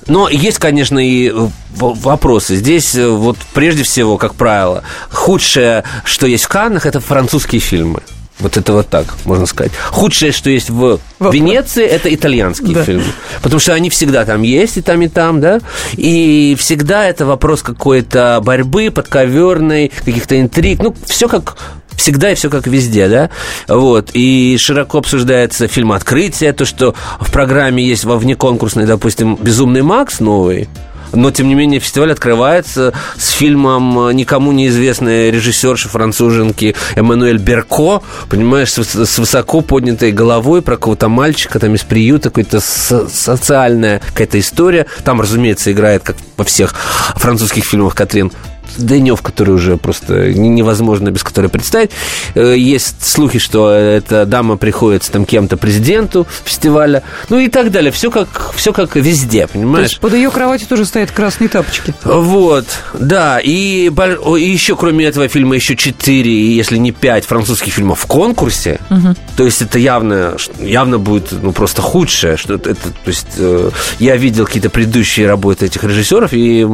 но 0.08 0.30
есть, 0.30 0.58
конечно, 0.58 0.98
и 0.98 1.32
вопросы. 1.70 2.56
Здесь 2.56 2.96
вот 2.96 3.38
прежде 3.54 3.84
всего, 3.84 4.18
как 4.18 4.34
правило, 4.34 4.84
худшее, 5.12 5.84
что 6.04 6.26
есть 6.26 6.46
в 6.46 6.48
Каннах, 6.48 6.88
это 6.88 7.00
французские 7.00 7.62
фильмы. 7.62 8.02
Вот 8.40 8.56
это 8.56 8.72
вот 8.72 8.88
так, 8.88 9.06
можно 9.26 9.46
сказать. 9.46 9.74
Худшее, 9.92 10.32
что 10.32 10.50
есть 10.50 10.70
в 10.70 11.00
Венеции, 11.20 11.86
это 11.86 12.14
итальянские 12.14 12.74
да. 12.74 12.84
фильмы. 12.84 13.04
Потому 13.42 13.60
что 13.60 13.74
они 13.74 13.90
всегда 13.90 14.24
там 14.24 14.44
есть, 14.44 14.78
и 14.78 14.82
там, 14.82 15.02
и 15.02 15.10
там, 15.10 15.42
да. 15.42 15.60
И 15.94 16.56
всегда 16.58 17.06
это 17.06 17.26
вопрос 17.26 17.62
какой-то 17.62 18.40
борьбы, 18.42 18.92
подковерной, 18.92 19.92
каких-то 20.06 20.40
интриг. 20.40 20.82
Ну, 20.82 20.96
все 21.06 21.28
как 21.28 21.58
всегда 22.00 22.32
и 22.32 22.36
все 22.36 22.50
как 22.50 22.68
везде, 22.68 23.08
да, 23.08 23.30
вот, 23.68 24.10
и 24.14 24.58
широко 24.60 24.98
обсуждается 24.98 25.68
фильм 25.68 25.92
«Открытие», 25.92 26.54
то, 26.54 26.66
что 26.66 26.96
в 27.20 27.32
программе 27.32 27.84
есть 27.84 28.06
во 28.06 28.18
внеконкурсной, 28.18 28.86
допустим, 28.86 29.36
«Безумный 29.36 29.82
Макс» 29.82 30.20
новый, 30.20 30.68
Но, 31.12 31.32
тем 31.32 31.48
не 31.48 31.56
менее, 31.56 31.80
фестиваль 31.80 32.12
открывается 32.12 32.94
с 33.18 33.30
фильмом 33.30 34.12
никому 34.16 34.52
неизвестной 34.52 35.32
режиссерши 35.32 35.90
француженки 35.90 36.76
Эммануэль 36.96 37.40
Берко, 37.40 38.02
понимаешь, 38.30 38.74
с, 38.74 39.18
высоко 39.18 39.62
поднятой 39.62 40.12
головой 40.12 40.62
про 40.62 40.76
какого-то 40.76 41.10
мальчика 41.10 41.60
там 41.60 41.74
из 41.76 41.82
приюта, 41.82 42.30
какая-то 42.30 42.60
со- 42.60 43.08
социальная 43.08 44.00
какая-то 44.00 44.40
история. 44.40 44.86
Там, 45.04 45.20
разумеется, 45.20 45.72
играет, 45.72 46.04
как 46.04 46.16
во 46.38 46.44
всех 46.44 46.74
французских 47.16 47.66
фильмах, 47.66 47.96
Катрин 47.96 48.32
Денев, 48.78 49.22
который 49.22 49.52
уже 49.52 49.78
просто 49.78 50.32
невозможно 50.34 51.12
без 51.12 51.24
которой 51.24 51.48
представить. 51.48 51.92
Э, 52.36 52.56
есть 52.58 53.06
слухи, 53.06 53.40
что 53.40 53.72
эта 53.72 54.26
дама 54.26 54.58
приходится 54.58 55.12
там 55.12 55.26
кем-то 55.26 55.58
президенту 55.58 56.28
фестиваля, 56.46 57.04
ну 57.30 57.40
и 57.40 57.50
так 57.50 57.72
далее. 57.72 57.92
Все 57.92 58.12
как, 58.12 58.54
все 58.56 58.74
как 58.74 58.96
везде, 58.96 59.48
понимаешь? 59.48 59.88
То 59.88 59.92
есть 59.92 60.00
под 60.00 60.14
ее 60.14 60.32
кроватью 60.32 60.68
тоже 60.68 60.86
стоят 60.86 61.12
красные 61.12 61.50
тапочки. 61.50 61.94
Вот, 62.04 62.66
да. 62.94 63.40
И, 63.40 63.90
и 63.90 64.50
еще, 64.50 64.76
кроме 64.76 65.06
этого 65.06 65.28
фильма, 65.28 65.56
еще 65.56 65.76
четыре, 65.76 66.56
если 66.56 66.78
не 66.78 66.92
пять 66.92 67.26
французских 67.26 67.74
фильмов 67.74 68.02
в 68.02 68.06
конкурсе. 68.06 68.80
Угу. 68.90 69.16
То 69.38 69.44
есть 69.46 69.62
это 69.62 69.80
явно, 69.80 70.36
явно 70.60 71.00
будет 71.00 71.32
ну, 71.32 71.52
просто 71.52 71.82
худшее. 71.82 72.38
Что 72.38 72.56
это, 72.56 72.74
то 72.74 73.08
есть 73.08 73.28
э, 73.38 73.72
я 74.00 74.18
видел 74.18 74.46
какие-то 74.46 74.70
предыдущие 74.70 75.28
работы 75.28 75.66
этих 75.66 75.84
режиссеров 75.84 76.34
и 76.34 76.68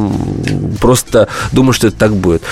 просто 0.80 1.28
думаю, 1.52 1.72
что 1.72 1.85
это 1.86 1.96
так 1.96 2.14
будет. 2.14 2.42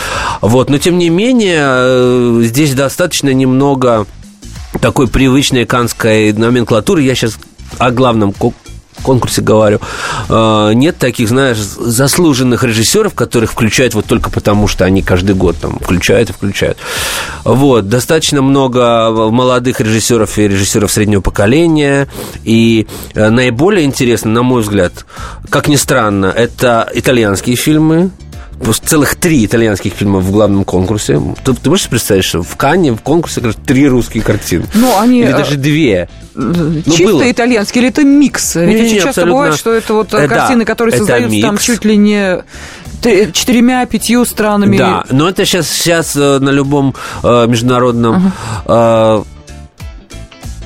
Вот, 0.41 0.71
но 0.71 0.79
тем 0.79 0.99
не 0.99 1.09
менее, 1.09 1.61
э, 1.61 2.41
здесь 2.43 2.75
достаточно 2.75 3.33
немного 3.33 4.07
такой 4.81 5.09
привычной 5.09 5.67
канской 5.67 6.33
номенклатуры. 6.33 7.03
Я 7.03 7.15
сейчас 7.15 7.39
о 7.79 7.91
главном 7.91 8.35
конкурсе 9.03 9.43
говорю, 9.43 9.81
э, 10.29 10.73
нет 10.75 10.97
таких, 10.99 11.29
знаешь, 11.29 11.59
заслуженных 11.59 12.65
режиссеров, 12.65 13.15
которых 13.15 13.53
включают 13.53 13.95
вот 13.95 14.07
только 14.07 14.31
потому, 14.31 14.67
что 14.67 14.85
они 14.85 15.03
каждый 15.03 15.35
год 15.35 15.57
там 15.61 15.79
включают 15.79 16.31
и 16.31 16.33
включают. 16.33 16.79
Вот, 17.45 17.89
достаточно 17.89 18.43
много 18.43 19.11
молодых 19.31 19.81
режиссеров 19.81 20.39
и 20.39 20.49
режиссеров 20.49 20.91
среднего 20.91 21.21
поколения, 21.21 22.09
и 22.45 22.87
э, 23.15 23.29
наиболее 23.31 23.85
интересно, 23.85 24.31
на 24.31 24.43
мой 24.43 24.63
взгляд, 24.63 25.05
как 25.51 25.69
ни 25.69 25.77
странно, 25.77 26.27
это 26.27 26.91
итальянские 26.95 27.57
фильмы, 27.57 28.11
целых 28.85 29.17
три 29.17 29.45
итальянских 29.45 29.93
фильма 29.93 30.21
в 30.21 30.31
главном 30.31 30.65
конкурсе. 30.65 31.21
Ты, 31.45 31.55
ты 31.55 31.71
можешь 31.71 31.89
представить, 31.89 32.25
что 32.25 32.43
в 32.43 32.57
Канне 32.57 32.93
в 32.93 33.01
конкурсе 33.01 33.41
как 33.41 33.55
три 33.55 33.89
русские 33.89 34.23
картины? 34.23 34.67
Ну, 34.75 34.99
они... 34.99 35.23
Или 35.23 35.33
даже 35.33 35.57
две. 35.57 36.09
Ну, 36.35 36.83
чисто 36.83 37.05
было. 37.05 37.31
итальянский 37.31 37.81
или 37.81 37.89
это 37.89 38.05
микс? 38.05 38.57
Ведь 38.57 38.69
не, 38.69 38.75
очень 38.75 38.85
не, 38.85 38.95
часто 38.97 39.09
абсолютно... 39.09 39.33
бывает, 39.33 39.57
что 39.57 39.73
это 39.73 39.95
вот 39.95 40.15
э, 40.15 40.29
картины, 40.29 40.65
которые 40.65 40.97
создаются 40.97 41.31
микс. 41.31 41.47
там 41.47 41.59
чуть 41.59 41.85
ли 41.85 41.97
не 41.97 42.43
четырьмя, 43.33 43.85
пятью 43.87 44.25
странами. 44.25 44.79
Да, 44.79 45.05
но 45.11 45.29
это 45.29 45.45
сейчас, 45.45 45.69
сейчас 45.69 46.17
э, 46.17 46.39
на 46.39 46.51
любом 46.51 46.95
э, 47.23 47.47
международном 47.47 48.33
uh-huh 48.67 49.27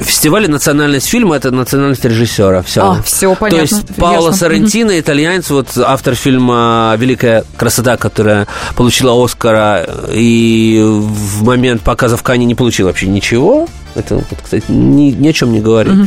фестивале 0.04 0.48
национальность 0.48 1.08
фильма 1.08 1.36
это 1.36 1.50
национальность 1.50 2.04
режиссера. 2.04 2.62
Все. 2.62 2.82
А, 2.82 3.02
все 3.02 3.34
понятно. 3.34 3.66
То 3.66 3.74
есть 3.74 3.94
Паоло 3.96 4.32
Сарантино, 4.32 4.98
итальянец, 4.98 5.50
вот 5.50 5.76
автор 5.76 6.14
фильма 6.14 6.94
«Великая 6.98 7.44
красота», 7.56 7.96
которая 7.96 8.46
получила 8.76 9.12
Оскара 9.22 9.86
и 10.12 10.80
в 10.82 11.44
момент 11.44 11.82
показа 11.82 12.16
в 12.16 12.22
Кане 12.22 12.44
не 12.46 12.54
получил 12.54 12.86
вообще 12.86 13.06
ничего. 13.06 13.68
Это, 13.94 14.22
кстати, 14.42 14.64
ни, 14.68 15.10
ни 15.10 15.28
о 15.28 15.32
чем 15.32 15.52
не 15.52 15.60
говорит. 15.60 15.94
Угу. 15.94 16.06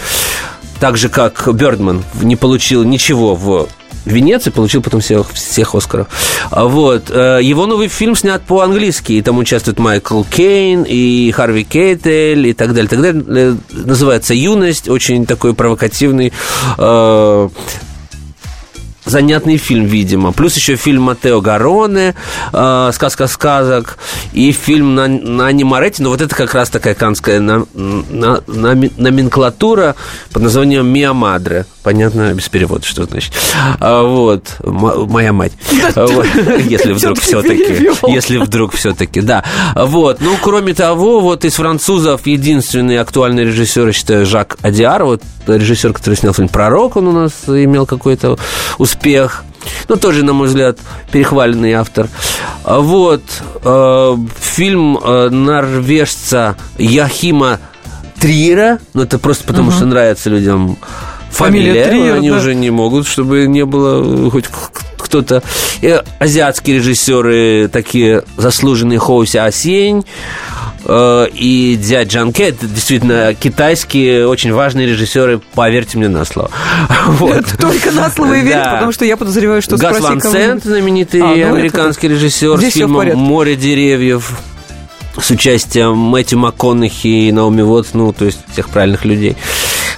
Так 0.80 0.98
же, 0.98 1.10
как 1.10 1.48
Бердман 1.54 2.04
не 2.22 2.36
получил 2.36 2.84
ничего 2.84 3.36
в 3.36 3.68
Венеции, 4.06 4.50
получил 4.50 4.82
потом 4.82 5.02
всех, 5.02 5.32
всех 5.32 5.76
Оскаров. 5.76 6.08
А 6.50 6.66
вот. 6.66 7.10
Э, 7.10 7.40
его 7.42 7.66
новый 7.66 7.88
фильм 7.88 8.16
снят 8.16 8.42
по-английски, 8.42 9.14
и 9.14 9.22
там 9.22 9.38
участвует 9.38 9.80
Майкл 9.80 10.24
Кейн 10.24 10.84
и 10.88 11.32
Харви 11.32 11.64
Кейтель 11.64 12.48
и 12.48 12.54
так 12.54 12.74
далее, 12.74 12.90
так 12.90 13.02
далее. 13.02 13.24
Э, 13.28 13.56
называется 13.72 14.34
«Юность», 14.34 14.90
очень 14.90 15.26
такой 15.26 15.54
провокативный 15.54 16.34
э, 16.78 17.50
занятный 19.06 19.58
фильм, 19.58 19.86
видимо. 19.86 20.32
Плюс 20.32 20.56
еще 20.56 20.76
фильм 20.76 21.04
Матео 21.04 21.42
Гароне, 21.42 22.16
э, 22.54 22.90
«Сказка 22.94 23.28
сказок», 23.28 23.98
и 24.34 24.52
фильм 24.52 24.96
на, 24.96 25.08
на 25.08 25.48
Ани. 25.48 25.64
Но 26.00 26.10
вот 26.10 26.22
это 26.22 26.36
как 26.36 26.54
раз 26.54 26.70
такая 26.70 26.96
канская 26.96 27.40
на, 27.40 27.66
на, 27.74 28.42
на, 28.48 28.76
номенклатура 28.98 29.96
под 30.32 30.44
названием 30.44 30.88
«Миа 30.88 31.14
Мадре». 31.14 31.66
Понятно, 31.84 32.32
без 32.34 32.48
перевода, 32.48 32.86
что 32.86 33.06
значит. 33.06 33.34
А, 33.80 34.04
вот. 34.04 34.58
Моя 34.64 35.34
мать. 35.34 35.54
Если 35.72 36.94
вдруг 36.94 37.20
все-таки. 37.20 37.90
Если 38.08 38.38
вдруг 38.38 38.74
все-таки, 38.74 39.22
да. 39.22 39.44
Вот. 39.76 40.22
Ну, 40.22 40.36
кроме 40.40 40.76
того, 40.76 41.22
вот 41.22 41.44
из 41.44 41.56
французов 41.56 42.28
единственный 42.28 43.00
актуальный 43.00 43.46
режиссер, 43.46 43.88
я 43.88 43.94
считаю, 43.94 44.26
Жак 44.28 44.58
Адиар. 44.62 45.04
Вот 45.04 45.24
режиссер, 45.48 45.94
который 45.94 46.16
снял 46.16 46.34
фильм 46.34 46.50
«Пророк», 46.50 46.98
он 46.98 47.08
у 47.08 47.12
нас 47.12 47.34
имел 47.48 47.88
какой-то 47.88 48.38
успех. 48.78 49.44
Ну, 49.88 49.96
тоже, 49.96 50.24
на 50.24 50.34
мой 50.34 50.48
взгляд, 50.48 50.78
перехваленный 51.12 51.74
автор. 51.74 52.08
Вот. 52.64 53.24
Э, 53.64 54.16
фильм 54.40 54.98
э, 54.98 55.30
норвежца 55.30 56.58
Яхима 56.78 57.60
Триера. 58.20 58.80
Ну, 58.94 59.02
это 59.04 59.18
просто 59.18 59.46
потому, 59.46 59.72
что 59.72 59.86
нравится 59.86 60.30
людям 60.30 60.78
фамилия. 61.32 61.84
фамилия 61.84 61.86
Триер, 61.86 62.16
они 62.16 62.30
да. 62.30 62.38
уже 62.38 62.56
не 62.56 62.70
могут, 62.70 63.08
чтобы 63.08 63.48
не 63.48 63.66
было 63.66 64.30
хоть 64.30 64.46
кто-то. 64.98 65.44
Азиатские 66.20 66.78
режиссеры, 66.78 67.70
такие 67.72 68.24
заслуженные 68.38 69.00
Хоуси 69.00 69.38
Асень, 69.38 70.06
Э, 70.84 71.28
и 71.32 71.78
Дзя 71.80 72.04
Джанке, 72.04 72.50
это 72.50 72.68
действительно 72.68 73.34
китайские 73.34 74.28
очень 74.28 74.52
важные 74.52 74.88
режиссеры, 74.88 75.40
поверьте 75.54 75.98
мне 75.98 76.10
на 76.10 76.26
слово. 76.26 76.50
Вот. 77.08 77.46
Только 77.60 77.92
на 77.92 78.10
слово 78.10 78.36
и 78.36 78.42
верить, 78.42 78.64
потому 78.64 78.92
что 78.92 79.06
я 79.06 79.18
подозреваю, 79.18 79.62
что 79.62 79.78
Гас 79.78 80.00
Ван 80.00 80.22
Сент, 80.22 80.64
знаменитый 80.64 81.22
а, 81.22 81.28
ну 81.28 81.56
американский 81.56 82.08
режиссер 82.08 82.60
с 82.60 82.74
фильмом 82.74 83.18
«Море 83.18 83.56
деревьев» 83.56 84.32
с 85.20 85.30
участием 85.30 85.98
Мэтью 85.98 86.40
МакКонахи 86.40 87.08
и 87.08 87.32
Наоми 87.32 87.62
Уотс, 87.62 87.90
ну, 87.94 88.14
то 88.14 88.26
есть 88.26 88.40
всех 88.52 88.70
правильных 88.70 89.04
людей. 89.04 89.36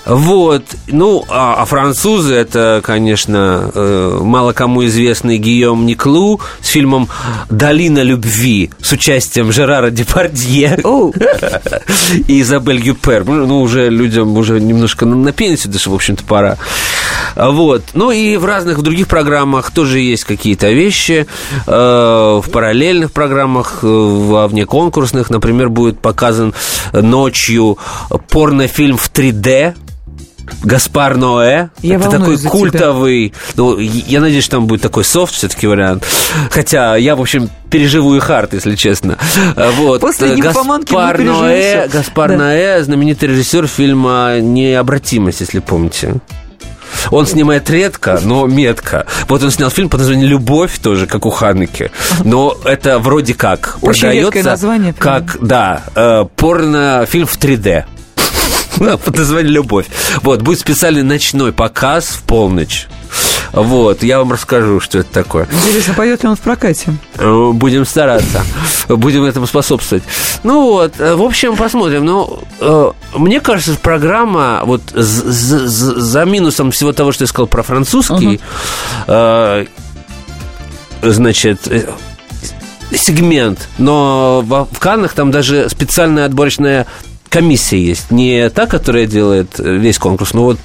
Вот. 0.06 0.64
Ну, 0.88 1.24
а, 1.30 1.56
а 1.60 1.66
французы, 1.66 2.34
это, 2.34 2.82
конечно, 2.84 3.72
э, 3.74 4.20
мало 4.22 4.52
кому 4.52 4.86
известный 4.86 5.38
Гийом 5.38 5.86
Никлу 5.86 6.42
с 6.62 6.68
фильмом 6.68 7.08
«Долина 7.50 8.04
любви» 8.04 8.70
с 8.82 8.92
участием 8.92 9.52
Жерара 9.52 9.92
Депардье 9.92 10.78
и 12.28 12.42
Изабель 12.42 12.82
Юпер. 12.82 13.24
Ну, 13.26 13.46
ну, 13.46 13.62
уже 13.62 13.90
людям 13.90 14.38
уже 14.38 14.60
немножко 14.60 15.06
на 15.06 15.32
пенсию 15.32 15.72
даже, 15.72 15.90
в 15.90 15.94
общем-то, 15.94 16.24
пора. 16.26 16.58
Вот. 17.36 17.84
Ну, 17.94 18.12
и 18.12 18.36
в 18.36 18.46
разных 18.46 18.82
других 18.82 19.08
программах 19.08 19.72
тоже 19.72 20.00
есть 20.00 20.26
какие-то 20.26 20.70
вещи. 20.70 21.28
Э, 21.66 22.42
в 22.44 22.50
параллельных 22.52 23.14
программах, 23.14 23.80
э, 23.84 23.88
во 23.88 24.50
вне 24.50 24.66
конкурсных, 24.66 25.30
например, 25.30 25.70
будет 25.70 26.00
показан 26.00 26.54
ночью 26.92 27.78
порнофильм 28.30 28.98
в 28.98 29.10
3D 29.10 29.76
Гаспар 30.64 31.18
Ноэ. 31.18 31.70
Я 31.82 31.96
это 31.96 32.10
такой 32.10 32.38
культовый. 32.38 33.30
Тебя. 33.30 33.38
Ну, 33.56 33.78
я 33.80 34.22
надеюсь, 34.22 34.44
что 34.44 34.58
там 34.58 34.68
будет 34.68 34.82
такой 34.82 35.04
софт 35.04 35.34
все-таки 35.34 35.68
вариант. 35.68 36.06
Хотя 36.52 36.96
я, 36.96 37.16
в 37.16 37.22
общем, 37.22 37.50
переживу 37.70 38.16
и 38.16 38.20
хард, 38.20 38.54
если 38.54 38.76
честно. 38.76 39.18
Вот. 39.78 40.02
После 40.02 40.36
Гаспар 40.36 41.20
Ноэ, 41.20 41.88
Гаспар 41.88 42.32
да. 42.32 42.38
Ноэ, 42.38 42.84
знаменитый 42.84 43.30
режиссер 43.30 43.68
фильма 43.68 44.40
«Необратимость», 44.40 45.42
если 45.42 45.60
помните. 45.60 46.16
Он 47.12 47.26
снимает 47.26 47.70
редко, 47.70 48.20
но 48.24 48.46
метко. 48.46 49.06
Вот 49.28 49.44
он 49.44 49.52
снял 49.52 49.70
фильм 49.70 49.90
под 49.90 50.02
названием 50.02 50.30
«Любовь», 50.30 50.80
тоже, 50.80 51.08
как 51.08 51.26
у 51.26 51.30
Ханеки. 51.30 51.92
Но 52.24 52.56
это 52.64 53.00
вроде 53.00 53.34
как 53.34 53.78
Очень 53.82 54.02
продается 54.02 54.44
название, 54.44 54.94
как, 54.94 55.38
да, 55.42 55.84
э, 55.96 56.26
порно-фильм 56.36 57.26
в 57.28 57.38
3D. 57.38 57.86
под 59.06 59.18
названием 59.18 59.54
«Любовь». 59.54 59.88
Вот, 60.22 60.42
будет 60.42 60.60
специальный 60.60 61.04
ночной 61.04 61.52
показ 61.54 62.06
в 62.06 62.24
полночь. 62.24 62.88
Вот, 63.52 64.02
я 64.02 64.18
вам 64.18 64.32
расскажу, 64.32 64.80
что 64.80 65.00
это 65.00 65.14
такое. 65.14 65.48
Интересно, 65.68 65.94
пойдет 65.94 66.24
ли 66.24 66.30
он 66.30 66.36
в 66.36 66.40
прокате? 66.40 66.92
Э, 67.18 67.52
будем 67.54 67.86
стараться. 67.86 68.44
Будем 68.88 69.24
этому 69.26 69.46
способствовать. 69.46 70.04
Ну 70.42 70.72
вот, 70.72 71.00
э, 71.00 71.14
в 71.14 71.22
общем, 71.22 71.56
посмотрим. 71.56 72.04
Ну, 72.04 72.40
э, 72.60 72.92
мне 73.16 73.40
кажется, 73.40 73.80
программа 73.80 74.62
вот 74.66 74.82
за 74.92 76.26
минусом 76.26 76.72
всего 76.72 76.94
того, 76.94 77.12
что 77.12 77.26
я 77.26 77.28
сказал 77.28 77.48
про 77.48 77.62
французский, 77.62 78.40
значит, 81.02 81.60
сегмент, 82.96 83.68
но 83.78 84.42
в 84.72 84.80
Каннах 84.80 85.14
там 85.14 85.32
даже 85.32 85.70
специальная 85.70 86.26
отборочная 86.26 86.88
комиссия 87.34 87.84
есть. 87.84 88.12
Не 88.12 88.50
та, 88.50 88.68
которая 88.68 89.08
делает 89.08 89.58
весь 89.58 89.98
конкурс, 89.98 90.34
но 90.34 90.44
вот 90.44 90.60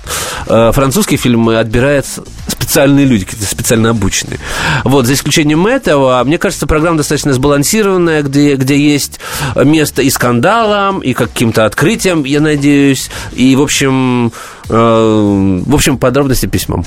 э, 0.47 0.71
французский 0.75 1.17
фильм 1.17 1.49
отбирает 1.49 2.05
специально 2.07 2.59
специальные 2.69 3.07
люди, 3.07 3.25
какие-то 3.25 3.47
специально 3.47 3.91
обученные. 3.91 4.39
Вот, 4.85 5.07
за 5.07 5.15
исключением 5.15 5.67
этого, 5.67 6.23
мне 6.25 6.37
кажется, 6.37 6.67
программа 6.67 6.99
достаточно 6.99 7.33
сбалансированная, 7.33 8.23
где, 8.23 8.57
где 8.57 8.79
есть 8.79 9.21
место 9.57 10.03
и 10.03 10.11
скандалам, 10.11 11.01
и 11.01 11.15
каким-то 11.15 11.65
открытиям, 11.65 12.25
я 12.25 12.43
надеюсь, 12.43 13.11
и, 13.33 13.57
в 13.57 13.63
общем, 13.63 14.27
э, 14.27 14.31
в 14.69 15.75
общем, 15.75 15.99
подробности 15.99 16.47
письмом. 16.47 16.85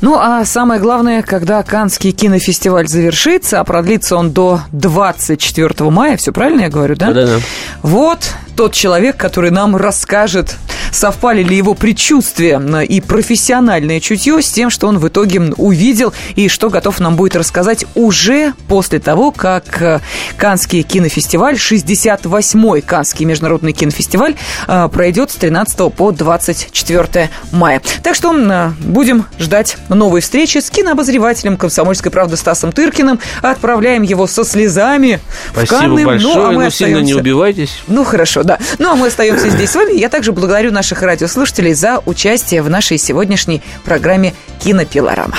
Ну, 0.00 0.18
а 0.18 0.44
самое 0.44 0.80
главное, 0.80 1.22
когда 1.22 1.62
Канский 1.62 2.12
кинофестиваль 2.12 2.88
завершится, 2.88 3.60
а 3.60 3.64
продлится 3.64 4.16
он 4.16 4.30
до 4.30 4.60
24 4.72 5.90
мая, 5.90 6.16
все 6.16 6.32
правильно 6.32 6.62
я 6.62 6.68
говорю, 6.68 6.96
да? 6.96 7.08
Да-да-да. 7.08 7.40
Вот 7.82 8.30
тот 8.56 8.72
человек, 8.72 9.16
который 9.16 9.50
нам 9.50 9.76
расскажет, 9.76 10.56
совпали 10.90 11.42
ли 11.42 11.56
его 11.56 11.74
предчувствия 11.74 12.60
и 12.82 13.00
профессиональное 13.00 14.00
чутье 14.00 14.42
с 14.42 14.50
тем, 14.50 14.70
что 14.70 14.88
он 14.88 14.98
в 14.98 15.06
итоге 15.08 15.40
увидел 15.56 16.12
и 16.34 16.48
что 16.48 16.70
готов 16.70 17.00
нам 17.00 17.16
будет 17.16 17.36
рассказать 17.36 17.84
уже 17.94 18.54
после 18.66 18.98
того, 18.98 19.30
как 19.30 19.80
э, 19.82 20.00
Канский 20.36 20.82
кинофестиваль, 20.82 21.54
68-й 21.54 22.82
Канский 22.82 23.26
международный 23.26 23.72
кинофестиваль 23.72 24.34
э, 24.66 24.88
пройдет 24.92 25.30
с 25.30 25.36
13 25.36 25.92
по 25.92 26.10
24 26.10 27.17
мая. 27.52 27.80
Так 28.02 28.14
что 28.14 28.34
э, 28.36 28.70
будем 28.80 29.26
ждать 29.38 29.76
новой 29.88 30.20
встречи 30.20 30.58
с 30.58 30.70
кинообозревателем 30.70 31.56
«Комсомольской 31.56 32.10
правды» 32.10 32.36
Стасом 32.36 32.72
Тыркиным. 32.72 33.18
Отправляем 33.42 34.02
его 34.02 34.26
со 34.26 34.44
слезами 34.44 35.20
Спасибо 35.52 35.76
в 35.76 35.80
Канны. 35.80 36.06
большое, 36.06 36.34
ну, 36.34 36.44
а 36.44 36.52
мы 36.52 36.64
но 36.64 36.70
сильно 36.70 36.96
не 36.98 37.12
остаемся- 37.12 37.20
убивайтесь. 37.20 37.82
ну, 37.88 38.04
хорошо, 38.04 38.42
да. 38.42 38.58
Ну, 38.78 38.90
а 38.90 38.94
мы 38.96 39.08
остаемся 39.08 39.48
здесь 39.50 39.70
с 39.70 39.74
вами. 39.74 39.98
Я 39.98 40.08
также 40.08 40.32
благодарю 40.32 40.70
наших 40.72 41.02
радиослушателей 41.02 41.74
за 41.74 42.00
участие 42.06 42.62
в 42.62 42.70
нашей 42.70 42.98
сегодняшней 42.98 43.62
программе 43.84 44.34
«Кинопилорама». 44.62 45.36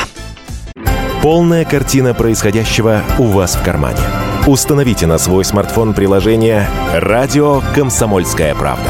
Полная 1.22 1.66
картина 1.66 2.14
происходящего 2.14 3.02
у 3.18 3.24
вас 3.24 3.56
в 3.56 3.64
кармане. 3.64 4.00
Установите 4.48 5.06
на 5.06 5.18
свой 5.18 5.44
смартфон 5.44 5.94
приложение 5.94 6.68
«Радио 6.94 7.62
Комсомольская 7.76 8.56
правда». 8.56 8.90